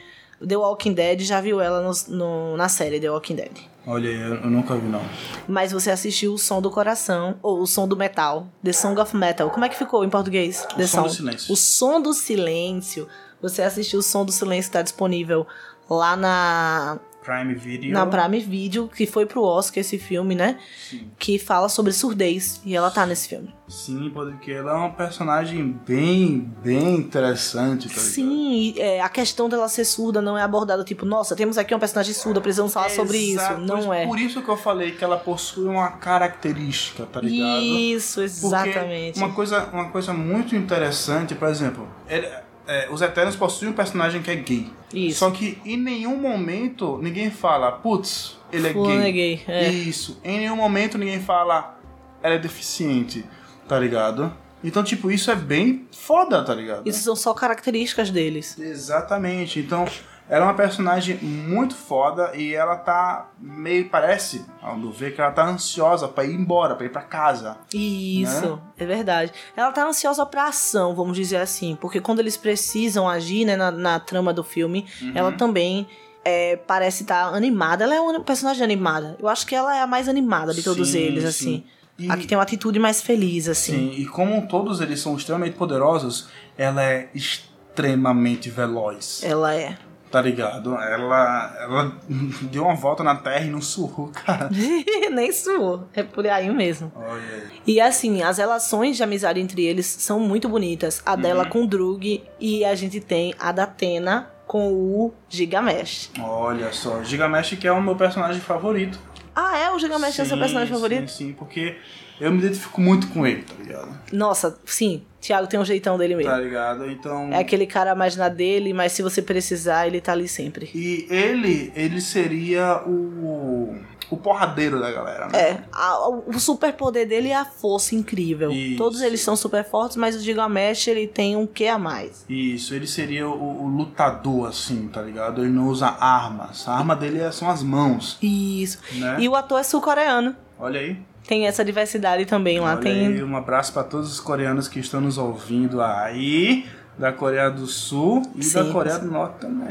The 0.45 0.55
Walking 0.57 0.93
Dead 0.93 1.21
já 1.21 1.39
viu 1.41 1.59
ela 1.61 1.81
nos- 1.81 2.07
no- 2.07 2.55
na 2.57 2.67
série 2.69 2.99
The 2.99 3.09
Walking 3.09 3.35
Dead. 3.35 3.51
Olha, 3.87 4.09
aí, 4.09 4.21
eu 4.21 4.49
nunca 4.49 4.75
vi, 4.75 4.87
não. 4.87 5.01
Mas 5.47 5.71
você 5.71 5.91
assistiu 5.91 6.33
o 6.33 6.37
Som 6.37 6.61
do 6.61 6.71
Coração, 6.71 7.35
ou 7.41 7.61
o 7.61 7.67
Som 7.67 7.87
do 7.87 7.95
Metal, 7.95 8.47
The 8.63 8.73
Song 8.73 8.99
of 8.99 9.15
Metal. 9.15 9.49
Como 9.49 9.65
é 9.65 9.69
que 9.69 9.75
ficou 9.75 10.03
em 10.03 10.09
português? 10.09 10.65
The 10.75 10.87
Som 10.87 11.03
do 11.03 11.09
Song. 11.09 11.15
Silêncio. 11.15 11.53
O 11.53 11.55
Som 11.55 12.01
do 12.01 12.13
Silêncio. 12.13 13.07
Você 13.41 13.61
assistiu 13.61 13.99
o 13.99 14.03
Som 14.03 14.25
do 14.25 14.31
Silêncio, 14.31 14.69
está 14.69 14.81
disponível 14.81 15.45
lá 15.89 16.15
na, 16.15 16.99
Prime 17.25 17.55
Video. 17.55 17.91
na 17.91 18.05
Prime 18.05 18.39
Video, 18.39 18.87
que 18.87 19.07
foi 19.07 19.25
pro 19.25 19.41
Oscar 19.41 19.81
esse 19.81 19.97
filme, 19.97 20.35
né? 20.35 20.59
Sim. 20.89 21.09
Que 21.17 21.39
fala 21.39 21.67
sobre 21.67 21.91
surdez. 21.91 22.61
E 22.63 22.75
ela 22.75 22.91
tá 22.91 23.05
nesse 23.05 23.27
filme. 23.27 23.53
Sim, 23.67 24.11
crer. 24.41 24.57
Ela 24.57 24.71
é 24.71 24.75
uma 24.75 24.91
personagem 24.91 25.75
bem, 25.87 26.53
bem 26.63 26.95
interessante, 26.97 27.89
tá? 27.89 27.99
Sim, 27.99 28.73
e, 28.75 28.79
é, 28.79 29.01
a 29.01 29.09
questão 29.09 29.49
dela 29.49 29.67
ser 29.67 29.85
surda 29.85 30.21
não 30.21 30.37
é 30.37 30.43
abordada 30.43 30.83
tipo, 30.83 31.05
nossa, 31.05 31.35
temos 31.35 31.57
aqui 31.57 31.73
uma 31.73 31.79
personagem 31.79 32.13
surda, 32.13 32.39
precisamos 32.39 32.71
falar 32.73 32.89
sobre 32.91 33.17
isso. 33.17 33.57
Não 33.59 33.91
é. 33.91 34.05
Por 34.05 34.19
isso 34.19 34.41
que 34.41 34.49
eu 34.49 34.57
falei 34.57 34.91
que 34.91 35.03
ela 35.03 35.17
possui 35.17 35.65
uma 35.67 35.91
característica, 35.91 37.05
tá 37.05 37.19
ligado? 37.21 37.61
Isso, 37.61 38.15
Porque 38.15 38.25
exatamente. 38.69 39.17
Uma 39.17 39.33
coisa, 39.33 39.65
uma 39.73 39.89
coisa 39.89 40.13
muito 40.13 40.55
interessante, 40.55 41.33
por 41.33 41.47
exemplo, 41.47 41.87
ele- 42.07 42.27
é, 42.67 42.87
os 42.91 43.01
Eternos 43.01 43.35
possuem 43.35 43.71
um 43.71 43.73
personagem 43.73 44.21
que 44.21 44.31
é 44.31 44.35
gay. 44.35 44.71
Isso. 44.93 45.19
Só 45.19 45.31
que 45.31 45.59
em 45.65 45.77
nenhum 45.77 46.17
momento 46.17 46.97
ninguém 47.01 47.29
fala, 47.29 47.71
putz, 47.71 48.37
ele 48.51 48.69
é 48.69 48.73
Fulano 48.73 49.01
gay. 49.01 49.09
é 49.09 49.11
gay, 49.11 49.43
é. 49.47 49.69
Isso. 49.69 50.19
Em 50.23 50.39
nenhum 50.39 50.55
momento 50.55 50.97
ninguém 50.97 51.19
fala, 51.19 51.77
ela 52.21 52.35
é 52.35 52.39
deficiente, 52.39 53.25
tá 53.67 53.79
ligado? 53.79 54.33
Então, 54.63 54.83
tipo, 54.83 55.11
isso 55.11 55.29
é 55.29 55.35
bem 55.35 55.87
foda, 55.91 56.43
tá 56.43 56.55
ligado? 56.55 56.87
Isso 56.87 57.03
são 57.03 57.15
só 57.15 57.35
características 57.35 58.09
deles. 58.09 58.57
Exatamente. 58.57 59.59
Então, 59.59 59.85
ela 60.29 60.45
é 60.45 60.47
uma 60.47 60.53
personagem 60.55 61.17
muito 61.21 61.75
foda 61.75 62.31
e 62.35 62.53
ela 62.55 62.75
tá 62.77 63.29
meio, 63.39 63.87
parece, 63.89 64.43
ao 64.61 64.75
meu 64.77 64.91
ver, 64.91 65.13
que 65.13 65.21
ela 65.21 65.31
tá 65.31 65.45
ansiosa 65.45 66.07
pra 66.07 66.25
ir 66.25 66.33
embora, 66.33 66.75
pra 66.75 66.85
ir 66.85 66.89
pra 66.89 67.01
casa. 67.03 67.57
Isso, 67.73 68.55
Né? 68.55 68.59
é 68.79 68.85
verdade. 68.85 69.31
Ela 69.55 69.71
tá 69.71 69.85
ansiosa 69.85 70.25
pra 70.25 70.47
ação, 70.47 70.95
vamos 70.95 71.15
dizer 71.15 71.37
assim. 71.37 71.77
Porque 71.79 72.01
quando 72.01 72.19
eles 72.19 72.35
precisam 72.37 73.07
agir, 73.07 73.45
né, 73.45 73.55
na, 73.55 73.69
na 73.71 73.99
trama 73.99 74.33
do 74.33 74.43
filme, 74.43 74.85
Uhum. 75.01 75.11
ela 75.13 75.31
também 75.31 75.87
é, 76.23 76.55
parece 76.55 77.03
estar 77.03 77.25
animada. 77.35 77.83
Ela 77.83 77.93
é 77.95 77.99
uma 77.99 78.19
personagem 78.21 78.63
animada. 78.63 79.15
Eu 79.19 79.27
acho 79.27 79.45
que 79.45 79.53
ela 79.53 79.77
é 79.77 79.81
a 79.81 79.87
mais 79.87 80.09
animada 80.09 80.53
de 80.55 80.63
todos 80.63 80.89
Sim, 80.89 80.97
eles, 80.97 81.23
sim. 81.23 81.29
assim. 81.29 81.63
E- 81.99 82.11
A 82.11 82.17
que 82.17 82.25
tem 82.27 82.35
uma 82.35 82.43
atitude 82.43 82.79
mais 82.79 82.99
feliz, 82.99 83.47
assim. 83.47 83.91
Sim, 83.91 84.01
e 84.01 84.05
como 84.07 84.47
todos 84.47 84.81
eles 84.81 84.99
são 84.99 85.15
extremamente 85.15 85.55
poderosos, 85.55 86.27
ela 86.57 86.83
é 86.83 87.09
extremamente 87.13 88.49
veloz. 88.49 89.21
Ela 89.23 89.53
é. 89.53 89.77
Tá 90.15 90.21
ligado? 90.21 90.73
Ela, 90.75 91.57
ela 91.59 91.91
deu 92.49 92.63
uma 92.63 92.73
volta 92.73 93.03
na 93.03 93.15
Terra 93.15 93.43
e 93.43 93.49
não 93.49 93.59
surrou, 93.61 94.07
cara. 94.13 94.49
Nem 95.11 95.29
suou. 95.29 95.89
É 95.93 96.03
por 96.03 96.25
aí 96.25 96.49
mesmo. 96.49 96.89
Olha. 96.95 97.51
E 97.67 97.81
assim, 97.81 98.23
as 98.23 98.37
relações 98.37 98.95
de 98.95 99.03
amizade 99.03 99.41
entre 99.41 99.65
eles 99.65 99.85
são 99.85 100.17
muito 100.17 100.47
bonitas. 100.47 101.03
A 101.05 101.17
dela 101.17 101.43
Uhum. 101.43 101.49
com 101.49 101.63
o 101.63 101.67
Drug 101.67 102.23
e 102.39 102.63
a 102.63 102.73
gente 102.75 103.01
tem 103.01 103.35
a 103.37 103.51
da 103.51 103.67
Tena 103.67 104.29
com 104.47 104.71
o 104.71 105.13
Gigamesh. 105.27 106.11
Olha 106.21 106.71
só, 106.71 107.03
Gigamesh 107.03 107.55
que 107.59 107.67
é 107.67 107.71
o 107.73 107.81
meu 107.81 107.97
personagem 107.97 108.39
favorito. 108.39 108.97
Ah, 109.35 109.57
é? 109.57 109.71
O 109.71 109.77
Gigamesh 109.77 110.19
é 110.19 110.25
seu 110.25 110.37
Sim, 110.37 110.39
personagem 110.39 110.73
favorito? 110.73 111.11
Sim, 111.11 111.27
sim, 111.27 111.33
porque 111.33 111.75
eu 112.19 112.31
me 112.31 112.37
identifico 112.39 112.79
muito 112.79 113.07
com 113.09 113.27
ele, 113.27 113.41
tá 113.41 113.53
ligado? 113.59 113.99
Nossa, 114.13 114.57
sim. 114.65 115.03
Thiago 115.19 115.47
tem 115.47 115.59
um 115.59 115.65
jeitão 115.65 115.97
dele 115.97 116.15
mesmo. 116.15 116.31
Tá 116.31 116.37
ligado? 116.39 116.89
Então. 116.89 117.33
É 117.33 117.39
aquele 117.39 117.65
cara 117.65 117.93
mais 117.93 118.15
na 118.15 118.29
dele, 118.29 118.71
mas 118.73 118.93
se 118.93 119.01
você 119.01 119.21
precisar, 119.21 119.87
ele 119.87 119.99
tá 119.99 120.13
ali 120.13 120.27
sempre. 120.27 120.69
E 120.73 121.05
ele, 121.09 121.73
ele 121.75 121.99
seria 121.99 122.81
o. 122.87 123.75
o 124.09 124.17
porradeiro 124.17 124.79
da 124.79 124.91
galera, 124.91 125.27
né? 125.27 125.39
É, 125.39 125.63
a- 125.71 126.07
o 126.09 126.39
superpoder 126.39 127.07
dele 127.07 127.29
é 127.29 127.35
a 127.35 127.45
força 127.45 127.95
incrível. 127.95 128.51
Isso. 128.51 128.77
Todos 128.77 129.01
eles 129.01 129.21
são 129.21 129.35
super 129.35 129.63
fortes, 129.63 129.97
mas 129.97 130.15
o 130.15 130.19
Gigamesh 130.19 130.87
ele 130.87 131.07
tem 131.07 131.35
um 131.35 131.47
quê 131.47 131.67
a 131.67 131.77
mais. 131.79 132.25
Isso, 132.29 132.73
ele 132.73 132.87
seria 132.87 133.27
o, 133.27 133.63
o 133.63 133.67
lutador, 133.67 134.47
assim, 134.49 134.87
tá 134.87 135.01
ligado? 135.01 135.41
Ele 135.41 135.51
não 135.51 135.67
usa 135.67 135.87
armas. 135.87 136.67
A 136.67 136.73
arma 136.77 136.95
dele 136.95 137.19
é- 137.19 137.31
são 137.31 137.49
as 137.49 137.63
mãos, 137.63 138.17
Isso. 138.21 138.79
né? 138.93 139.17
E 139.19 139.27
o 139.29 139.35
ator 139.35 139.59
é 139.59 139.63
sul-coreano. 139.63 140.35
Olha 140.59 140.79
aí. 140.79 140.97
Tem 141.27 141.47
essa 141.47 141.65
diversidade 141.65 142.25
também 142.25 142.59
lá. 142.59 142.73
Olha 142.73 142.81
tem 142.81 143.07
aí, 143.07 143.23
um 143.23 143.35
abraço 143.35 143.73
pra 143.73 143.83
todos 143.83 144.11
os 144.11 144.19
coreanos 144.19 144.67
que 144.67 144.79
estão 144.79 145.01
nos 145.01 145.17
ouvindo 145.17 145.81
aí. 145.81 146.65
da 146.97 147.11
Coreia 147.11 147.49
do 147.51 147.67
Sul 147.67 148.21
e 148.35 148.41
Sim, 148.41 148.53
da 148.63 148.71
Coreia 148.71 148.97
do 148.99 149.11
Norte 149.11 149.39
também. 149.41 149.67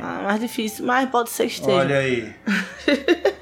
Ah, 0.00 0.22
mais 0.24 0.40
difícil, 0.40 0.86
mas 0.86 1.06
pode 1.10 1.28
ser 1.28 1.44
que 1.46 1.52
esteja. 1.52 1.76
Olha 1.76 1.98
aí. 1.98 2.32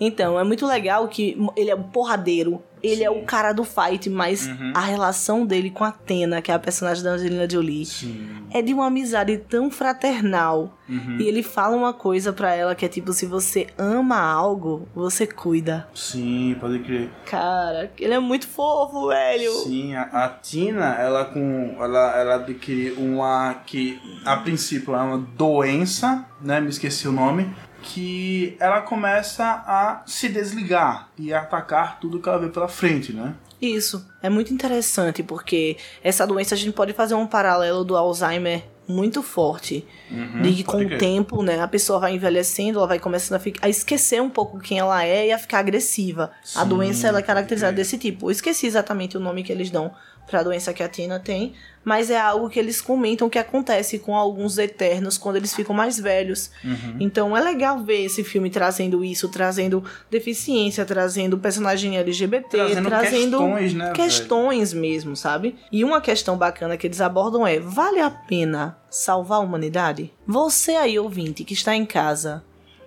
Então, 0.00 0.38
é 0.38 0.44
muito 0.44 0.66
legal 0.66 1.06
que 1.08 1.36
ele 1.56 1.70
é 1.70 1.74
um 1.74 1.82
porradeiro. 1.82 2.62
Ele 2.82 3.02
é 3.02 3.10
Sim. 3.10 3.18
o 3.20 3.24
cara 3.24 3.52
do 3.52 3.64
fight, 3.64 4.08
mas 4.10 4.46
Uhum. 4.46 4.72
a 4.74 4.80
relação 4.80 5.44
dele 5.46 5.70
com 5.70 5.82
a 5.82 5.90
Tena, 5.90 6.40
que 6.42 6.52
é 6.52 6.54
a 6.54 6.58
personagem 6.58 7.02
da 7.02 7.12
Angelina 7.12 7.48
Jolie, 7.50 7.84
Sim. 7.86 8.28
é 8.52 8.60
de 8.62 8.72
uma 8.74 8.86
amizade 8.86 9.38
tão 9.38 9.70
fraternal. 9.70 10.78
Uhum. 10.88 11.16
E 11.18 11.26
ele 11.26 11.42
fala 11.42 11.74
uma 11.74 11.92
coisa 11.92 12.32
pra 12.32 12.54
ela 12.54 12.74
que 12.74 12.84
é 12.84 12.88
tipo: 12.88 13.12
se 13.12 13.26
você 13.26 13.66
ama 13.76 14.20
algo, 14.20 14.86
você 14.94 15.26
cuida. 15.26 15.88
Sim, 15.94 16.54
pode 16.60 16.78
crer. 16.80 17.08
Cara, 17.24 17.90
ele 17.98 18.14
é 18.14 18.20
muito 18.20 18.46
fofo, 18.46 19.08
velho. 19.08 19.50
Sim, 19.64 19.94
a, 19.96 20.02
a 20.24 20.28
Tina, 20.28 20.94
ela 20.94 21.24
com. 21.24 21.76
Ela, 21.80 22.20
ela 22.20 22.34
adquire 22.36 22.92
uma 22.98 23.54
que 23.66 23.98
a 24.24 24.36
princípio 24.36 24.94
é 24.94 24.98
uma 25.00 25.18
doença, 25.18 26.24
né? 26.40 26.60
Me 26.60 26.68
esqueci 26.68 27.08
o 27.08 27.12
nome. 27.12 27.50
Que 27.94 28.56
ela 28.58 28.80
começa 28.80 29.44
a 29.44 30.02
se 30.06 30.28
desligar 30.28 31.08
e 31.18 31.32
a 31.32 31.40
atacar 31.40 31.98
tudo 32.00 32.20
que 32.20 32.28
ela 32.28 32.38
vê 32.38 32.48
pela 32.48 32.68
frente, 32.68 33.12
né? 33.12 33.34
Isso. 33.60 34.06
É 34.22 34.28
muito 34.28 34.52
interessante 34.52 35.22
porque 35.22 35.76
essa 36.02 36.26
doença 36.26 36.54
a 36.54 36.58
gente 36.58 36.72
pode 36.72 36.92
fazer 36.92 37.14
um 37.14 37.26
paralelo 37.26 37.84
do 37.84 37.96
Alzheimer 37.96 38.64
muito 38.88 39.22
forte. 39.22 39.84
Uhum, 40.10 40.42
de 40.42 40.52
que 40.54 40.64
com 40.64 40.78
o 40.78 40.98
tempo, 40.98 41.42
né, 41.42 41.60
a 41.60 41.66
pessoa 41.66 41.98
vai 41.98 42.14
envelhecendo, 42.14 42.78
ela 42.78 42.86
vai 42.86 42.98
começando 42.98 43.36
a, 43.36 43.40
ficar, 43.40 43.66
a 43.66 43.68
esquecer 43.68 44.22
um 44.22 44.30
pouco 44.30 44.60
quem 44.60 44.78
ela 44.78 45.04
é 45.04 45.28
e 45.28 45.32
a 45.32 45.38
ficar 45.38 45.58
agressiva. 45.58 46.30
a 46.54 46.62
Sim, 46.62 46.68
doença 46.68 47.08
ela 47.08 47.18
é 47.18 47.22
caracterizada 47.22 47.72
desse 47.72 47.98
tipo. 47.98 48.26
Eu 48.26 48.30
esqueci 48.30 48.66
exatamente 48.66 49.16
o 49.16 49.20
nome 49.20 49.42
que 49.42 49.50
eles 49.50 49.70
dão 49.70 49.92
pra 50.26 50.42
doença 50.42 50.72
que 50.72 50.82
a 50.82 50.88
Tina 50.88 51.18
tem, 51.20 51.54
mas 51.84 52.10
é 52.10 52.18
algo 52.18 52.50
que 52.50 52.58
eles 52.58 52.80
comentam 52.80 53.30
que 53.30 53.38
acontece 53.38 53.98
com 54.00 54.16
alguns 54.16 54.58
eternos 54.58 55.16
quando 55.16 55.36
eles 55.36 55.54
ficam 55.54 55.74
mais 55.74 56.00
velhos. 56.00 56.50
Uhum. 56.64 56.96
Então 56.98 57.36
é 57.36 57.40
legal 57.40 57.84
ver 57.84 58.04
esse 58.04 58.24
filme 58.24 58.50
trazendo 58.50 59.04
isso, 59.04 59.28
trazendo 59.28 59.84
deficiência, 60.10 60.84
trazendo 60.84 61.38
personagem 61.38 61.96
LGBT, 61.96 62.48
Trazendo, 62.48 62.88
trazendo 62.88 63.38
questões, 63.38 63.74
né? 63.74 63.84
velho? 63.84 63.94
questões 63.96 64.72
mesmo, 64.72 65.14
sabe? 65.14 65.56
E 65.70 65.84
uma 65.84 66.00
questão 66.00 66.36
bacana 66.36 66.76
que 66.76 66.86
eles 66.86 67.00
abordam 67.00 67.46
é: 67.46 67.60
vale 67.60 68.00
a 68.00 68.10
pena 68.10 68.76
salvar 68.90 69.38
a 69.38 69.42
humanidade? 69.42 70.12
Você 70.26 70.72
aí, 70.72 70.98
ouvinte, 70.98 71.44
que 71.44 71.54
está 71.54 71.76
em 71.76 71.86
casa, 71.86 72.42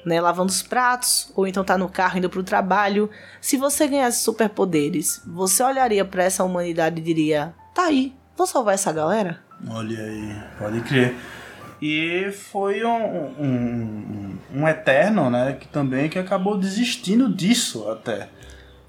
né, 0.05 0.19
lavando 0.21 0.51
os 0.51 0.61
pratos, 0.61 1.31
ou 1.35 1.47
então 1.47 1.63
tá 1.63 1.77
no 1.77 1.89
carro 1.89 2.17
indo 2.17 2.29
pro 2.29 2.43
trabalho, 2.43 3.09
se 3.41 3.57
você 3.57 3.87
ganhasse 3.87 4.23
superpoderes, 4.23 5.21
você 5.25 5.63
olharia 5.63 6.05
pra 6.05 6.23
essa 6.23 6.43
humanidade 6.43 6.99
e 6.99 7.03
diria: 7.03 7.53
tá 7.73 7.83
aí, 7.85 8.13
vou 8.37 8.47
salvar 8.47 8.73
essa 8.73 8.91
galera? 8.91 9.41
Olha 9.67 9.99
aí, 10.03 10.35
pode 10.57 10.81
crer. 10.81 11.15
E 11.81 12.29
foi 12.31 12.83
um, 12.83 13.15
um, 13.39 14.37
um, 14.53 14.67
eterno, 14.67 15.29
né? 15.29 15.53
Que 15.53 15.67
também 15.67 16.09
que 16.09 16.19
acabou 16.19 16.57
desistindo 16.57 17.29
disso 17.33 17.89
até. 17.89 18.29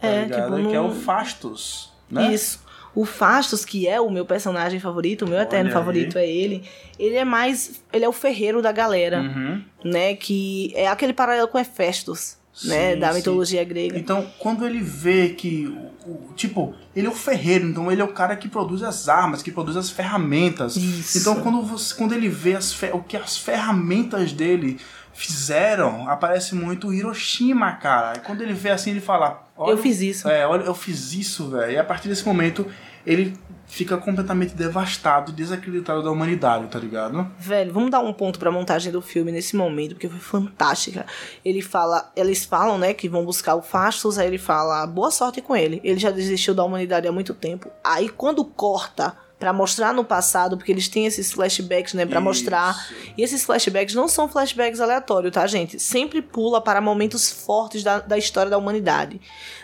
Tá 0.01 0.09
É, 0.09 0.25
ligado? 0.25 0.57
tipo, 0.57 0.69
Que 0.71 0.75
é 0.75 0.81
o 0.81 0.91
Fastos, 0.91 1.93
né? 2.11 2.33
Isso. 2.33 2.65
O 2.95 3.05
Fastos, 3.05 3.64
que 3.64 3.86
é 3.86 4.01
o 4.01 4.11
meu 4.11 4.24
personagem 4.24 4.80
favorito, 4.80 5.24
o 5.24 5.28
meu 5.28 5.38
eterno 5.38 5.66
Olha 5.70 5.78
favorito 5.78 6.18
é 6.18 6.28
ele. 6.28 6.62
Ele 6.99 7.14
é 7.16 7.24
mais. 7.24 7.82
Ele 7.93 8.05
é 8.05 8.09
o 8.09 8.12
ferreiro 8.12 8.61
da 8.61 8.72
galera, 8.72 9.20
Uhum. 9.20 9.62
né? 9.84 10.14
Que 10.16 10.72
é 10.74 10.88
aquele 10.88 11.12
paralelo 11.12 11.47
com 11.47 11.57
Hefestos, 11.59 12.36
né? 12.64 12.95
Sim, 12.95 12.99
Da 13.01 13.11
sim. 13.11 13.18
mitologia 13.18 13.62
grega. 13.62 13.97
Então, 13.97 14.26
quando 14.41 14.66
ele 14.66 14.80
vê 14.80 15.28
que, 15.30 15.66
o, 16.05 16.11
o- 16.11 16.32
tipo, 16.34 16.74
ele 16.97 17.07
é 17.07 17.11
o 17.11 17.14
ferreiro, 17.14 17.68
então 17.68 17.93
ele 17.93 18.01
é 18.03 18.05
o 18.05 18.12
cara 18.12 18.34
que 18.34 18.49
produz 18.49 18.82
as 18.82 19.09
armas, 19.09 19.41
que 19.41 19.53
produz 19.53 19.76
as 19.76 19.88
ferramentas. 19.88 20.74
Isso. 20.76 21.18
Então, 21.18 21.41
quando, 21.43 21.62
você, 21.62 21.95
quando 21.95 22.12
ele 22.12 22.28
vê 22.28 22.57
as 22.57 22.76
o 22.93 22.99
que 23.01 23.16
as 23.16 23.36
ferramentas 23.38 24.32
dele 24.32 24.78
fizeram, 25.13 26.09
aparece 26.09 26.55
muito 26.55 26.93
Hiroshima, 26.93 27.73
cara. 27.73 28.17
E 28.17 28.21
quando 28.21 28.43
ele 28.43 28.53
vê 28.53 28.71
assim, 28.71 28.91
ele 28.91 29.01
fala: 29.01 29.47
Eu 29.59 29.79
fiz 29.79 30.01
isso. 30.01 30.29
É, 30.29 30.47
olha, 30.47 30.63
eu 30.63 30.75
fiz 30.75 31.13
isso, 31.13 31.51
velho. 31.51 31.73
E 31.73 31.79
a 31.79 31.85
partir 31.85 32.09
desse 32.09 32.27
momento, 32.27 32.67
ele 33.07 33.37
fica 33.71 33.97
completamente 33.97 34.55
devastado 34.55 35.31
e 35.31 35.35
desacreditado 35.35 36.03
da 36.03 36.11
humanidade, 36.11 36.67
tá 36.67 36.79
ligado? 36.79 37.31
Velho, 37.39 37.73
vamos 37.73 37.91
dar 37.91 38.01
um 38.01 38.13
ponto 38.13 38.39
pra 38.39 38.51
montagem 38.51 38.91
do 38.91 39.01
filme 39.01 39.31
nesse 39.31 39.55
momento, 39.55 39.95
porque 39.95 40.09
foi 40.09 40.19
fantástica. 40.19 41.07
Ele 41.45 41.63
fala, 41.63 42.11
eles 42.17 42.45
falam, 42.45 42.77
né, 42.77 42.93
que 42.93 43.09
vão 43.09 43.25
buscar 43.25 43.55
o 43.55 43.63
Fastos, 43.63 44.19
aí 44.19 44.27
ele 44.27 44.39
fala, 44.39 44.85
boa 44.89 45.11
sorte 45.13 45.41
com 45.41 45.57
ele. 45.57 45.81
Ele 45.85 46.01
já 46.01 46.11
desistiu 46.11 46.53
da 46.53 46.65
humanidade 46.65 47.07
há 47.07 47.13
muito 47.13 47.33
tempo. 47.33 47.71
Aí 47.85 48.09
quando 48.09 48.45
corta 48.45 49.17
pra 49.41 49.53
mostrar 49.53 49.93
no 49.95 50.05
passado, 50.05 50.57
porque 50.57 50.70
eles 50.70 50.86
têm 50.86 51.07
esses 51.07 51.32
flashbacks, 51.32 51.95
né, 51.95 52.05
pra 52.07 52.18
Isso. 52.20 52.24
mostrar. 52.24 52.88
E 53.16 53.22
esses 53.22 53.43
flashbacks 53.43 53.95
não 53.95 54.07
são 54.07 54.28
flashbacks 54.28 54.80
aleatórios, 54.80 55.32
tá, 55.32 55.47
gente? 55.47 55.80
Sempre 55.80 56.20
pula 56.22 56.61
para 56.61 56.80
momentos 56.80 57.30
fortes 57.30 57.82
da, 57.82 57.99
da 58.01 58.18
história 58.18 58.51
da 58.51 58.59
humanidade. 58.59 59.18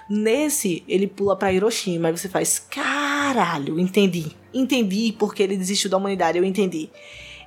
Nesse, 0.08 0.82
ele 0.88 1.06
pula 1.06 1.36
pra 1.36 1.52
Hiroshima, 1.52 2.08
e 2.08 2.16
você 2.16 2.28
faz, 2.28 2.58
caralho, 2.58 3.78
entendi. 3.78 4.32
Entendi 4.54 5.14
porque 5.18 5.42
ele 5.42 5.56
desistiu 5.56 5.90
da 5.90 5.96
humanidade, 5.98 6.38
eu 6.38 6.44
entendi. 6.44 6.88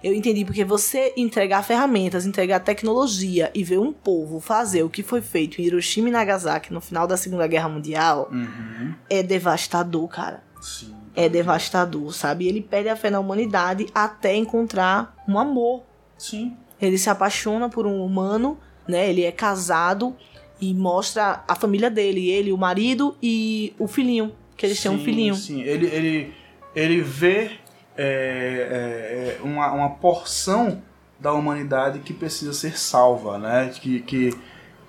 Eu 0.04 0.14
entendi 0.14 0.46
porque 0.46 0.64
você 0.64 1.12
entregar 1.18 1.62
ferramentas, 1.64 2.26
entregar 2.26 2.60
tecnologia 2.62 3.52
e 3.54 3.64
ver 3.66 3.80
um 3.80 3.92
povo 3.92 4.40
fazer 4.40 4.84
o 4.84 4.90
que 4.90 5.04
foi 5.04 5.20
feito 5.22 5.60
em 5.60 5.66
Hiroshima 5.66 6.08
e 6.08 6.12
Nagasaki 6.12 6.72
no 6.72 6.80
final 6.80 7.06
da 7.06 7.18
Segunda 7.18 7.46
Guerra 7.48 7.68
Mundial 7.68 8.30
Uhum. 8.32 8.94
é 9.10 9.22
devastador, 9.22 10.08
cara. 10.08 10.42
Sim. 10.62 10.96
É 11.20 11.30
devastador, 11.30 12.14
sabe? 12.14 12.48
Ele 12.48 12.62
perde 12.62 12.90
a 12.90 12.96
fé 12.96 13.10
na 13.10 13.20
humanidade 13.20 13.88
até 13.94 14.36
encontrar 14.36 15.16
um 15.28 15.38
amor. 15.38 15.84
Sim. 16.18 16.56
Ele 16.82 16.98
se 16.98 17.10
apaixona 17.10 17.70
por 17.70 17.86
um 17.86 18.04
humano, 18.04 18.58
né? 18.88 19.10
Ele 19.10 19.24
é 19.24 19.32
casado 19.32 20.16
e 20.62 20.74
mostra 20.74 21.44
a 21.48 21.56
família 21.56 21.90
dele, 21.90 22.30
ele, 22.30 22.52
o 22.52 22.58
marido 22.58 23.16
e 23.22 23.74
o 23.80 23.88
filhinho, 23.88 24.34
que 24.58 24.66
eles 24.66 24.82
têm 24.82 24.92
um 24.92 24.98
Sim, 24.98 25.06
filhinho. 25.06 25.36
Sim, 25.36 25.62
ele, 25.62 25.88
ele, 25.88 26.34
ele 26.76 27.02
vê 27.02 27.52
é, 27.98 29.38
é, 29.38 29.44
uma, 29.44 29.72
uma 29.72 29.90
porção 29.92 30.82
da 31.20 31.34
humanidade 31.34 32.00
que 32.00 32.14
precisa 32.14 32.54
ser 32.54 32.78
salva, 32.78 33.38
né? 33.38 33.72
Que, 33.74 34.00
que, 34.02 34.34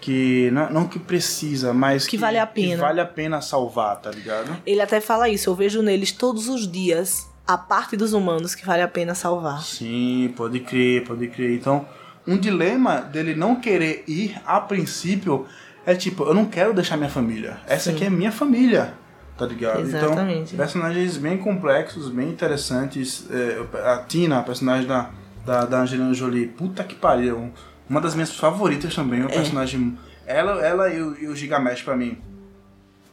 que 0.00 0.50
não, 0.52 0.70
não 0.70 0.88
que 0.88 0.98
precisa, 0.98 1.72
mas 1.74 2.06
Que 2.06 2.16
vale 2.16 2.38
a 2.38 2.46
pena. 2.46 2.74
Que 2.74 2.80
vale 2.80 3.00
a 3.00 3.06
pena 3.06 3.40
salvar, 3.40 3.96
tá 3.96 4.10
ligado? 4.10 4.56
Ele 4.66 4.80
até 4.80 5.00
fala 5.00 5.28
isso, 5.28 5.50
eu 5.50 5.54
vejo 5.54 5.82
neles 5.82 6.12
todos 6.12 6.48
os 6.48 6.70
dias 6.70 7.28
a 7.46 7.58
parte 7.58 7.96
dos 7.96 8.12
humanos 8.12 8.54
que 8.54 8.64
vale 8.64 8.82
a 8.82 8.88
pena 8.88 9.14
salvar. 9.14 9.62
Sim, 9.62 10.32
pode 10.36 10.60
crer, 10.60 11.04
pode 11.04 11.26
crer. 11.28 11.54
Então, 11.54 11.86
um 12.26 12.38
dilema 12.38 13.00
dele 13.00 13.34
não 13.34 13.56
querer 13.56 14.04
ir 14.06 14.40
a 14.46 14.60
princípio 14.60 15.46
é 15.84 15.94
tipo, 15.94 16.24
eu 16.24 16.34
não 16.34 16.44
quero 16.44 16.72
deixar 16.72 16.96
minha 16.96 17.10
família. 17.10 17.58
Essa 17.66 17.90
Sim. 17.90 17.96
aqui 17.96 18.04
é 18.04 18.10
minha 18.10 18.30
família. 18.30 18.94
Tá 19.36 19.46
ligado? 19.46 19.80
Exatamente. 19.80 20.52
Então, 20.52 20.58
personagens 20.58 21.16
bem 21.16 21.38
complexos, 21.38 22.10
bem 22.10 22.28
interessantes. 22.28 23.26
É, 23.30 23.88
a 23.90 23.98
Tina, 24.06 24.38
a 24.38 24.42
personagem 24.42 24.86
da, 24.86 25.10
da, 25.46 25.64
da 25.64 25.80
Angelina 25.80 26.12
Jolie, 26.12 26.46
puta 26.46 26.84
que 26.84 26.94
pariu. 26.94 27.50
Uma 27.90 28.00
das 28.00 28.14
minhas 28.14 28.34
favoritas 28.36 28.94
também, 28.94 29.20
uma 29.20 29.30
É. 29.30 29.34
personagem. 29.34 29.98
Ela, 30.24 30.64
ela 30.64 30.88
e, 30.88 31.02
o, 31.02 31.18
e 31.18 31.26
o 31.26 31.34
Gigamesh, 31.34 31.82
pra 31.82 31.96
mim, 31.96 32.16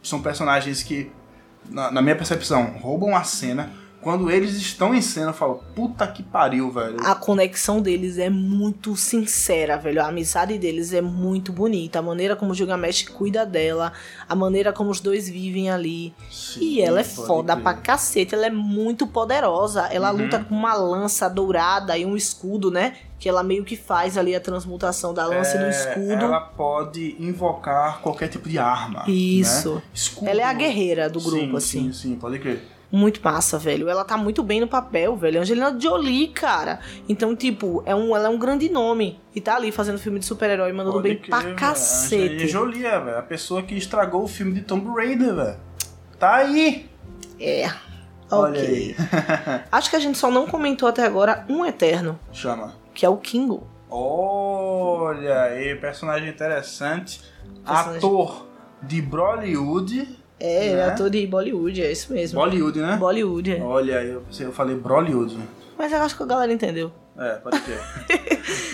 são 0.00 0.22
personagens 0.22 0.84
que, 0.84 1.10
na, 1.68 1.90
na 1.90 2.00
minha 2.00 2.14
percepção, 2.14 2.66
roubam 2.80 3.16
a 3.16 3.24
cena. 3.24 3.70
Quando 4.08 4.30
eles 4.30 4.54
estão 4.56 4.94
em 4.94 5.02
cena, 5.02 5.26
eu 5.28 5.34
falo, 5.34 5.62
puta 5.74 6.06
que 6.06 6.22
pariu, 6.22 6.70
velho. 6.70 6.96
A 7.04 7.14
conexão 7.14 7.78
deles 7.78 8.16
é 8.16 8.30
muito 8.30 8.96
sincera, 8.96 9.76
velho. 9.76 10.00
A 10.02 10.06
amizade 10.08 10.56
deles 10.56 10.94
é 10.94 11.02
muito 11.02 11.52
bonita. 11.52 11.98
A 11.98 12.02
maneira 12.02 12.34
como 12.34 12.52
o 12.52 12.54
Gilgamesh 12.54 13.02
cuida 13.08 13.44
dela, 13.44 13.92
a 14.26 14.34
maneira 14.34 14.72
como 14.72 14.88
os 14.90 14.98
dois 14.98 15.28
vivem 15.28 15.70
ali. 15.70 16.14
Sim, 16.30 16.60
E 16.62 16.80
ela 16.80 17.00
é 17.00 17.04
foda 17.04 17.52
crer. 17.52 17.62
pra 17.62 17.74
cacete, 17.74 18.34
ela 18.34 18.46
é 18.46 18.50
muito 18.50 19.06
poderosa. 19.06 19.82
Ela 19.92 20.10
Uhum. 20.10 20.22
luta 20.22 20.42
com 20.42 20.54
uma 20.54 20.72
lança 20.72 21.28
dourada 21.28 21.98
e 21.98 22.06
um 22.06 22.16
escudo, 22.16 22.70
né? 22.70 22.96
Que 23.18 23.28
ela 23.28 23.42
meio 23.42 23.62
que 23.62 23.76
faz 23.76 24.16
ali 24.16 24.34
a 24.34 24.40
transmutação 24.40 25.12
da 25.12 25.26
lança 25.26 25.56
e 25.56 25.58
do 25.58 25.66
É, 25.66 25.68
escudo. 25.68 26.24
Ela 26.24 26.40
pode 26.40 27.14
invocar 27.20 28.00
qualquer 28.00 28.28
tipo 28.28 28.48
de 28.48 28.58
arma. 28.58 29.04
Isso. 29.06 29.74
Né? 29.74 29.82
Escudo. 29.92 30.30
Ela 30.30 30.40
é 30.40 30.44
a 30.44 30.52
guerreira 30.54 31.10
do 31.10 31.20
grupo, 31.20 31.38
sim, 31.38 31.56
assim. 31.56 31.82
Sim, 31.82 31.92
sim, 31.92 32.16
pode 32.16 32.38
crer. 32.38 32.62
Muito 32.90 33.20
massa, 33.22 33.58
velho. 33.58 33.88
Ela 33.88 34.02
tá 34.04 34.16
muito 34.16 34.42
bem 34.42 34.60
no 34.60 34.66
papel, 34.66 35.14
velho. 35.14 35.40
Angelina 35.40 35.78
Jolie, 35.78 36.28
cara. 36.28 36.80
Então, 37.08 37.36
tipo, 37.36 37.82
é 37.84 37.94
um, 37.94 38.16
ela 38.16 38.28
é 38.28 38.30
um 38.30 38.38
grande 38.38 38.68
nome. 38.70 39.20
E 39.34 39.40
tá 39.42 39.56
ali 39.56 39.70
fazendo 39.70 39.98
filme 39.98 40.18
de 40.18 40.24
super-herói, 40.24 40.72
mandando 40.72 40.96
Pode 40.96 41.08
bem 41.08 41.18
crer, 41.18 41.28
pra 41.28 41.38
velho. 41.40 41.54
cacete. 41.56 42.24
Angelina 42.24 42.48
Jolie, 42.48 42.86
é, 42.86 42.98
velho. 42.98 43.18
A 43.18 43.22
pessoa 43.22 43.62
que 43.62 43.74
estragou 43.76 44.22
o 44.24 44.28
filme 44.28 44.52
de 44.54 44.62
Tomb 44.62 44.88
Raider, 44.94 45.34
velho. 45.34 45.56
Tá 46.18 46.36
aí. 46.36 46.88
É. 47.38 47.70
Olha 48.30 48.58
Ok. 48.60 48.66
aí. 48.68 48.96
Acho 49.70 49.90
que 49.90 49.96
a 49.96 50.00
gente 50.00 50.16
só 50.16 50.30
não 50.30 50.46
comentou 50.46 50.88
até 50.88 51.04
agora 51.04 51.44
um 51.48 51.64
Eterno, 51.66 52.18
Chama. 52.32 52.74
que 52.94 53.04
é 53.04 53.08
o 53.08 53.16
Kingo. 53.18 53.66
Olha 53.90 55.42
aí, 55.42 55.74
personagem 55.76 56.28
interessante. 56.28 57.20
Personagem- 57.64 57.96
Ator 57.98 58.46
de 58.82 59.02
Bollywood, 59.02 60.17
É, 60.40 60.66
ele 60.66 60.74
é 60.74 60.76
Né? 60.76 60.92
ator 60.92 61.10
de 61.10 61.26
Bollywood, 61.26 61.82
é 61.82 61.90
isso 61.90 62.12
mesmo. 62.12 62.38
Bollywood, 62.38 62.78
né? 62.78 62.96
Bollywood, 62.96 63.56
é. 63.56 63.60
Olha, 63.60 64.02
eu, 64.02 64.22
eu 64.38 64.52
falei 64.52 64.76
Brolywood. 64.76 65.38
Mas 65.76 65.92
eu 65.92 66.02
acho 66.02 66.16
que 66.16 66.22
a 66.22 66.26
galera 66.26 66.52
entendeu. 66.52 66.90
É, 67.18 67.34
pode 67.34 67.60
ter. 67.60 67.78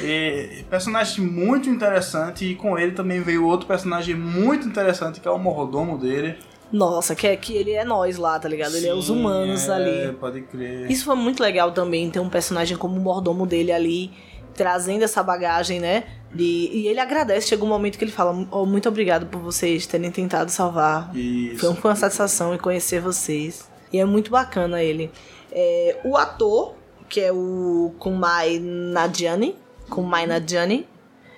e 0.04 0.64
personagem 0.64 1.24
muito 1.24 1.68
interessante, 1.68 2.44
e 2.44 2.54
com 2.54 2.78
ele 2.78 2.92
também 2.92 3.20
veio 3.22 3.46
outro 3.46 3.66
personagem 3.66 4.14
muito 4.14 4.68
interessante, 4.68 5.20
que 5.20 5.26
é 5.26 5.30
o 5.30 5.38
mordomo 5.38 5.96
dele. 5.96 6.36
Nossa, 6.70 7.14
que, 7.14 7.26
é, 7.26 7.36
que 7.36 7.54
ele 7.54 7.72
é 7.72 7.84
nós 7.84 8.16
lá, 8.16 8.38
tá 8.38 8.48
ligado? 8.48 8.74
ele 8.74 8.88
é 8.88 8.94
os 8.94 9.06
Sim, 9.06 9.12
humanos 9.12 9.68
é, 9.68 9.72
ali. 9.72 10.12
Pode 10.14 10.42
crer. 10.42 10.90
Isso 10.90 11.04
foi 11.04 11.14
muito 11.14 11.42
legal 11.42 11.72
também, 11.72 12.10
ter 12.10 12.20
um 12.20 12.28
personagem 12.28 12.76
como 12.76 12.96
o 12.96 13.00
mordomo 13.00 13.46
dele 13.46 13.70
ali, 13.70 14.10
trazendo 14.54 15.04
essa 15.04 15.22
bagagem, 15.22 15.80
né? 15.80 16.04
De, 16.34 16.42
e 16.72 16.88
ele 16.88 16.98
agradece, 16.98 17.48
chega 17.48 17.64
um 17.64 17.68
momento 17.68 17.96
que 17.96 18.04
ele 18.04 18.10
fala, 18.10 18.46
"Oh, 18.50 18.66
muito 18.66 18.88
obrigado 18.88 19.26
por 19.26 19.40
vocês 19.40 19.86
terem 19.86 20.10
tentado 20.10 20.50
salvar. 20.50 21.14
Isso. 21.16 21.58
Foi 21.58 21.90
uma 21.90 21.96
satisfação 21.96 22.54
em 22.54 22.58
conhecer 22.58 23.00
vocês. 23.00 23.68
E 23.92 23.98
é 23.98 24.04
muito 24.04 24.30
bacana 24.30 24.82
ele. 24.82 25.10
É, 25.52 26.00
o 26.04 26.16
ator, 26.16 26.74
que 27.08 27.20
é 27.20 27.32
o 27.32 27.94
Kumai 27.98 28.58
Nadjani, 28.58 29.54
Kumai 29.88 30.26
Nadjani, 30.26 30.88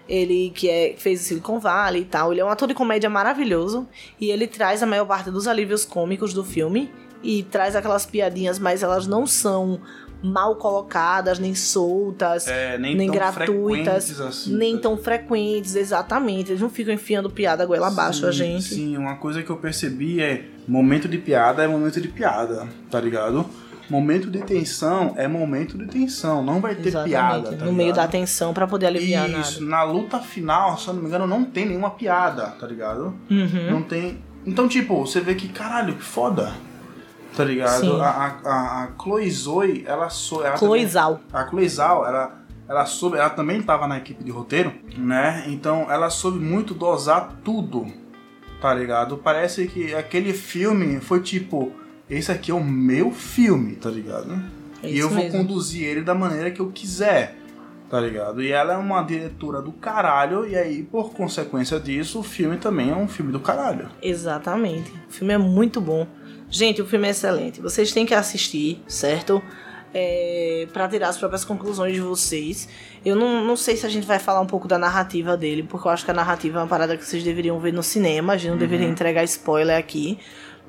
ele 0.09 0.51
que 0.55 0.70
é, 0.70 0.94
fez 0.97 1.20
o 1.20 1.24
Silicon 1.24 1.59
Valley 1.59 2.03
e 2.03 2.05
tal, 2.05 2.32
ele 2.32 2.40
é 2.40 2.44
um 2.44 2.49
ator 2.49 2.68
de 2.68 2.74
comédia 2.74 3.11
maravilhoso 3.11 3.86
e 4.20 4.30
ele 4.30 4.47
traz 4.47 4.82
a 4.82 4.86
maior 4.86 5.05
parte 5.05 5.30
dos 5.30 5.47
alívios 5.47 5.84
cômicos 5.84 6.32
do 6.32 6.44
filme 6.44 6.90
e 7.22 7.42
traz 7.42 7.74
aquelas 7.74 8.07
piadinhas, 8.07 8.59
mas 8.59 8.82
elas 8.82 9.07
não 9.07 9.26
são 9.26 9.80
mal 10.22 10.56
colocadas, 10.56 11.38
nem 11.38 11.54
soltas, 11.54 12.46
É, 12.48 12.78
nem, 12.78 12.94
nem 12.94 13.10
gratuitas, 13.10 14.20
assim, 14.20 14.54
nem 14.56 14.76
tão 14.78 14.96
frequentes, 14.96 15.76
exatamente. 15.76 16.50
Eles 16.50 16.60
não 16.60 16.70
ficam 16.70 16.92
enfiando 16.94 17.30
piada 17.30 17.64
goela 17.66 17.88
abaixo 17.88 18.20
Sim, 18.20 18.26
a 18.26 18.30
gente. 18.32 18.74
Sim, 18.74 18.96
uma 18.96 19.16
coisa 19.16 19.42
que 19.42 19.50
eu 19.50 19.56
percebi 19.56 20.20
é 20.20 20.44
momento 20.66 21.06
de 21.08 21.18
piada 21.18 21.62
é 21.62 21.68
momento 21.68 22.00
de 22.00 22.08
piada, 22.08 22.66
tá 22.90 23.00
ligado? 23.00 23.46
Momento 23.88 24.28
de 24.28 24.42
tensão 24.42 25.14
é 25.16 25.28
momento 25.28 25.78
de 25.78 25.86
tensão, 25.86 26.42
não 26.42 26.60
vai 26.60 26.74
ter 26.74 26.88
Exatamente. 26.88 27.10
piada. 27.12 27.56
Tá 27.56 27.64
no 27.64 27.72
meio 27.72 27.90
da 27.92 28.02
ligado? 28.02 28.10
tensão 28.10 28.52
pra 28.52 28.66
poder 28.66 28.86
aliviar 28.86 29.30
Isso, 29.30 29.62
nada. 29.64 29.86
na 29.86 29.92
luta 29.92 30.18
final, 30.18 30.76
se 30.76 30.88
eu 30.88 30.94
não 30.94 31.02
me 31.02 31.08
engano, 31.08 31.24
não 31.24 31.44
tem 31.44 31.66
nenhuma 31.66 31.90
piada, 31.90 32.46
tá 32.58 32.66
ligado? 32.66 33.14
Uhum. 33.30 33.70
Não 33.70 33.82
tem. 33.82 34.18
Então, 34.44 34.66
tipo, 34.66 35.06
você 35.06 35.20
vê 35.20 35.36
que, 35.36 35.48
caralho, 35.48 35.94
que 35.94 36.02
foda. 36.02 36.52
Tá 37.37 37.45
ligado? 37.45 38.01
A, 38.01 38.09
a, 38.09 38.26
a, 38.51 38.84
a 38.84 38.89
Chloe 39.01 39.30
Zoe, 39.30 39.84
ela 39.87 40.09
sou. 40.09 40.41
Ela 40.45 40.55
também- 40.57 40.68
Cloizal. 40.80 41.20
a 41.32 41.47
Chloe 41.47 41.68
Zhao, 41.68 42.07
ela, 42.07 42.39
ela 42.66 42.87
soube, 42.87 43.18
ela 43.18 43.28
também 43.30 43.59
estava 43.61 43.87
na 43.87 43.99
equipe 43.99 44.24
de 44.24 44.30
roteiro, 44.30 44.72
né? 44.97 45.45
Então 45.49 45.87
ela 45.91 46.09
soube 46.09 46.39
muito 46.39 46.72
dosar 46.72 47.37
tudo, 47.45 47.87
tá 48.61 48.72
ligado? 48.72 49.18
Parece 49.18 49.66
que 49.68 49.95
aquele 49.95 50.32
filme 50.32 50.99
foi 51.01 51.20
tipo, 51.20 51.72
esse 52.09 52.32
aqui 52.32 52.51
é 52.51 52.55
o 52.55 52.64
meu 52.64 53.11
filme, 53.12 53.76
tá 53.76 53.91
ligado? 53.91 54.32
É 54.82 54.89
e 54.91 54.99
eu 54.99 55.09
vou 55.11 55.18
mesmo. 55.18 55.39
conduzir 55.39 55.84
ele 55.84 56.01
da 56.01 56.14
maneira 56.14 56.51
que 56.51 56.61
eu 56.61 56.70
quiser, 56.70 57.37
tá 57.91 58.01
ligado? 58.01 58.43
E 58.43 58.51
ela 58.51 58.72
é 58.72 58.76
uma 58.78 59.03
diretora 59.03 59.61
do 59.61 59.72
caralho, 59.72 60.47
e 60.49 60.57
aí, 60.57 60.82
por 60.82 61.11
consequência 61.12 61.78
disso, 61.78 62.20
o 62.20 62.22
filme 62.22 62.57
também 62.57 62.91
é 62.91 62.97
um 62.97 63.07
filme 63.09 63.30
do 63.30 63.41
caralho. 63.41 63.89
Exatamente. 64.03 64.91
O 65.09 65.12
filme 65.12 65.34
é 65.34 65.39
muito 65.39 65.80
bom. 65.82 66.07
Gente, 66.49 66.80
o 66.80 66.86
filme 66.86 67.09
é 67.09 67.11
excelente. 67.11 67.61
Vocês 67.61 67.92
têm 67.92 68.07
que 68.07 68.14
assistir, 68.14 68.82
certo? 68.86 69.42
É, 69.94 70.66
para 70.72 70.86
tirar 70.88 71.09
as 71.09 71.16
próprias 71.16 71.44
conclusões 71.44 71.94
de 71.94 72.01
vocês. 72.01 72.68
Eu 73.05 73.16
não, 73.16 73.44
não 73.44 73.57
sei 73.57 73.76
se 73.76 73.86
a 73.86 73.88
gente 73.88 74.07
vai 74.07 74.18
falar 74.18 74.40
um 74.40 74.47
pouco 74.47 74.68
da 74.68 74.78
narrativa 74.78 75.36
dele, 75.36 75.62
porque 75.62 75.86
eu 75.88 75.92
acho 75.92 76.05
que 76.05 76.11
a 76.11 76.14
narrativa 76.14 76.59
é 76.59 76.62
uma 76.62 76.68
parada 76.68 76.97
que 76.97 77.05
vocês 77.05 77.22
deveriam 77.24 77.59
ver 77.59 77.72
no 77.72 77.82
cinema. 77.82 78.34
A 78.34 78.36
gente 78.36 78.51
não 78.51 78.59
deveria 78.59 78.86
entregar 78.86 79.24
spoiler 79.24 79.76
aqui. 79.78 80.18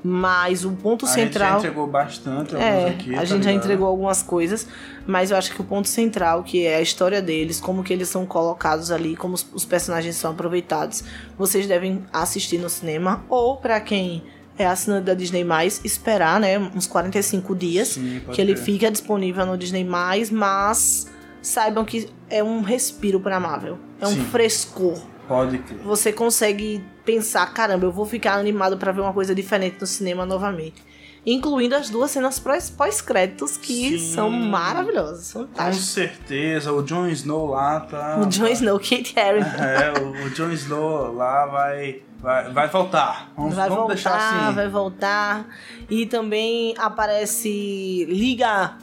Mas 0.03 0.63
o 0.63 0.71
ponto 0.73 1.05
Uhum. 1.05 1.11
A 1.11 1.15
gente 1.15 1.33
já 1.33 1.39
central. 1.39 1.57
entregou 1.57 1.87
bastante 1.87 2.55
É, 2.55 2.89
aqui. 2.89 3.15
a 3.15 3.19
tá 3.19 3.25
gente 3.25 3.43
já 3.43 3.51
entregou 3.51 3.87
algumas 3.87 4.21
coisas, 4.21 4.67
mas 5.07 5.31
eu 5.31 5.37
acho 5.37 5.51
que 5.53 5.59
o 5.59 5.63
ponto 5.63 5.87
central, 5.87 6.43
que 6.43 6.65
é 6.65 6.75
a 6.75 6.81
história 6.81 7.19
deles, 7.19 7.59
como 7.59 7.83
que 7.83 7.91
eles 7.91 8.07
são 8.07 8.23
colocados 8.23 8.91
ali, 8.91 9.15
como 9.15 9.33
os, 9.33 9.45
os 9.51 9.65
personagens 9.65 10.15
são 10.15 10.31
aproveitados, 10.31 11.03
vocês 11.35 11.65
devem 11.65 12.05
assistir 12.13 12.59
no 12.59 12.69
cinema, 12.69 13.25
ou 13.27 13.57
pra 13.57 13.81
quem 13.81 14.23
é 14.57 14.65
assinante 14.65 15.05
da 15.05 15.13
Disney+, 15.13 15.45
esperar, 15.83 16.39
né, 16.39 16.57
uns 16.57 16.87
45 16.87 17.55
dias, 17.55 17.89
Sim, 17.89 18.21
que 18.31 18.41
ele 18.41 18.55
fica 18.55 18.89
disponível 18.89 19.45
no 19.45 19.57
Disney+, 19.57 19.83
mas 19.83 21.07
saibam 21.41 21.85
que 21.85 22.09
é 22.29 22.43
um 22.43 22.61
respiro 22.61 23.19
pra 23.19 23.39
Marvel, 23.39 23.77
é 24.01 24.07
um 24.07 24.15
Sim. 24.15 24.25
frescor. 24.25 24.99
Pode 25.27 25.57
crer. 25.59 25.79
Você 25.79 26.13
consegue 26.13 26.83
pensar, 27.03 27.45
caramba, 27.53 27.85
eu 27.85 27.91
vou 27.91 28.05
ficar 28.05 28.35
animado 28.35 28.77
pra 28.77 28.91
ver 28.91 29.01
uma 29.01 29.13
coisa 29.13 29.35
diferente 29.35 29.77
no 29.79 29.87
cinema 29.87 30.25
novamente. 30.25 30.81
Incluindo 31.29 31.75
as 31.75 31.89
duas 31.89 32.09
cenas 32.11 32.39
pós- 32.39 32.69
pós-créditos 32.69 33.57
que 33.57 33.99
Sim. 33.99 34.13
são 34.13 34.29
maravilhosas, 34.29 35.33
Com 35.33 35.39
fantásticas. 35.41 35.87
certeza, 35.89 36.71
o 36.71 36.81
Jon 36.81 37.07
Snow 37.07 37.47
lá 37.47 37.81
tá. 37.81 38.17
O 38.21 38.25
Jon 38.27 38.47
Snow, 38.47 38.79
Kate 38.79 39.13
Harington. 39.19 39.49
É, 39.61 39.99
o, 39.99 40.25
o 40.25 40.29
Jon 40.29 40.51
Snow 40.51 41.11
lá 41.13 41.45
vai, 41.47 42.01
vai, 42.17 42.49
vai 42.53 42.67
voltar. 42.69 43.29
Vamos, 43.35 43.55
Vai 43.55 43.67
vamos 43.67 43.75
voltar, 43.83 43.93
deixar 43.93 44.45
assim. 44.45 44.55
vai 44.55 44.69
voltar. 44.69 45.47
E 45.89 46.05
também 46.05 46.73
aparece. 46.77 48.05
Liga. 48.09 48.77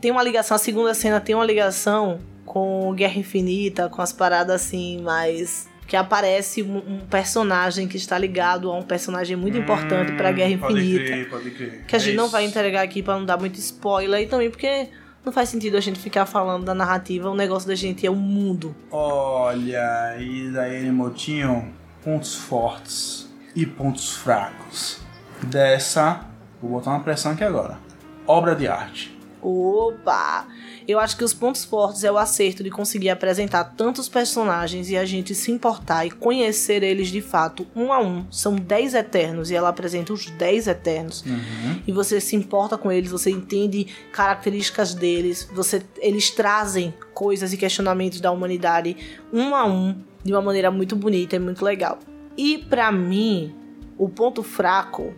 Tem 0.00 0.10
uma 0.10 0.22
ligação, 0.22 0.54
a 0.54 0.58
segunda 0.58 0.94
cena 0.94 1.20
tem 1.20 1.34
uma 1.34 1.44
ligação 1.44 2.18
com 2.46 2.94
Guerra 2.94 3.18
Infinita, 3.18 3.90
com 3.90 4.00
as 4.00 4.10
paradas 4.12 4.62
assim, 4.62 5.02
mais. 5.02 5.67
Que 5.88 5.96
aparece 5.96 6.62
um, 6.62 6.76
um 6.76 6.98
personagem 7.00 7.88
que 7.88 7.96
está 7.96 8.16
ligado 8.16 8.70
a 8.70 8.76
um 8.76 8.82
personagem 8.82 9.34
muito 9.36 9.56
importante 9.58 10.12
pra 10.12 10.30
Guerra 10.30 10.54
Hum, 10.54 10.58
Pode 10.58 10.74
Infinita. 10.78 11.04
crer, 11.04 11.28
pode 11.30 11.50
crer. 11.50 11.84
Que 11.86 11.96
a 11.96 11.98
É 11.98 12.00
gente 12.00 12.14
não 12.16 12.24
isso. 12.24 12.32
vai 12.32 12.44
entregar 12.44 12.82
aqui 12.82 13.02
pra 13.02 13.14
não 13.14 13.24
dar 13.24 13.36
muito 13.38 13.58
spoiler 13.58 14.20
e 14.20 14.26
também 14.26 14.50
porque 14.50 14.88
não 15.24 15.32
faz 15.32 15.48
sentido 15.48 15.76
a 15.76 15.80
gente 15.80 15.98
ficar 15.98 16.26
falando 16.26 16.64
da 16.64 16.74
narrativa, 16.74 17.28
o 17.30 17.34
negócio 17.34 17.66
da 17.66 17.74
gente 17.74 18.06
é 18.06 18.10
o 18.10 18.14
mundo. 18.14 18.76
Olha, 18.90 20.16
e 20.20 20.50
daí, 20.52 20.90
Motinho, 20.92 21.72
pontos 22.04 22.34
fortes 22.34 23.28
e 23.56 23.64
pontos 23.64 24.14
fracos 24.14 25.00
dessa. 25.42 26.20
Vou 26.60 26.72
botar 26.72 26.90
uma 26.90 27.00
pressão 27.00 27.32
aqui 27.32 27.42
agora. 27.44 27.78
Obra 28.26 28.54
de 28.54 28.68
arte. 28.68 29.18
Opa! 29.40 30.46
Eu 30.88 30.98
acho 30.98 31.18
que 31.18 31.22
os 31.22 31.34
pontos 31.34 31.66
fortes 31.66 32.02
é 32.02 32.10
o 32.10 32.16
acerto 32.16 32.64
de 32.64 32.70
conseguir 32.70 33.10
apresentar 33.10 33.62
tantos 33.76 34.08
personagens 34.08 34.88
e 34.88 34.96
a 34.96 35.04
gente 35.04 35.34
se 35.34 35.52
importar 35.52 36.06
e 36.06 36.10
conhecer 36.10 36.82
eles 36.82 37.08
de 37.08 37.20
fato 37.20 37.66
um 37.76 37.92
a 37.92 38.00
um. 38.00 38.24
São 38.32 38.56
10 38.56 38.94
eternos 38.94 39.50
e 39.50 39.54
ela 39.54 39.68
apresenta 39.68 40.14
os 40.14 40.30
10 40.30 40.66
eternos. 40.66 41.22
Uhum. 41.26 41.82
E 41.86 41.92
você 41.92 42.22
se 42.22 42.34
importa 42.34 42.78
com 42.78 42.90
eles, 42.90 43.10
você 43.10 43.30
entende 43.30 43.86
características 44.10 44.94
deles, 44.94 45.46
você 45.52 45.82
eles 45.98 46.30
trazem 46.30 46.94
coisas 47.12 47.52
e 47.52 47.58
questionamentos 47.58 48.18
da 48.18 48.32
humanidade 48.32 48.96
um 49.30 49.54
a 49.54 49.66
um 49.66 49.94
de 50.24 50.32
uma 50.32 50.40
maneira 50.40 50.70
muito 50.70 50.96
bonita 50.96 51.36
e 51.36 51.38
muito 51.38 51.62
legal. 51.62 51.98
E 52.34 52.56
pra 52.56 52.90
mim, 52.90 53.54
o 53.98 54.08
ponto 54.08 54.42
fraco 54.42 55.12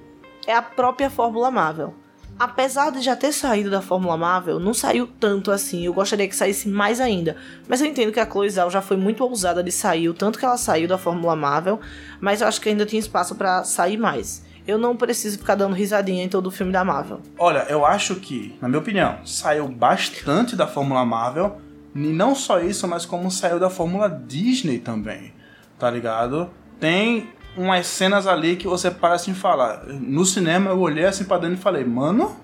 é 0.48 0.52
a 0.52 0.62
própria 0.62 1.08
Fórmula 1.08 1.48
Marvel. 1.48 1.94
Apesar 2.40 2.90
de 2.90 3.02
já 3.02 3.14
ter 3.14 3.32
saído 3.32 3.68
da 3.68 3.82
Fórmula 3.82 4.16
Marvel, 4.16 4.58
não 4.58 4.72
saiu 4.72 5.06
tanto 5.06 5.50
assim. 5.50 5.84
Eu 5.84 5.92
gostaria 5.92 6.26
que 6.26 6.34
saísse 6.34 6.70
mais 6.70 6.98
ainda. 6.98 7.36
Mas 7.68 7.82
eu 7.82 7.86
entendo 7.86 8.10
que 8.10 8.18
a 8.18 8.24
Chloe 8.24 8.48
Zhao 8.48 8.70
já 8.70 8.80
foi 8.80 8.96
muito 8.96 9.22
ousada 9.22 9.62
de 9.62 9.70
sair, 9.70 10.08
o 10.08 10.14
tanto 10.14 10.38
que 10.38 10.44
ela 10.46 10.56
saiu 10.56 10.88
da 10.88 10.96
Fórmula 10.96 11.36
Marvel. 11.36 11.78
Mas 12.18 12.40
eu 12.40 12.48
acho 12.48 12.58
que 12.58 12.70
ainda 12.70 12.86
tem 12.86 12.98
espaço 12.98 13.34
pra 13.34 13.62
sair 13.62 13.98
mais. 13.98 14.42
Eu 14.66 14.78
não 14.78 14.96
preciso 14.96 15.36
ficar 15.36 15.54
dando 15.54 15.74
risadinha 15.74 16.24
em 16.24 16.30
todo 16.30 16.46
o 16.46 16.50
filme 16.50 16.72
da 16.72 16.82
Marvel. 16.82 17.20
Olha, 17.38 17.66
eu 17.68 17.84
acho 17.84 18.14
que, 18.14 18.56
na 18.58 18.68
minha 18.68 18.80
opinião, 18.80 19.18
saiu 19.26 19.68
bastante 19.68 20.56
da 20.56 20.66
Fórmula 20.66 21.04
Marvel. 21.04 21.60
E 21.94 21.98
não 21.98 22.34
só 22.34 22.58
isso, 22.58 22.88
mas 22.88 23.04
como 23.04 23.30
saiu 23.30 23.60
da 23.60 23.68
Fórmula 23.68 24.08
Disney 24.08 24.78
também. 24.78 25.34
Tá 25.78 25.90
ligado? 25.90 26.48
Tem 26.78 27.28
umas 27.56 27.86
cenas 27.86 28.26
ali 28.26 28.56
que 28.56 28.66
você 28.66 28.90
para 28.90 29.14
assim 29.14 29.32
e 29.32 29.34
fala. 29.34 29.82
No 29.86 30.24
cinema 30.24 30.70
eu 30.70 30.78
olhei 30.80 31.04
assim 31.04 31.24
pra 31.24 31.38
dentro 31.38 31.54
e 31.56 31.60
falei, 31.60 31.84
mano, 31.84 32.36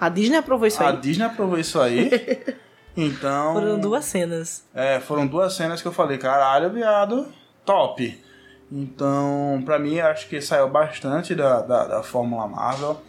A 0.00 0.08
Disney 0.08 0.36
aprovou 0.36 0.66
isso 0.66 0.82
a 0.82 0.88
aí. 0.90 0.96
Disney 0.98 1.24
aprovou 1.24 1.58
isso 1.58 1.80
aí. 1.80 2.10
Então. 2.96 3.54
Foram 3.54 3.80
duas 3.80 4.04
cenas. 4.04 4.64
É, 4.72 5.00
foram 5.00 5.26
duas 5.26 5.54
cenas 5.54 5.82
que 5.82 5.88
eu 5.88 5.90
falei, 5.90 6.16
caralho, 6.16 6.70
viado, 6.70 7.26
top. 7.64 8.22
Então, 8.70 9.60
pra 9.64 9.80
mim, 9.80 9.98
acho 9.98 10.28
que 10.28 10.40
saiu 10.40 10.68
bastante 10.68 11.34
da, 11.34 11.60
da, 11.60 11.84
da 11.88 12.02
Fórmula 12.04 12.46
Marvel. 12.46 13.00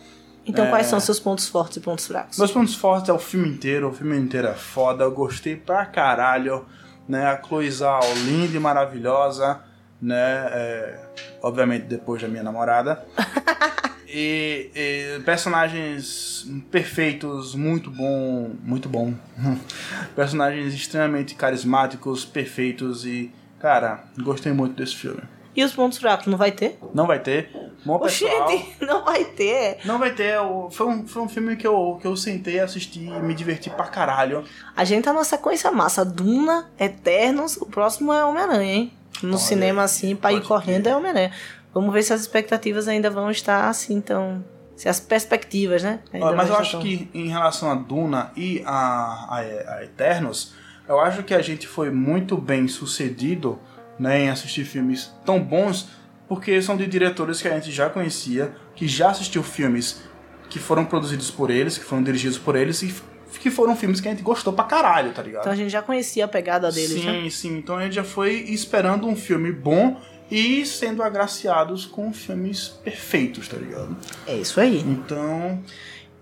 Então, 0.44 0.66
É. 0.66 0.70
quais 0.72 0.88
são 0.88 1.00
seus 1.00 1.20
pontos 1.20 1.48
fortes 1.48 1.78
e 1.78 1.82
pontos 1.82 2.08
fracos? 2.08 2.38
Meus 2.40 2.52
pontos 2.52 2.74
fortes 2.74 3.10
é 3.10 3.14
o 3.14 3.20
filme 3.20 3.48
inteiro, 3.48 3.90
o 3.90 3.94
filme 3.94 4.18
inteiro 4.18 4.48
é 4.48 4.54
foda, 4.56 5.04
eu 5.04 5.12
gostei 5.12 5.56
pra 5.56 5.86
caralho, 5.86 6.66
né? 7.08 7.28
A 7.28 7.40
Chloe 7.42 7.70
Zhao, 7.70 8.02
linda 8.26 8.58
e 8.58 8.60
maravilhosa, 8.60 9.60
né? 10.06 10.48
É, 10.52 11.00
obviamente 11.42 11.84
depois 11.84 12.22
da 12.22 12.28
minha 12.28 12.44
namorada. 12.44 13.04
e, 14.08 14.70
e 14.76 15.20
personagens 15.24 16.48
perfeitos, 16.72 17.56
muito 17.56 17.90
bom, 17.90 18.52
muito 18.64 18.88
bom. 18.88 19.14
personagens 20.16 20.74
extremamente 20.74 21.36
carismáticos, 21.36 22.24
perfeitos 22.24 23.06
e, 23.06 23.32
cara, 23.60 24.04
gostei 24.20 24.54
muito 24.54 24.76
desse 24.76 24.96
filme. 24.96 25.22
E 25.56 25.64
os 25.64 25.72
pontos 25.72 25.98
fracos, 25.98 26.28
não 26.28 26.38
vai 26.38 26.52
ter? 26.52 26.78
Não 26.94 27.08
vai 27.08 27.18
ter. 27.18 27.50
Bom, 27.86 27.98
pessoal. 27.98 28.50
Gente, 28.50 28.76
não 28.84 29.06
vai 29.06 29.24
ter. 29.24 29.78
Não 29.86 29.98
vai 29.98 30.14
ter. 30.14 30.38
Foi 30.72 30.86
um, 30.86 31.08
foi 31.08 31.22
um 31.22 31.30
filme 31.30 31.56
que 31.56 31.66
eu, 31.66 31.98
que 32.02 32.06
eu 32.06 32.18
sentei, 32.18 32.60
assisti 32.60 33.06
e 33.06 33.20
me 33.22 33.34
diverti 33.34 33.70
pra 33.70 33.86
caralho. 33.86 34.44
A 34.76 34.84
gente 34.84 35.06
tá 35.06 35.14
numa 35.14 35.24
sequência 35.24 35.72
massa. 35.72 36.04
Duna, 36.04 36.70
Eternos, 36.78 37.56
o 37.56 37.66
próximo 37.66 38.12
é 38.12 38.26
Homem-Aranha, 38.26 38.74
hein? 38.74 38.94
No 39.24 39.30
Olha 39.32 39.38
cinema, 39.38 39.84
assim, 39.84 40.16
pra 40.16 40.34
ir 40.34 40.42
correndo 40.44 40.88
é 40.88 40.96
Homem-Aranha. 40.96 41.32
Vamos 41.74 41.94
ver 41.94 42.04
se 42.04 42.14
as 42.14 42.22
expectativas 42.22 42.88
ainda 42.88 43.10
vão 43.10 43.30
estar 43.30 43.68
assim, 43.70 44.00
tão. 44.02 44.44
Se 44.76 44.90
as 44.90 45.00
perspectivas, 45.00 45.84
né? 45.84 46.00
Ainda 46.12 46.34
Mas 46.34 46.50
eu 46.50 46.56
acho 46.58 46.72
tão- 46.74 46.82
que 46.82 47.10
em 47.14 47.30
relação 47.30 47.72
a 47.72 47.76
Duna 47.76 48.32
e 48.36 48.62
a, 48.66 48.74
a, 49.30 49.38
a 49.78 49.84
Eternos, 49.84 50.54
eu 50.88 51.00
acho 51.00 51.24
que 51.24 51.34
a 51.34 51.42
gente 51.42 51.66
foi 51.68 51.90
muito 51.90 52.38
bem 52.38 52.68
sucedido 52.68 53.58
né, 53.98 54.24
em 54.24 54.30
assistir 54.30 54.66
filmes 54.66 55.14
tão 55.26 55.40
bons, 55.42 55.88
porque 56.28 56.62
são 56.62 56.76
de 56.76 56.86
diretores 56.88 57.42
que 57.42 57.48
a 57.48 57.54
gente 57.56 57.72
já 57.72 57.90
conhecia, 57.90 58.54
que 58.76 58.86
já 58.88 59.12
assistiu 59.12 59.42
filmes 59.44 60.02
que 60.50 60.60
foram 60.60 60.84
produzidos 60.86 61.32
por 61.32 61.50
eles, 61.50 61.78
que 61.78 61.84
foram 61.86 62.04
dirigidos 62.04 62.38
por 62.38 62.56
eles 62.56 62.82
e 62.84 62.94
que 63.40 63.50
foram 63.52 63.76
filmes 63.76 64.02
que 64.02 64.08
a 64.08 64.12
gente 64.12 64.24
gostou 64.24 64.54
pra 64.54 64.64
caralho, 64.66 65.12
tá 65.14 65.22
ligado? 65.22 65.42
Então 65.42 65.54
a 65.54 65.56
gente 65.56 65.70
já 65.70 65.82
conhecia 65.82 66.26
a 66.26 66.28
pegada 66.28 66.72
deles, 66.72 67.02
sim, 67.02 67.06
né? 67.24 67.30
sim. 67.30 67.58
Então 67.58 67.78
a 67.78 67.84
gente 67.84 67.96
já 67.96 68.04
foi 68.04 68.34
esperando 68.48 69.08
um 69.08 69.16
filme 69.16 69.52
bom 69.52 69.98
e 70.30 70.66
sendo 70.66 71.04
agraciados 71.04 71.86
com 71.86 72.12
filmes 72.12 72.68
perfeitos, 72.68 73.48
tá 73.48 73.58
ligado? 73.58 73.96
É 74.26 74.36
isso 74.36 74.60
aí. 74.60 74.80
Então, 74.80 75.60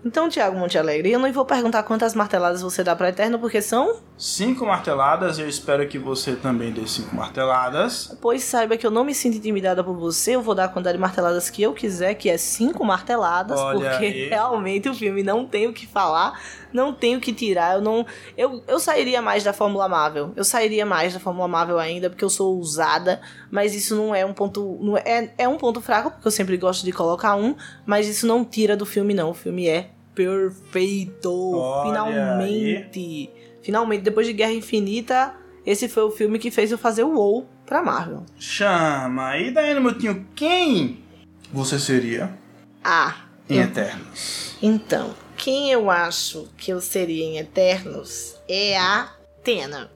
Então, 0.04 0.28
Thiago 0.28 0.58
Monte 0.58 0.76
Alegre, 0.76 1.10
eu 1.10 1.18
não 1.18 1.32
vou 1.32 1.46
perguntar 1.46 1.82
quantas 1.84 2.14
marteladas 2.14 2.60
você 2.60 2.84
dá 2.84 2.94
pra 2.94 3.08
Eterno, 3.08 3.38
porque 3.38 3.62
são. 3.62 3.96
cinco 4.18 4.66
marteladas. 4.66 5.38
Eu 5.38 5.48
espero 5.48 5.88
que 5.88 5.98
você 5.98 6.36
também 6.36 6.70
dê 6.70 6.86
cinco 6.86 7.16
marteladas. 7.16 8.14
Pois 8.20 8.42
saiba 8.44 8.76
que 8.76 8.86
eu 8.86 8.90
não 8.90 9.02
me 9.04 9.14
sinto 9.14 9.38
intimidada 9.38 9.82
por 9.82 9.96
você, 9.96 10.32
eu 10.36 10.42
vou 10.42 10.54
dar 10.54 10.64
a 10.66 10.68
quantidade 10.68 10.98
de 10.98 11.00
marteladas 11.00 11.48
que 11.48 11.62
eu 11.62 11.72
quiser, 11.72 12.12
que 12.16 12.28
é 12.28 12.36
cinco 12.36 12.84
marteladas, 12.84 13.58
Olha 13.58 13.88
porque 13.92 14.04
aí. 14.04 14.28
realmente 14.28 14.86
o 14.90 14.94
filme 14.94 15.22
não 15.22 15.46
tem 15.46 15.66
o 15.66 15.72
que 15.72 15.86
falar, 15.86 16.38
não 16.74 16.92
tem 16.92 17.16
o 17.16 17.20
que 17.20 17.32
tirar. 17.32 17.76
Eu 17.76 17.80
não. 17.80 18.04
Eu, 18.36 18.62
eu 18.68 18.78
sairia 18.78 19.22
mais 19.22 19.42
da 19.44 19.52
Fórmula 19.54 19.88
Marvel. 19.88 20.32
Eu 20.36 20.44
sairia 20.44 20.84
mais 20.84 21.14
da 21.14 21.20
Fórmula 21.20 21.48
Marvel 21.48 21.78
ainda, 21.78 22.10
porque 22.10 22.24
eu 22.24 22.28
sou 22.28 22.56
ousada, 22.56 23.20
mas 23.50 23.74
isso 23.74 23.94
não 23.96 24.14
é 24.14 24.26
um 24.26 24.34
ponto. 24.34 24.76
Não 24.82 24.98
é, 24.98 25.32
é 25.38 25.48
um 25.48 25.56
ponto 25.56 25.80
fraco, 25.80 26.10
porque 26.10 26.26
eu 26.26 26.32
sempre 26.32 26.56
gosto 26.56 26.84
de 26.84 26.92
colocar 26.92 27.36
um, 27.36 27.54
mas 27.86 28.08
isso 28.08 28.26
não 28.26 28.44
tira 28.44 28.76
do 28.76 28.84
filme, 28.84 29.14
não. 29.14 29.30
O 29.30 29.34
filme 29.34 29.68
é 29.68 29.90
perfeito. 30.14 31.30
Olha 31.56 31.88
Finalmente. 31.90 33.30
Finalmente, 33.62 34.02
depois 34.02 34.26
de 34.26 34.32
Guerra 34.32 34.52
Infinita, 34.52 35.34
esse 35.64 35.88
foi 35.88 36.02
o 36.02 36.10
filme 36.10 36.38
que 36.38 36.50
fez 36.50 36.70
eu 36.70 36.76
fazer 36.76 37.02
o 37.04 37.14
WoW 37.14 37.46
pra 37.64 37.82
Marvel. 37.82 38.24
Chama. 38.38 39.38
E 39.38 39.50
daí, 39.50 39.78
meu 39.80 39.96
tio, 39.96 40.26
quem 40.34 40.98
você 41.52 41.78
seria 41.78 42.30
Ah, 42.82 43.14
em 43.48 43.58
Eternos? 43.60 44.56
então, 44.60 45.14
quem 45.36 45.70
eu 45.70 45.90
acho 45.90 46.48
que 46.56 46.72
eu 46.72 46.80
seria 46.80 47.24
em 47.24 47.38
Eternos 47.38 48.36
é 48.48 48.76
a 48.76 49.12
Atena. 49.38 49.90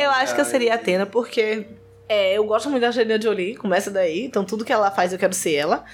Eu 0.00 0.10
acho 0.10 0.34
que 0.34 0.40
eu 0.40 0.44
seria 0.44 0.72
a 0.72 0.76
Atena 0.76 1.06
porque 1.06 1.66
é, 2.08 2.36
eu 2.36 2.44
gosto 2.44 2.68
muito 2.68 2.82
da 2.82 2.88
Angelina 2.88 3.20
Jolie, 3.20 3.56
começa 3.56 3.90
daí, 3.90 4.24
então 4.24 4.44
tudo 4.44 4.64
que 4.64 4.72
ela 4.72 4.90
faz 4.90 5.12
eu 5.12 5.18
quero 5.18 5.32
ser 5.32 5.54
ela. 5.54 5.84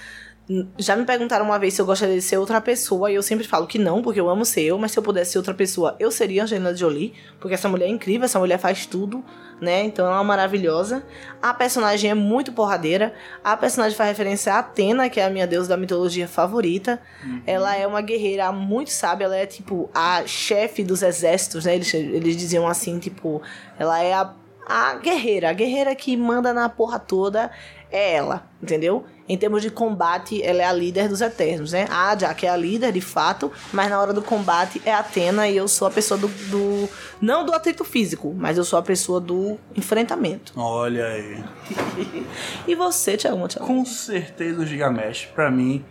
Já 0.79 0.95
me 0.95 1.05
perguntaram 1.05 1.45
uma 1.45 1.59
vez 1.59 1.75
se 1.75 1.81
eu 1.81 1.87
gostaria 1.87 2.15
de 2.15 2.23
ser 2.23 2.37
outra 2.37 2.61
pessoa, 2.61 3.11
e 3.11 3.17
eu 3.17 3.23
sempre 3.23 3.47
falo 3.47 3.67
que 3.67 3.81
não, 3.81 4.01
porque 4.01 4.21
eu 4.21 4.31
amo 4.31 4.45
ser 4.45 4.63
eu, 4.63 4.79
mas 4.79 4.93
se 4.93 4.99
eu 4.99 5.03
pudesse 5.03 5.33
ser 5.33 5.39
outra 5.39 5.53
pessoa, 5.53 5.97
eu 5.99 6.09
seria 6.11 6.45
Angelina 6.45 6.75
Jolie, 6.75 7.15
porque 7.41 7.55
essa 7.55 7.69
mulher 7.69 7.87
é 7.87 7.89
incrível, 7.89 8.27
essa 8.27 8.39
mulher 8.39 8.57
faz 8.57 8.87
tudo, 8.87 9.25
né? 9.61 9.83
Então 9.83 10.07
ela 10.07 10.21
é 10.21 10.25
maravilhosa. 10.25 11.05
A 11.43 11.53
personagem 11.53 12.11
é 12.11 12.15
muito 12.15 12.53
porradeira. 12.53 13.13
A 13.43 13.57
personagem 13.57 13.97
faz 13.97 14.09
referência 14.11 14.55
a 14.55 14.61
Atena, 14.61 15.09
que 15.11 15.19
é 15.19 15.25
a 15.25 15.31
minha 15.31 15.49
deusa 15.49 15.69
da 15.69 15.77
mitologia 15.77 16.29
favorita. 16.29 17.01
Ela 17.45 17.75
é 17.75 17.85
uma 17.85 18.01
guerreira 18.01 18.53
muito 18.53 18.91
sábia, 18.93 19.25
ela 19.25 19.37
é 19.37 19.47
tipo 19.47 19.91
a 19.93 20.25
chefe 20.27 20.85
dos 20.85 21.03
exércitos, 21.03 21.65
né? 21.65 21.75
Eles, 21.75 21.93
eles 21.93 22.37
diziam 22.37 22.69
assim, 22.69 23.01
tipo, 23.01 23.43
ela 23.79 24.01
é 24.01 24.13
a, 24.13 24.33
a 24.65 24.95
guerreira, 24.95 25.51
a 25.51 25.53
guerreira 25.53 25.93
que 25.97 26.17
manda 26.17 26.53
na 26.53 26.69
porra 26.69 27.01
toda 27.01 27.51
é 27.91 28.15
ela, 28.15 28.49
entendeu? 28.63 29.05
Em 29.29 29.37
termos 29.37 29.61
de 29.63 29.71
combate, 29.71 30.41
ela 30.43 30.63
é 30.63 30.65
a 30.65 30.73
líder 30.73 31.09
dos 31.09 31.21
Eternos, 31.21 31.73
né? 31.73 31.87
A 31.91 32.15
Jack 32.15 32.47
é 32.47 32.49
a 32.51 32.57
líder, 32.57 32.93
de 32.93 33.01
fato, 33.01 33.51
mas 33.73 33.91
na 33.91 34.01
hora 34.01 34.13
do 34.13 34.23
combate 34.23 34.81
é 34.85 34.93
a 34.93 35.01
Atena 35.01 35.49
e 35.49 35.57
eu 35.57 35.67
sou 35.67 35.89
a 35.89 35.91
pessoa 35.91 36.17
do, 36.19 36.29
do- 36.29 36.89
Não 37.21 37.45
do 37.45 37.53
atrito 37.53 37.85
físico, 37.85 38.33
mas 38.39 38.57
eu 38.57 38.65
sou 38.65 38.79
a 38.79 38.83
pessoa 38.83 39.21
do 39.21 39.59
enfrentamento. 39.75 40.53
Olha 40.57 41.07
aí. 41.07 41.45
E 42.69 42.75
você, 42.75 43.17
Thiago 43.17 43.37
Montiel? 43.39 43.65
Com 43.65 43.85
certeza 43.85 44.61
o 44.63 44.67
Gigamesh, 44.67 45.27
pra 45.35 45.51
mim, 45.51 45.85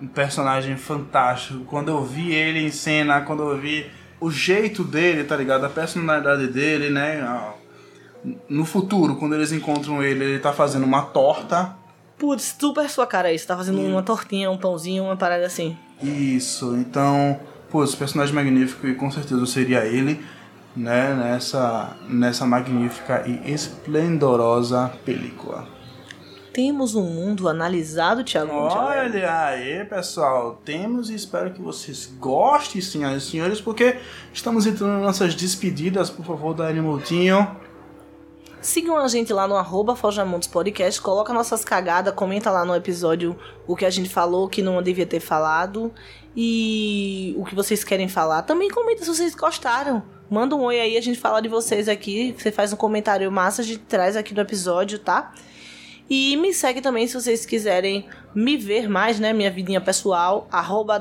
um 0.00 0.06
personagem 0.08 0.76
fantástico. 0.76 1.64
Quando 1.64 1.88
eu 1.90 2.02
vi 2.04 2.32
ele 2.32 2.58
em 2.60 2.70
cena, 2.70 3.20
quando 3.20 3.42
eu 3.48 3.56
vi 3.58 3.86
o 4.20 4.30
jeito 4.30 4.82
dele, 4.82 5.24
tá 5.24 5.36
ligado? 5.36 5.64
A 5.64 5.68
personalidade 5.68 6.46
dele, 6.48 6.90
né? 6.90 7.20
Ah, 7.22 7.52
No 8.48 8.64
futuro, 8.64 9.16
quando 9.16 9.34
eles 9.34 9.52
encontram 9.52 10.02
ele, 10.02 10.24
ele 10.24 10.38
tá 10.38 10.52
fazendo 10.52 10.84
uma 10.84 11.02
torta. 11.02 11.76
Putz, 12.24 12.56
super 12.58 12.88
sua 12.88 13.06
cara 13.06 13.30
isso. 13.30 13.46
Tá 13.46 13.54
fazendo 13.54 13.82
uma 13.82 14.02
tortinha, 14.02 14.50
um 14.50 14.56
pãozinho, 14.56 15.04
uma 15.04 15.14
parada 15.14 15.44
assim. 15.44 15.76
Isso, 16.02 16.74
então, 16.74 17.38
pô, 17.70 17.84
esse 17.84 17.94
personagem 17.94 18.34
magnífico 18.34 18.86
e 18.86 18.94
com 18.94 19.10
certeza 19.10 19.44
seria 19.44 19.84
ele, 19.84 20.24
né? 20.74 21.14
Nessa, 21.14 21.94
nessa 22.08 22.46
magnífica 22.46 23.24
e 23.26 23.52
esplendorosa 23.52 24.90
película. 25.04 25.68
Temos 26.50 26.94
um 26.94 27.02
mundo 27.02 27.46
analisado, 27.46 28.24
Thiago. 28.24 28.52
Olha 28.52 29.44
aí, 29.44 29.84
pessoal, 29.84 30.58
temos 30.64 31.10
e 31.10 31.14
espero 31.14 31.50
que 31.50 31.60
vocês 31.60 32.10
gostem, 32.18 32.80
senhoras 32.80 33.24
e 33.24 33.30
senhores, 33.32 33.60
porque 33.60 33.98
estamos 34.32 34.66
entrando 34.66 34.92
nas 34.92 35.02
nossas 35.02 35.34
despedidas, 35.34 36.08
por 36.08 36.24
favor, 36.24 36.54
da 36.54 36.68
Animaltinho. 36.68 37.54
Sigam 38.64 38.96
a 38.96 39.06
gente 39.08 39.30
lá 39.30 39.46
no 39.46 39.56
arroba 39.56 39.94
Podcast, 40.50 40.98
coloca 40.98 41.34
nossas 41.34 41.62
cagadas, 41.62 42.14
comenta 42.14 42.50
lá 42.50 42.64
no 42.64 42.74
episódio 42.74 43.38
o 43.66 43.76
que 43.76 43.84
a 43.84 43.90
gente 43.90 44.08
falou, 44.08 44.48
que 44.48 44.62
não 44.62 44.82
devia 44.82 45.04
ter 45.04 45.20
falado, 45.20 45.92
e 46.34 47.34
o 47.36 47.44
que 47.44 47.54
vocês 47.54 47.84
querem 47.84 48.08
falar. 48.08 48.40
Também 48.40 48.70
comenta 48.70 49.04
se 49.04 49.14
vocês 49.14 49.34
gostaram. 49.34 50.02
Manda 50.30 50.56
um 50.56 50.62
oi 50.62 50.80
aí, 50.80 50.96
a 50.96 51.00
gente 51.02 51.20
fala 51.20 51.42
de 51.42 51.48
vocês 51.48 51.90
aqui, 51.90 52.34
você 52.38 52.50
faz 52.50 52.72
um 52.72 52.76
comentário 52.76 53.30
massa, 53.30 53.60
a 53.60 53.64
gente 53.66 53.80
traz 53.80 54.16
aqui 54.16 54.32
no 54.32 54.40
episódio, 54.40 54.98
tá? 54.98 55.34
E 56.08 56.34
me 56.38 56.54
segue 56.54 56.80
também 56.80 57.06
se 57.06 57.12
vocês 57.12 57.44
quiserem 57.44 58.08
me 58.34 58.56
ver 58.56 58.88
mais, 58.88 59.20
né? 59.20 59.34
Minha 59.34 59.50
vidinha 59.50 59.80
pessoal, 59.80 60.48
arroba 60.50 60.98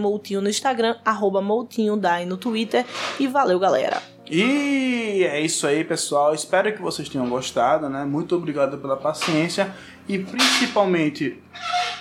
Moutinho 0.00 0.40
no 0.40 0.48
Instagram, 0.48 0.96
arroba 1.04 1.40
Moutinho 1.40 1.94
no 2.26 2.36
Twitter. 2.36 2.84
E 3.20 3.28
valeu, 3.28 3.60
galera! 3.60 4.17
E 4.30 5.24
é 5.24 5.40
isso 5.40 5.66
aí, 5.66 5.84
pessoal. 5.84 6.34
Espero 6.34 6.72
que 6.72 6.82
vocês 6.82 7.08
tenham 7.08 7.28
gostado, 7.28 7.88
né? 7.88 8.04
Muito 8.04 8.36
obrigado 8.36 8.78
pela 8.78 8.96
paciência 8.96 9.74
e 10.06 10.18
principalmente 10.18 11.42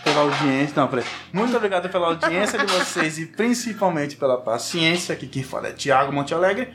pela 0.04 0.22
audiência. 0.22 0.74
Não, 0.76 0.88
peraí. 0.88 1.06
Muito 1.32 1.56
obrigado 1.56 1.90
pela 1.90 2.08
audiência 2.08 2.60
de 2.60 2.72
vocês 2.72 3.18
e 3.18 3.26
principalmente 3.26 4.16
pela 4.16 4.38
paciência. 4.38 5.14
Aqui 5.14 5.28
quem 5.28 5.44
fala 5.44 5.70
é 5.70 5.72
Thiago 5.72 6.12
Monte 6.12 6.34
Alegre. 6.34 6.74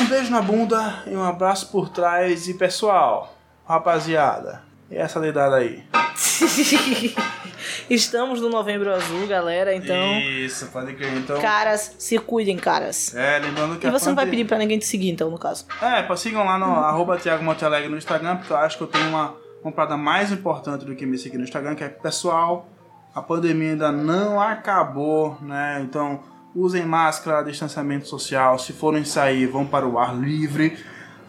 Um 0.00 0.06
beijo 0.06 0.30
na 0.30 0.42
bunda 0.42 1.02
e 1.06 1.16
um 1.16 1.22
abraço 1.22 1.70
por 1.70 1.88
trás. 1.88 2.48
E 2.48 2.54
pessoal, 2.54 3.36
rapaziada, 3.66 4.62
e 4.90 4.96
essa 4.96 5.20
dedada 5.20 5.56
aí? 5.56 5.84
Estamos 7.88 8.40
no 8.40 8.48
Novembro 8.48 8.92
Azul, 8.92 9.26
galera, 9.26 9.74
então. 9.74 10.18
Isso, 10.18 10.66
pode 10.66 10.94
crer. 10.94 11.16
Então, 11.16 11.40
Caras, 11.40 11.94
se 11.98 12.18
cuidem, 12.18 12.56
caras. 12.56 13.14
é, 13.14 13.38
lembrando 13.38 13.78
que 13.78 13.86
E 13.86 13.90
você 13.90 14.08
não 14.08 14.16
vai 14.16 14.26
pedir 14.26 14.44
pra 14.44 14.58
ninguém 14.58 14.78
te 14.78 14.86
seguir, 14.86 15.10
então, 15.10 15.30
no 15.30 15.38
caso. 15.38 15.66
É, 15.80 16.16
sigam 16.16 16.44
lá 16.44 16.58
no 16.58 16.66
arroba 16.66 17.18
Thiago 17.18 17.44
Monte 17.44 17.64
Alegre 17.64 17.88
no 17.88 17.98
Instagram, 17.98 18.36
porque 18.36 18.52
eu 18.52 18.56
acho 18.56 18.76
que 18.76 18.82
eu 18.82 18.86
tenho 18.86 19.08
uma, 19.08 19.34
uma 19.62 19.72
parada 19.72 19.96
mais 19.96 20.30
importante 20.32 20.84
do 20.84 20.94
que 20.94 21.04
me 21.04 21.18
seguir 21.18 21.38
no 21.38 21.44
Instagram, 21.44 21.74
que 21.74 21.84
é 21.84 21.88
pessoal, 21.88 22.68
a 23.14 23.20
pandemia 23.20 23.72
ainda 23.72 23.92
não 23.92 24.40
acabou, 24.40 25.36
né? 25.40 25.80
Então 25.82 26.20
usem 26.54 26.84
máscara, 26.84 27.42
distanciamento 27.42 28.06
social, 28.06 28.58
se 28.58 28.72
forem 28.72 29.04
sair, 29.04 29.46
vão 29.46 29.66
para 29.66 29.86
o 29.86 29.98
ar 29.98 30.16
livre, 30.16 30.78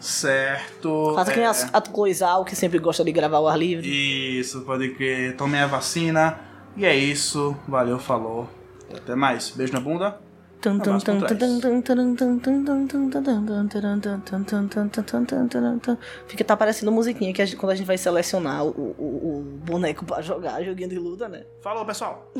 certo? 0.00 1.12
Faça 1.14 1.32
que 1.32 1.38
nem 1.38 1.46
É, 1.46 1.50
a, 1.50 1.78
a 1.78 1.80
Cloizal, 1.80 2.44
que 2.44 2.54
sempre 2.56 2.78
gosta 2.78 3.04
de 3.04 3.12
gravar 3.12 3.38
ao 3.38 3.48
ar 3.48 3.58
livre. 3.58 3.88
Isso, 3.88 4.62
pode 4.62 4.90
crer, 4.90 5.36
tomem 5.36 5.60
a 5.60 5.66
vacina. 5.66 6.38
E 6.76 6.84
é 6.84 6.94
isso, 6.94 7.56
valeu, 7.66 7.98
falou. 7.98 8.48
Até 8.94 9.14
mais, 9.14 9.50
beijo 9.50 9.72
na 9.72 9.80
bunda. 9.80 10.18
Fica 16.26 16.42
tá 16.44 16.56
parecendo 16.56 16.90
musiquinha 16.90 17.32
que 17.32 17.40
a 17.40 17.46
gente- 17.46 17.56
quando 17.56 17.72
a 17.72 17.74
gente 17.74 17.86
vai 17.86 17.96
selecionar 17.98 18.64
o, 18.64 18.70
o, 18.70 19.02
o 19.02 19.42
boneco 19.64 20.04
pra 20.04 20.20
jogar 20.22 20.62
joguinho 20.64 20.88
de 20.88 20.98
luta, 20.98 21.28
né? 21.28 21.44
Falou, 21.62 21.84
pessoal! 21.84 22.32